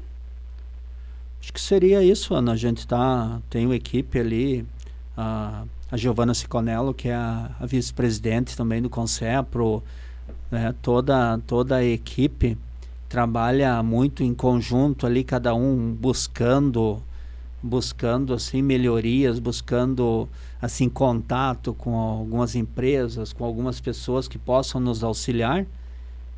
Acho 1.42 1.52
que 1.52 1.60
seria 1.60 2.04
isso, 2.04 2.36
Ana. 2.36 2.52
A 2.52 2.56
gente 2.56 2.86
tá, 2.86 3.42
tem 3.50 3.66
uma 3.66 3.76
equipe 3.76 4.20
ali, 4.20 4.66
a, 5.18 5.66
a 5.96 5.98
Giovana 5.98 6.34
Siconello, 6.34 6.94
que 6.94 7.08
é 7.08 7.16
a, 7.16 7.52
a 7.58 7.66
vice-presidente 7.66 8.56
também 8.56 8.82
do 8.82 8.90
Concepro, 8.90 9.82
né? 10.52 10.76
toda, 10.82 11.40
toda 11.48 11.78
a 11.78 11.84
equipe 11.84 12.58
trabalha 13.08 13.82
muito 13.82 14.22
em 14.22 14.34
conjunto 14.34 15.08
ali, 15.08 15.24
cada 15.24 15.56
um 15.56 15.94
buscando 15.94 17.02
buscando 17.64 18.34
assim 18.34 18.62
melhorias, 18.62 19.40
buscando 19.40 20.30
assim 20.62 20.88
contato 20.88 21.74
com 21.74 21.96
algumas 21.96 22.56
empresas, 22.56 23.34
com 23.34 23.44
algumas 23.44 23.80
pessoas 23.80 24.28
que 24.28 24.38
possam 24.38 24.80
nos 24.80 25.04
auxiliar. 25.04 25.66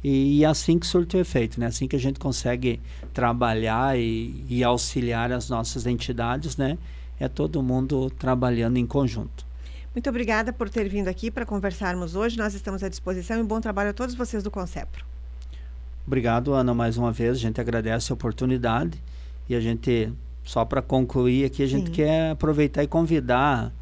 E, 0.02 0.38
e 0.38 0.44
é 0.46 0.48
assim 0.48 0.80
que 0.80 0.88
surte 0.88 1.18
o 1.18 1.20
efeito, 1.20 1.60
né? 1.60 1.66
Assim 1.66 1.86
que 1.86 1.98
a 1.98 2.00
gente 2.00 2.18
consegue 2.18 2.80
trabalhar 3.14 4.00
e, 4.00 4.46
e 4.48 4.64
auxiliar 4.64 5.34
as 5.34 5.50
nossas 5.50 5.86
entidades, 5.86 6.56
né? 6.56 6.78
É 7.20 7.28
todo 7.28 7.62
mundo 7.62 8.10
trabalhando 8.12 8.78
em 8.78 8.86
conjunto. 8.86 9.47
Muito 9.94 10.10
obrigada 10.10 10.54
por 10.54 10.70
ter 10.70 10.88
vindo 10.88 11.08
aqui 11.08 11.32
para 11.32 11.46
conversarmos 11.46 12.16
hoje. 12.16 12.38
Nós 12.38 12.54
estamos 12.54 12.84
à 12.84 12.90
disposição 12.90 13.40
e 13.40 13.44
bom 13.44 13.60
trabalho 13.60 13.90
a 13.90 13.94
todos 13.94 14.16
vocês 14.16 14.44
do 14.44 14.52
Concepro. 14.52 15.04
Obrigado, 16.06 16.54
Ana, 16.54 16.74
mais 16.74 16.98
uma 16.98 17.12
vez. 17.12 17.38
A 17.38 17.40
gente 17.40 17.60
agradece 17.60 18.12
a 18.12 18.16
oportunidade 18.16 19.02
e 19.50 19.56
a 19.56 19.60
gente, 19.60 20.14
só 20.44 20.64
para 20.64 20.82
concluir 20.82 21.46
aqui, 21.46 21.64
a 21.64 21.68
gente 21.68 21.88
Sim. 21.88 21.94
quer 21.94 22.32
aproveitar 22.32 22.84
e 22.84 22.88
convidar 22.88 23.74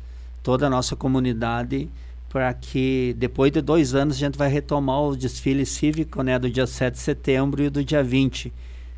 toda 0.41 0.67
a 0.67 0.69
nossa 0.69 0.95
comunidade 0.95 1.89
para 2.29 2.53
que 2.53 3.15
depois 3.17 3.51
de 3.51 3.61
dois 3.61 3.95
anos 3.95 4.17
a 4.17 4.19
gente 4.19 4.37
vai 4.37 4.49
retomar 4.49 5.01
o 5.01 5.15
desfile 5.15 5.65
cívico, 5.65 6.21
né, 6.21 6.37
do 6.37 6.49
dia 6.49 6.67
7 6.67 6.93
de 6.93 6.99
setembro 6.99 7.63
e 7.63 7.69
do 7.69 7.83
dia 7.83 8.03
20. 8.03 8.51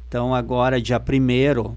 Então, 0.07 0.33
agora, 0.33 0.81
dia 0.81 0.97
1 0.99 1.75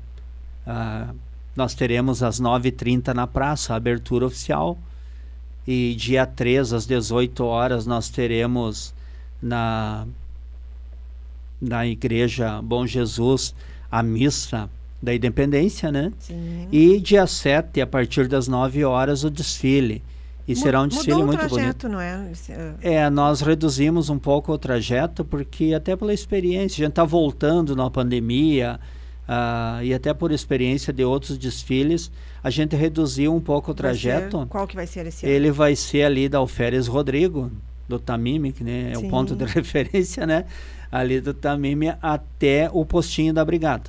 ah, 0.66 1.12
nós 1.54 1.74
teremos 1.74 2.22
às 2.22 2.40
9h30 2.40 3.12
na 3.12 3.26
praça 3.26 3.74
a 3.74 3.76
abertura 3.76 4.24
oficial. 4.24 4.78
E 5.72 5.94
dia 5.94 6.26
3, 6.26 6.72
às 6.72 6.84
18 6.84 7.44
horas, 7.44 7.86
nós 7.86 8.08
teremos 8.08 8.92
na, 9.40 10.04
na 11.60 11.86
Igreja 11.86 12.60
Bom 12.60 12.84
Jesus 12.86 13.54
a 13.88 14.02
missa 14.02 14.68
da 15.00 15.14
Independência, 15.14 15.92
né? 15.92 16.12
Sim. 16.18 16.66
E 16.72 16.98
dia 17.00 17.24
7, 17.24 17.80
a 17.80 17.86
partir 17.86 18.26
das 18.26 18.48
9 18.48 18.84
horas, 18.84 19.22
o 19.22 19.30
desfile. 19.30 20.02
E 20.48 20.54
Mu- 20.56 20.60
será 20.60 20.82
um 20.82 20.88
desfile 20.88 21.22
muito 21.22 21.38
trajeto, 21.38 21.86
bonito. 21.86 21.88
não 21.88 22.00
é? 22.00 22.32
Ah, 22.50 22.74
É, 22.82 23.08
nós 23.10 23.40
reduzimos 23.40 24.10
um 24.10 24.18
pouco 24.18 24.52
o 24.52 24.58
trajeto, 24.58 25.24
porque 25.24 25.72
até 25.72 25.94
pela 25.94 26.12
experiência, 26.12 26.82
a 26.82 26.86
gente 26.86 26.90
está 26.92 27.04
voltando 27.04 27.76
na 27.76 27.88
pandemia, 27.88 28.80
ah, 29.32 29.78
e 29.84 29.94
até 29.94 30.12
por 30.12 30.32
experiência 30.32 30.92
de 30.92 31.04
outros 31.04 31.38
desfiles, 31.38 32.10
a 32.42 32.50
gente 32.50 32.74
reduziu 32.74 33.32
um 33.32 33.40
pouco 33.40 33.70
o 33.70 33.74
vai 33.74 33.94
ser- 33.94 34.08
trajeto. 34.10 34.44
qual 34.48 34.66
que 34.66 34.74
vai 34.74 34.88
ser 34.88 35.06
esse 35.06 35.24
ano? 35.24 35.32
Ele 35.34 35.50
vai 35.52 35.76
ser 35.76 36.02
ali 36.02 36.28
da 36.28 36.38
Alferes 36.38 36.88
Rodrigo, 36.88 37.48
do 37.88 37.98
Tamime, 38.00 38.50
que 38.52 38.64
né, 38.64 38.90
é 38.92 38.98
o 38.98 39.02
Sim. 39.02 39.08
ponto 39.10 39.36
de 39.36 39.44
referência, 39.46 40.26
né? 40.26 40.46
Ali 40.90 41.20
do 41.20 41.32
Tamime 41.32 41.92
até 42.02 42.68
o 42.72 42.84
postinho 42.84 43.32
da 43.32 43.44
Brigada, 43.44 43.88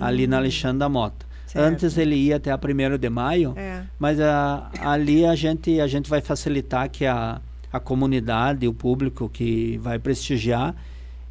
ali 0.00 0.26
na 0.26 0.38
Alexandre 0.38 0.78
da 0.78 0.88
Mota. 0.88 1.24
Hum. 1.24 1.28
Certo. 1.46 1.64
Antes 1.72 1.96
ele 1.96 2.16
ia 2.16 2.34
até 2.36 2.50
a 2.50 2.56
1 2.58 2.98
de 2.98 3.08
maio, 3.08 3.52
É. 3.56 3.82
mas 3.96 4.18
a, 4.20 4.70
ali 4.80 5.24
a 5.24 5.36
gente, 5.36 5.78
a 5.80 5.86
gente 5.86 6.10
vai 6.10 6.20
facilitar 6.20 6.88
que 6.90 7.06
a, 7.06 7.40
a 7.72 7.78
comunidade, 7.78 8.66
o 8.66 8.74
público 8.74 9.28
que 9.28 9.78
vai 9.78 10.00
prestigiar, 10.00 10.74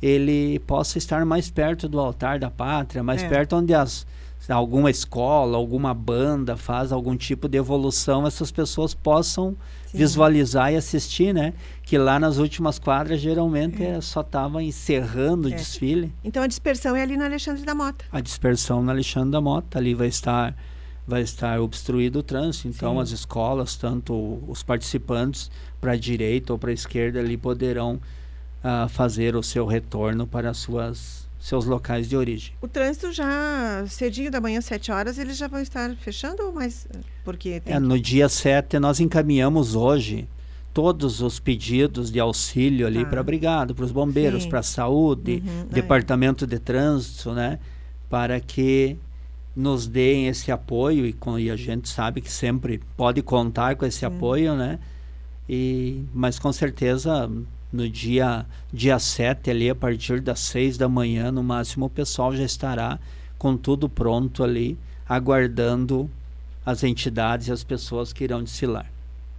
ele 0.05 0.59
possa 0.59 0.97
estar 0.97 1.25
mais 1.25 1.49
perto 1.49 1.87
do 1.87 1.99
altar 1.99 2.37
da 2.39 2.49
pátria, 2.51 3.01
mais 3.01 3.23
É. 3.23 3.29
perto 3.29 3.55
onde 3.55 3.73
as, 3.73 4.05
alguma 4.49 4.91
escola, 4.91 5.55
alguma 5.55 5.93
banda 5.93 6.57
faz 6.57 6.91
algum 6.91 7.15
tipo 7.15 7.47
de 7.47 7.57
evolução, 7.57 8.27
essas 8.27 8.51
pessoas 8.51 8.93
possam 8.93 9.55
Sim. 9.85 9.97
visualizar 9.99 10.73
e 10.73 10.75
assistir, 10.75 11.33
né? 11.33 11.53
Que 11.83 11.97
lá 11.97 12.19
nas 12.19 12.37
últimas 12.37 12.77
quadras 12.77 13.21
geralmente 13.21 13.81
eh, 13.81 14.01
só 14.01 14.19
estava 14.19 14.61
encerrando 14.61 15.47
o 15.47 15.51
É. 15.51 15.55
desfile. 15.55 16.13
Então 16.23 16.43
a 16.43 16.47
dispersão 16.47 16.95
é 16.95 17.01
ali 17.01 17.15
no 17.15 17.23
Alexandre 17.23 17.63
da 17.63 17.73
Mota. 17.73 18.03
A 18.11 18.19
dispersão 18.19 18.83
na 18.83 18.91
Alexandre 18.91 19.31
da 19.31 19.39
Mota, 19.39 19.79
ali 19.79 19.93
vai 19.93 20.07
estar 20.07 20.53
vai 21.05 21.21
estar 21.21 21.59
obstruído 21.59 22.19
o 22.19 22.23
trânsito, 22.23 22.69
então 22.69 22.93
Sim. 22.95 23.01
as 23.01 23.09
escolas, 23.11 23.75
tanto 23.75 24.39
os 24.47 24.63
participantes 24.63 25.51
para 25.81 25.91
a 25.91 25.97
direita 25.97 26.53
ou 26.53 26.57
para 26.59 26.69
a 26.69 26.73
esquerda 26.73 27.19
ali 27.19 27.35
poderão 27.35 27.99
ah, 28.63 28.87
fazer 28.87 29.35
o 29.35 29.43
seu 29.43 29.65
retorno 29.65 30.25
para 30.25 30.49
as 30.49 30.57
suas 30.57 31.23
seus 31.39 31.65
locais 31.65 32.07
de 32.07 32.15
origem. 32.15 32.53
O 32.61 32.69
trânsito 32.69 33.11
já 33.11 33.83
cedinho 33.89 34.31
da 34.31 34.39
manhã, 34.39 34.61
7 34.61 34.93
horas, 34.93 35.17
eles 35.17 35.35
já 35.37 35.45
vão 35.49 35.59
estar 35.59 35.93
fechando 35.97 36.41
ou 36.41 36.53
mais? 36.53 36.87
Porque 37.25 37.59
tem 37.59 37.73
É, 37.75 37.79
no 37.79 37.99
dia 37.99 38.29
7 38.29 38.79
nós 38.79 39.01
encaminhamos 39.01 39.75
hoje 39.75 40.25
todos 40.73 41.19
os 41.21 41.39
pedidos 41.41 42.09
de 42.09 42.17
auxílio 42.17 42.87
ali 42.87 43.03
Tá. 43.03 43.09
para 43.09 43.19
a 43.19 43.23
brigada, 43.23 43.73
para 43.73 43.83
os 43.83 43.91
bombeiros, 43.91 44.45
para 44.45 44.59
a 44.59 44.63
saúde, 44.63 45.43
Uhum, 45.45 45.61
ah, 45.69 45.73
departamento 45.73 46.47
de 46.47 46.57
trânsito, 46.59 47.33
né, 47.33 47.59
para 48.09 48.39
que 48.39 48.95
nos 49.53 49.85
deem 49.85 50.27
esse 50.29 50.49
apoio 50.49 51.05
e, 51.05 51.11
com, 51.11 51.37
e 51.37 51.51
a 51.51 51.57
gente 51.57 51.89
sabe 51.89 52.21
que 52.21 52.31
sempre 52.31 52.79
pode 52.95 53.21
contar 53.21 53.75
com 53.75 53.85
esse 53.85 54.05
apoio, 54.05 54.55
né? 54.55 54.79
E 55.47 56.01
mas 56.13 56.39
com 56.39 56.51
certeza 56.53 57.29
no 57.73 57.89
dia 57.89 58.45
dia 58.71 58.97
7 58.99 59.49
ali 59.49 59.69
a 59.69 59.75
partir 59.75 60.21
das 60.21 60.39
6 60.41 60.77
da 60.77 60.87
manhã 60.87 61.31
no 61.31 61.43
máximo 61.43 61.87
o 61.87 61.89
pessoal 61.89 62.35
já 62.35 62.43
estará 62.43 62.99
com 63.37 63.57
tudo 63.57 63.89
pronto 63.89 64.43
ali 64.43 64.77
aguardando 65.09 66.09
as 66.65 66.83
entidades 66.83 67.47
e 67.47 67.51
as 67.51 67.63
pessoas 67.63 68.13
que 68.13 68.23
irão 68.23 68.41
desfilar. 68.41 68.89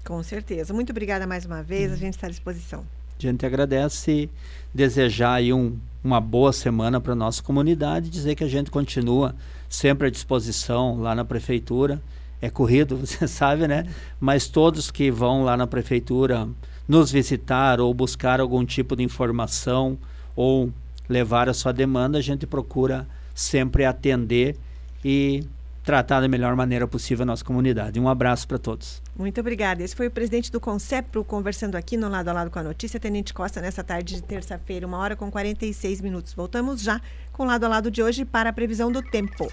Com 0.05 0.23
certeza. 0.23 0.75
Muito 0.75 0.91
obrigada 0.91 1.27
mais 1.27 1.47
uma 1.47 1.63
vez. 1.63 1.91
A 1.91 1.97
gente 1.97 2.15
está 2.15 2.27
à 2.27 2.31
disposição. 2.31 2.85
A 3.19 3.23
gente 3.23 3.47
agradece 3.47 4.29
desejar 4.75 5.35
aí 5.35 5.53
um, 5.53 5.79
uma 6.03 6.21
boa 6.21 6.53
semana 6.53 7.01
para 7.01 7.13
a 7.13 7.17
nossa 7.17 7.43
comunidade, 7.43 8.11
dizer 8.11 8.35
que 8.35 8.45
a 8.45 8.49
gente 8.49 8.71
continua 8.71 9.35
sempre 9.69 10.09
à 10.09 10.11
disposição 10.11 11.01
lá 11.01 11.15
na 11.15 11.25
prefeitura. 11.25 12.03
É 12.43 12.51
corrido, 12.51 12.99
você 13.07 13.27
sabe, 13.27 13.67
né? 13.67 13.87
Mas 14.21 14.47
todos 14.47 14.91
que 14.91 15.11
vão 15.11 15.43
lá 15.43 15.57
na 15.57 15.67
prefeitura 15.67 16.47
nos 16.87 17.11
visitar 17.11 17.81
ou 17.81 17.93
buscar 17.93 18.41
algum 18.41 18.65
tipo 18.65 18.95
de 18.97 19.03
informação 19.03 19.99
ou 20.37 20.73
levar 21.09 21.49
a 21.49 21.55
sua 21.55 21.73
demanda, 21.73 22.19
a 22.19 22.23
gente 22.23 22.47
procura 22.47 23.07
sempre 23.35 23.85
atender 23.85 24.57
e 25.05 25.45
tratar 25.85 26.21
da 26.21 26.29
melhor 26.29 26.57
maneira 26.57 26.89
possível 26.89 27.25
a 27.25 27.27
nossa 27.27 27.45
comunidade. 27.45 28.01
Um 28.01 28.09
abraço 28.09 28.49
para 28.49 28.59
todos. 28.59 29.03
Muito 29.15 29.39
obrigada. 29.39 29.83
Esse 29.83 29.95
foi 29.95 30.07
o 30.07 30.11
presidente 30.11 30.51
do 30.51 30.59
Concepro 30.59 31.23
conversando 31.23 31.77
aqui 31.77 31.97
no 31.97 32.09
Lado 32.09 32.29
a 32.29 32.33
Lado 32.33 32.51
com 32.51 32.59
a 32.59 32.63
Notícia, 32.63 32.99
Tenente 32.99 33.35
Costa, 33.35 33.61
nessa 33.61 33.85
tarde 33.85 34.15
de 34.15 34.23
terça-feira, 34.23 34.87
uma 34.87 34.99
hora 34.99 35.15
com 35.15 35.31
46 35.31 36.01
minutos. 36.01 36.33
Voltamos 36.33 36.81
já 36.81 37.01
com 37.33 37.43
o 37.43 37.47
Lado 37.47 37.67
a 37.67 37.69
Lado 37.69 37.91
de 37.91 38.03
hoje 38.03 38.25
para 38.25 38.49
a 38.49 38.53
previsão 38.53 38.91
do 38.91 39.03
tempo. 39.03 39.53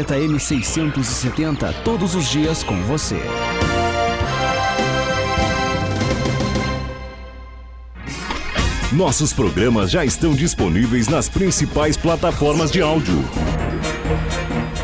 M670, 0.00 1.74
todos 1.84 2.14
os 2.14 2.28
dias 2.28 2.62
com 2.62 2.76
você. 2.82 3.20
Nossos 8.92 9.32
programas 9.32 9.90
já 9.90 10.04
estão 10.04 10.34
disponíveis 10.34 11.08
nas 11.08 11.28
principais 11.28 11.96
plataformas 11.96 12.70
de 12.70 12.82
áudio. 12.82 13.24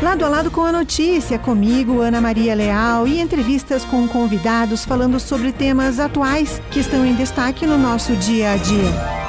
Lado 0.01 0.25
a 0.25 0.29
lado 0.29 0.49
com 0.49 0.61
a 0.61 0.71
notícia, 0.71 1.37
comigo, 1.37 2.01
Ana 2.01 2.19
Maria 2.19 2.55
Leal, 2.55 3.07
e 3.07 3.19
entrevistas 3.19 3.85
com 3.85 4.07
convidados 4.07 4.83
falando 4.83 5.19
sobre 5.19 5.51
temas 5.51 5.99
atuais 5.99 6.61
que 6.71 6.79
estão 6.79 7.05
em 7.05 7.13
destaque 7.13 7.67
no 7.67 7.77
nosso 7.77 8.15
dia 8.15 8.53
a 8.53 8.57
dia. 8.57 9.28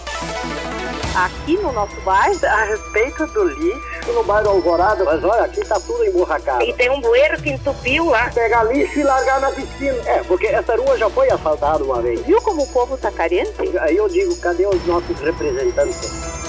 aqui 1.15 1.57
no 1.57 1.71
nosso 1.71 1.99
bairro 2.01 2.37
a 2.45 2.63
respeito 2.63 3.25
do 3.27 3.43
lixo. 3.43 4.13
No 4.13 4.23
bairro 4.23 4.49
Alvorada, 4.49 5.03
mas 5.03 5.23
olha, 5.23 5.43
aqui 5.43 5.65
tá 5.65 5.79
tudo 5.79 6.03
emburracado. 6.05 6.63
E 6.63 6.73
tem 6.73 6.89
um 6.89 6.99
bueiro 7.01 7.41
que 7.41 7.51
entupiu 7.51 8.05
lá. 8.05 8.29
Pegar 8.29 8.63
lixo 8.63 8.99
e 8.99 9.03
largar 9.03 9.39
na 9.39 9.51
piscina. 9.51 9.97
É, 10.05 10.23
porque 10.23 10.47
essa 10.47 10.75
rua 10.75 10.97
já 10.97 11.09
foi 11.09 11.29
asfaltada 11.31 11.83
uma 11.83 12.01
vez. 12.01 12.21
Viu 12.21 12.41
como 12.41 12.63
o 12.63 12.67
povo 12.67 12.97
tá 12.97 13.11
carente? 13.11 13.51
Aí 13.79 13.95
eu 13.95 14.07
digo, 14.07 14.35
cadê 14.37 14.65
os 14.65 14.85
nossos 14.85 15.17
representantes? 15.19 16.41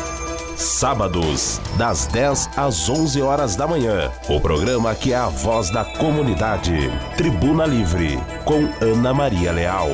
Sábados, 0.56 1.60
das 1.76 2.06
10 2.06 2.50
às 2.56 2.88
11 2.88 3.20
horas 3.20 3.56
da 3.56 3.66
manhã. 3.66 4.12
O 4.28 4.40
programa 4.40 4.94
que 4.94 5.12
é 5.12 5.16
a 5.16 5.26
voz 5.26 5.70
da 5.70 5.84
comunidade. 5.84 6.90
Tribuna 7.16 7.66
Livre, 7.66 8.18
com 8.44 8.68
Ana 8.84 9.12
Maria 9.12 9.50
Leal. 9.50 9.88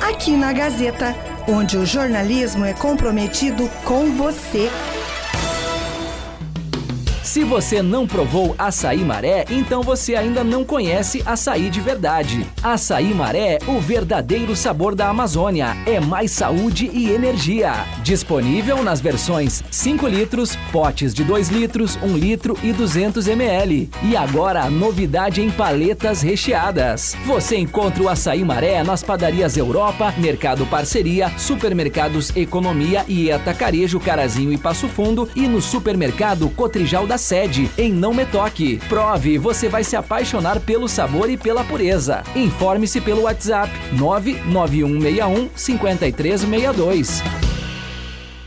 Aqui 0.00 0.36
na 0.36 0.52
Gazeta 0.52 1.14
onde 1.48 1.78
o 1.78 1.86
jornalismo 1.86 2.64
é 2.64 2.74
comprometido 2.74 3.68
com 3.84 4.12
você. 4.12 4.70
Se 7.28 7.44
você 7.44 7.82
não 7.82 8.06
provou 8.06 8.54
açaí 8.58 9.04
maré, 9.04 9.44
então 9.50 9.82
você 9.82 10.14
ainda 10.14 10.42
não 10.42 10.64
conhece 10.64 11.22
açaí 11.26 11.68
de 11.68 11.78
verdade. 11.78 12.46
Açaí 12.62 13.12
maré, 13.12 13.58
o 13.68 13.78
verdadeiro 13.78 14.56
sabor 14.56 14.94
da 14.94 15.10
Amazônia. 15.10 15.76
É 15.84 16.00
mais 16.00 16.30
saúde 16.30 16.90
e 16.90 17.10
energia. 17.10 17.84
Disponível 18.02 18.82
nas 18.82 19.02
versões 19.02 19.62
5 19.70 20.08
litros, 20.08 20.56
potes 20.72 21.12
de 21.12 21.22
2 21.22 21.50
litros, 21.50 21.98
1 22.02 22.16
litro 22.16 22.56
e 22.62 22.72
200 22.72 23.28
ml. 23.28 23.90
E 24.04 24.16
agora 24.16 24.62
a 24.62 24.70
novidade 24.70 25.42
em 25.42 25.50
paletas 25.50 26.22
recheadas. 26.22 27.14
Você 27.26 27.58
encontra 27.58 28.02
o 28.02 28.08
açaí 28.08 28.42
maré 28.42 28.82
nas 28.82 29.02
padarias 29.02 29.54
Europa, 29.58 30.14
Mercado 30.16 30.64
Parceria, 30.64 31.30
Supermercados 31.36 32.34
Economia 32.34 33.04
e 33.06 33.30
Atacarejo 33.30 34.00
Carazinho 34.00 34.50
e 34.50 34.56
Passo 34.56 34.88
Fundo 34.88 35.28
e 35.36 35.46
no 35.46 35.60
supermercado 35.60 36.48
Cotrijal 36.48 37.06
da 37.06 37.17
sede, 37.18 37.70
em 37.76 37.92
Não 37.92 38.14
Me 38.14 38.24
Toque. 38.24 38.80
Prove, 38.88 39.36
você 39.36 39.68
vai 39.68 39.84
se 39.84 39.96
apaixonar 39.96 40.60
pelo 40.60 40.88
sabor 40.88 41.28
e 41.28 41.36
pela 41.36 41.64
pureza. 41.64 42.22
Informe-se 42.34 43.00
pelo 43.00 43.22
WhatsApp 43.22 43.70
99161 43.92 45.50
5362. 45.54 47.57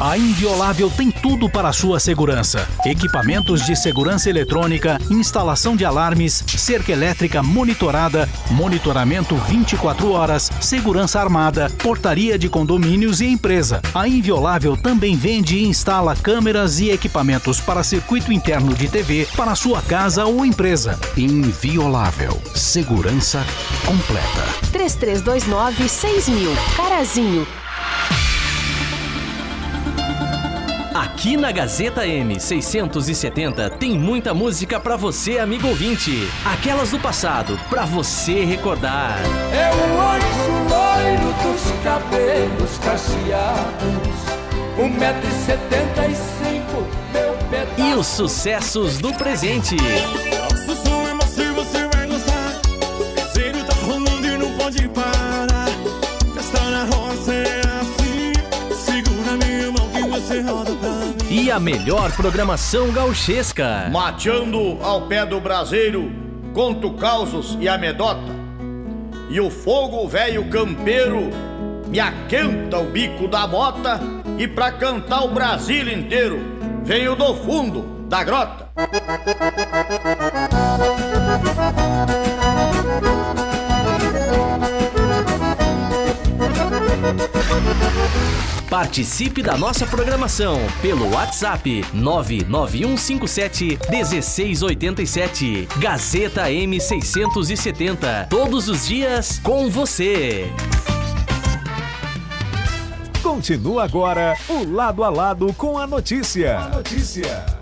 A 0.04 0.18
Inviolável 0.18 0.90
tem 0.90 1.12
tudo 1.12 1.48
para 1.48 1.70
a 1.70 1.74
sua 1.74 2.00
segurança: 2.00 2.68
equipamentos 2.84 3.64
de 3.64 3.76
segurança 3.76 4.32
eletrônica, 4.32 4.98
instalação 5.12 5.76
de 5.76 5.86
alarmes, 5.86 6.44
cerca 6.48 6.92
elétrica 6.92 7.44
monitorada, 7.44 8.28
monitoramento 8.50 9.36
24 9.36 10.12
horas, 10.12 10.50
segurança 10.60 11.20
armada, 11.20 11.70
portaria 11.84 12.40
de 12.40 12.50
condomínios 12.50 13.22
e 13.22 13.28
empresa. 13.28 13.80
A 13.94 14.08
Inviolável 14.08 14.76
também 14.76 15.16
vende 15.16 15.58
e 15.58 15.68
instala 15.68 16.16
câmeras 16.16 16.80
e 16.80 16.90
equipamentos 16.90 17.62
para 17.62 17.84
circuito 17.84 18.34
interno 18.34 18.74
de 18.74 18.88
TV 18.88 19.28
para 19.38 19.54
sua 19.54 19.84
casa 19.84 20.26
ou 20.26 20.44
empresa. 20.44 21.00
Inviolável. 21.16 22.42
Segurança 22.56 23.46
completa. 23.86 24.48
3329 24.72 25.88
6000. 25.88 26.52
Carazinho. 26.76 27.61
Aqui 31.22 31.38
na 31.38 31.52
Gazeta 31.52 32.02
M670 32.04 33.78
tem 33.78 33.92
muita 33.92 34.34
música 34.34 34.80
para 34.80 34.96
você, 34.96 35.38
amigo 35.38 35.68
ouvinte. 35.68 36.28
Aquelas 36.44 36.90
do 36.90 36.98
passado, 36.98 37.60
para 37.70 37.86
você 37.86 38.44
recordar. 38.44 39.20
É 39.54 39.70
o 39.70 40.02
anjo 40.02 40.52
loiro 40.68 41.32
dos 41.44 41.62
cabelos 41.84 42.76
cacheados, 42.80 44.18
um 44.80 44.90
metro 44.90 45.30
e 45.30 45.46
setenta 45.46 46.08
e 46.08 46.16
cinco, 46.16 46.88
meu 47.14 47.38
pedaço. 47.52 47.80
E 47.80 47.94
os 47.94 48.08
sucessos 48.08 48.98
do 48.98 49.14
presente. 49.14 49.76
Nosso 49.76 50.76
som 50.84 51.08
é 51.08 51.14
macio, 51.14 51.54
você 51.54 51.88
vai 51.88 52.08
gostar. 52.08 52.62
Zero 53.32 53.64
tá 53.64 53.76
rolando 53.86 54.26
e 54.26 54.38
não 54.40 54.58
pode 54.58 54.90
parar. 54.90 55.21
E 61.42 61.50
a 61.50 61.60
melhor 61.60 62.12
programação 62.12 62.92
gauchesca. 62.92 63.90
Mateando 63.92 64.78
ao 64.80 65.08
pé 65.08 65.26
do 65.26 65.40
braseiro, 65.42 66.12
conto 66.54 66.94
causos 66.94 67.58
e 67.60 67.68
amedota. 67.68 68.32
E 69.28 69.42
o 69.42 69.50
fogo 69.50 70.08
velho 70.08 70.48
campeiro 70.52 71.32
me 71.88 72.00
aquenta 72.00 72.78
o 72.78 72.84
bico 72.84 73.28
da 73.28 73.48
mota. 73.48 74.00
E 74.38 74.48
pra 74.48 74.72
cantar 74.72 75.24
o 75.24 75.30
Brasil 75.30 75.92
inteiro, 75.92 76.40
venho 76.84 77.16
do 77.16 77.34
fundo 77.34 78.06
da 78.08 78.24
grota. 78.24 78.70
Participe 88.72 89.44
da 89.44 89.58
nossa 89.58 89.86
programação 89.86 90.58
pelo 90.82 91.14
WhatsApp 91.14 91.84
99157 91.94 93.78
1687. 93.90 95.68
Gazeta 95.78 96.44
M670. 96.44 98.30
Todos 98.30 98.70
os 98.70 98.88
dias 98.88 99.40
com 99.40 99.70
você. 99.70 100.50
Continua 103.22 103.84
agora 103.84 104.38
o 104.48 104.64
lado 104.64 105.04
a 105.04 105.10
lado 105.10 105.54
com 105.56 105.78
a 105.78 105.86
notícia. 105.86 106.58
A 106.58 106.70
notícia. 106.70 107.61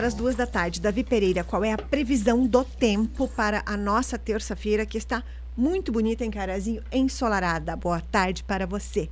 Para 0.00 0.06
as 0.06 0.14
duas 0.14 0.34
da 0.34 0.46
tarde. 0.46 0.80
Davi 0.80 1.04
Pereira, 1.04 1.44
qual 1.44 1.62
é 1.62 1.74
a 1.74 1.76
previsão 1.76 2.46
do 2.46 2.64
tempo 2.64 3.28
para 3.28 3.62
a 3.66 3.76
nossa 3.76 4.18
terça-feira, 4.18 4.86
que 4.86 4.96
está 4.96 5.22
muito 5.54 5.92
bonita 5.92 6.24
em 6.24 6.30
Carazinho, 6.30 6.82
ensolarada? 6.90 7.76
Boa 7.76 8.00
tarde 8.00 8.42
para 8.42 8.66
você. 8.66 9.10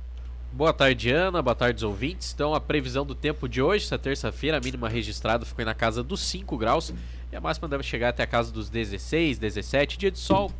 Boa 0.51 0.73
tarde, 0.73 1.11
Ana. 1.11 1.43
Boa 1.43 1.53
tarde, 1.53 1.85
ouvintes. 1.85 2.33
Então, 2.33 2.55
a 2.55 2.59
previsão 2.59 3.05
do 3.05 3.13
tempo 3.13 3.47
de 3.47 3.61
hoje, 3.61 3.85
essa 3.85 3.99
terça-feira, 3.99 4.57
a 4.57 4.59
mínima 4.59 4.89
registrada 4.89 5.45
ficou 5.45 5.63
na 5.63 5.75
casa 5.75 6.01
dos 6.01 6.21
5 6.21 6.57
graus 6.57 6.91
e 7.31 7.35
a 7.35 7.39
máxima 7.39 7.67
deve 7.67 7.83
chegar 7.83 8.09
até 8.09 8.23
a 8.23 8.27
casa 8.27 8.51
dos 8.51 8.67
16, 8.67 9.37
17. 9.37 9.95
Dia 9.95 10.09
de 10.09 10.17
sol, 10.17 10.51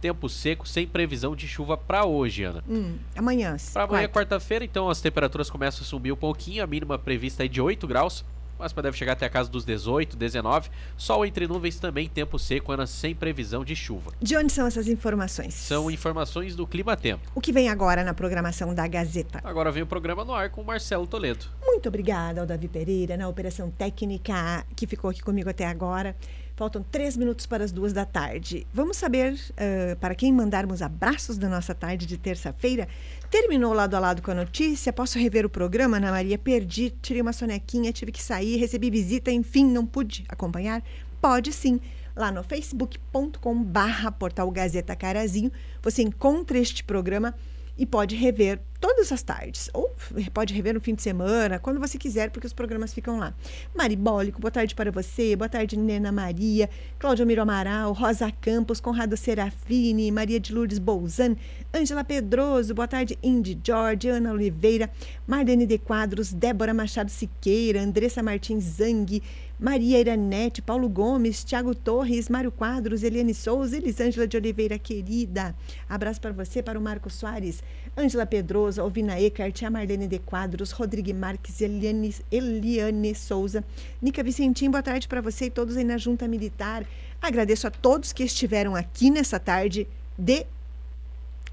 tempo 0.00 0.30
seco, 0.30 0.66
sem 0.66 0.86
previsão 0.86 1.36
de 1.36 1.46
chuva 1.46 1.76
para 1.76 2.06
hoje, 2.06 2.42
Ana. 2.42 2.64
Hum, 2.66 2.96
amanhã. 3.14 3.54
Para 3.70 3.84
amanhã, 3.84 4.08
quarta. 4.08 4.36
quarta-feira, 4.36 4.64
então, 4.64 4.88
as 4.88 5.02
temperaturas 5.02 5.50
começam 5.50 5.82
a 5.82 5.84
subir 5.84 6.10
um 6.10 6.16
pouquinho. 6.16 6.64
A 6.64 6.66
mínima 6.66 6.98
prevista 6.98 7.44
é 7.44 7.48
de 7.48 7.60
8 7.60 7.86
graus. 7.86 8.24
Máxima 8.58 8.82
deve 8.82 8.96
chegar 8.96 9.12
até 9.12 9.26
a 9.26 9.30
casa 9.30 9.50
dos 9.50 9.64
18, 9.64 10.16
19. 10.16 10.70
Sol 10.96 11.26
entre 11.26 11.46
nuvens 11.46 11.78
também, 11.78 12.08
tempo 12.08 12.38
seco, 12.38 12.72
Ana, 12.72 12.86
sem 12.86 13.14
previsão 13.14 13.64
de 13.64 13.74
chuva. 13.74 14.12
De 14.20 14.36
onde 14.36 14.52
são 14.52 14.66
essas 14.66 14.88
informações? 14.88 15.54
São 15.54 15.90
informações 15.90 16.54
do 16.54 16.66
Clima 16.66 16.96
Tempo. 16.96 17.30
O 17.34 17.40
que 17.40 17.52
vem 17.52 17.68
agora 17.68 18.04
na 18.04 18.14
programação 18.14 18.74
da 18.74 18.86
Gazeta? 18.86 19.40
Agora 19.42 19.72
vem 19.72 19.82
o 19.82 19.86
programa 19.86 20.24
no 20.24 20.32
ar 20.32 20.50
com 20.50 20.60
o 20.60 20.64
Marcelo 20.64 21.06
Toledo. 21.06 21.46
Muito 21.64 21.88
obrigada 21.88 22.40
ao 22.40 22.46
Davi 22.46 22.68
Pereira 22.68 23.16
na 23.16 23.28
operação 23.28 23.70
técnica 23.70 24.64
que 24.76 24.86
ficou 24.86 25.10
aqui 25.10 25.22
comigo 25.22 25.50
até 25.50 25.66
agora. 25.66 26.16
Faltam 26.56 26.84
três 26.84 27.16
minutos 27.16 27.46
para 27.46 27.64
as 27.64 27.72
duas 27.72 27.92
da 27.92 28.04
tarde. 28.04 28.64
Vamos 28.72 28.96
saber 28.96 29.32
uh, 29.32 29.96
para 29.96 30.14
quem 30.14 30.32
mandarmos 30.32 30.82
abraços 30.82 31.36
da 31.36 31.48
nossa 31.48 31.74
tarde 31.74 32.06
de 32.06 32.16
terça-feira. 32.16 32.86
Terminou 33.28 33.72
lado 33.72 33.94
a 33.94 33.98
lado 33.98 34.22
com 34.22 34.30
a 34.30 34.34
notícia? 34.34 34.92
Posso 34.92 35.18
rever 35.18 35.44
o 35.44 35.50
programa, 35.50 35.96
Ana 35.96 36.12
Maria? 36.12 36.38
Perdi, 36.38 36.90
tirei 37.02 37.22
uma 37.22 37.32
sonequinha, 37.32 37.92
tive 37.92 38.12
que 38.12 38.22
sair, 38.22 38.56
recebi 38.56 38.88
visita, 38.88 39.32
enfim, 39.32 39.64
não 39.66 39.84
pude 39.84 40.24
acompanhar? 40.28 40.80
Pode 41.20 41.52
sim. 41.52 41.80
Lá 42.14 42.30
no 42.30 42.44
facebook.com 42.44 43.60
barra 43.60 44.12
portal 44.12 44.48
Gazeta 44.52 44.94
Carazinho, 44.94 45.50
você 45.82 46.02
encontra 46.02 46.56
este 46.56 46.84
programa 46.84 47.34
e 47.76 47.84
pode 47.84 48.14
rever 48.14 48.60
todas 48.80 49.10
as 49.10 49.22
tardes, 49.22 49.70
ou 49.72 49.90
pode 50.34 50.52
rever 50.52 50.74
no 50.74 50.80
fim 50.80 50.94
de 50.94 51.00
semana, 51.00 51.58
quando 51.58 51.80
você 51.80 51.96
quiser, 51.96 52.30
porque 52.30 52.46
os 52.46 52.52
programas 52.52 52.92
ficam 52.92 53.18
lá. 53.18 53.32
Mari 53.74 53.96
Bólico, 53.96 54.40
boa 54.40 54.50
tarde 54.50 54.74
para 54.74 54.92
você, 54.92 55.34
boa 55.34 55.48
tarde 55.48 55.76
Nena 55.76 56.12
Maria, 56.12 56.68
Cláudio 56.98 57.26
Miro 57.26 57.40
Amaral, 57.40 57.92
Rosa 57.94 58.30
Campos, 58.30 58.80
Conrado 58.80 59.16
Serafini, 59.16 60.12
Maria 60.12 60.38
de 60.38 60.52
Lourdes 60.52 60.78
Bolzan, 60.78 61.34
Ângela 61.74 62.04
Pedroso, 62.04 62.74
boa 62.74 62.86
tarde 62.86 63.18
Indy 63.22 63.58
George, 63.64 64.08
Ana 64.08 64.32
Oliveira, 64.32 64.90
Marlene 65.26 65.66
de 65.66 65.78
Quadros, 65.78 66.32
Débora 66.32 66.74
Machado 66.74 67.10
Siqueira, 67.10 67.80
Andressa 67.80 68.22
Martins 68.22 68.64
Zang, 68.64 69.22
Maria 69.64 69.98
Iranete, 69.98 70.60
Paulo 70.60 70.90
Gomes, 70.90 71.42
Tiago 71.42 71.74
Torres, 71.74 72.28
Mário 72.28 72.52
Quadros, 72.52 73.02
Eliane 73.02 73.32
Souza, 73.32 73.78
Elisângela 73.78 74.26
de 74.26 74.36
Oliveira, 74.36 74.78
querida. 74.78 75.54
Abraço 75.88 76.20
para 76.20 76.32
você, 76.32 76.62
para 76.62 76.78
o 76.78 76.82
Marco 76.82 77.08
Soares, 77.08 77.62
Ângela 77.96 78.26
Pedroso, 78.26 78.82
Alvina 78.82 79.18
Eckert, 79.18 79.64
a 79.64 79.70
Marlene 79.70 80.06
de 80.06 80.18
Quadros, 80.18 80.70
Rodrigo 80.70 81.14
Marques, 81.14 81.62
Eliane, 81.62 82.14
Eliane 82.30 83.14
Souza, 83.14 83.64
Nica 84.02 84.22
Vicentim, 84.22 84.70
boa 84.70 84.82
tarde 84.82 85.08
para 85.08 85.22
você 85.22 85.46
e 85.46 85.50
todos 85.50 85.78
aí 85.78 85.84
na 85.84 85.96
Junta 85.96 86.28
Militar. 86.28 86.84
Agradeço 87.22 87.66
a 87.66 87.70
todos 87.70 88.12
que 88.12 88.22
estiveram 88.22 88.76
aqui 88.76 89.08
nessa 89.08 89.40
tarde 89.40 89.88
de 90.18 90.44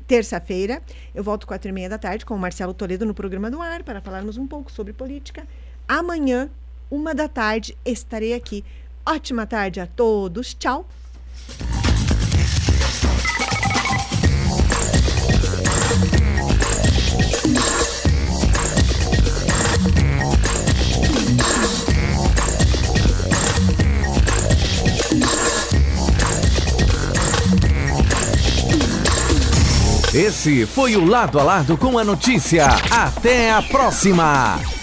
terça-feira. 0.05 0.81
Eu 1.15 1.23
volto 1.23 1.47
quatro 1.47 1.69
e 1.69 1.71
meia 1.71 1.87
da 1.87 1.97
tarde 1.97 2.25
com 2.25 2.35
o 2.35 2.37
Marcelo 2.39 2.73
Toledo 2.73 3.05
no 3.05 3.13
programa 3.13 3.49
do 3.49 3.61
ar 3.61 3.83
para 3.83 4.01
falarmos 4.01 4.35
um 4.35 4.45
pouco 4.45 4.69
sobre 4.69 4.91
política. 4.91 5.47
Amanhã 5.87 6.49
uma 6.91 7.15
da 7.15 7.27
tarde, 7.27 7.75
estarei 7.85 8.33
aqui. 8.33 8.63
Ótima 9.05 9.47
tarde 9.47 9.79
a 9.79 9.87
todos. 9.87 10.53
Tchau. 10.53 10.85
Esse 30.13 30.65
foi 30.65 30.97
o 30.97 31.05
Lado 31.05 31.39
a 31.39 31.43
Lado 31.43 31.77
com 31.77 31.97
a 31.97 32.03
notícia. 32.03 32.67
Até 32.91 33.49
a 33.49 33.61
próxima! 33.61 34.80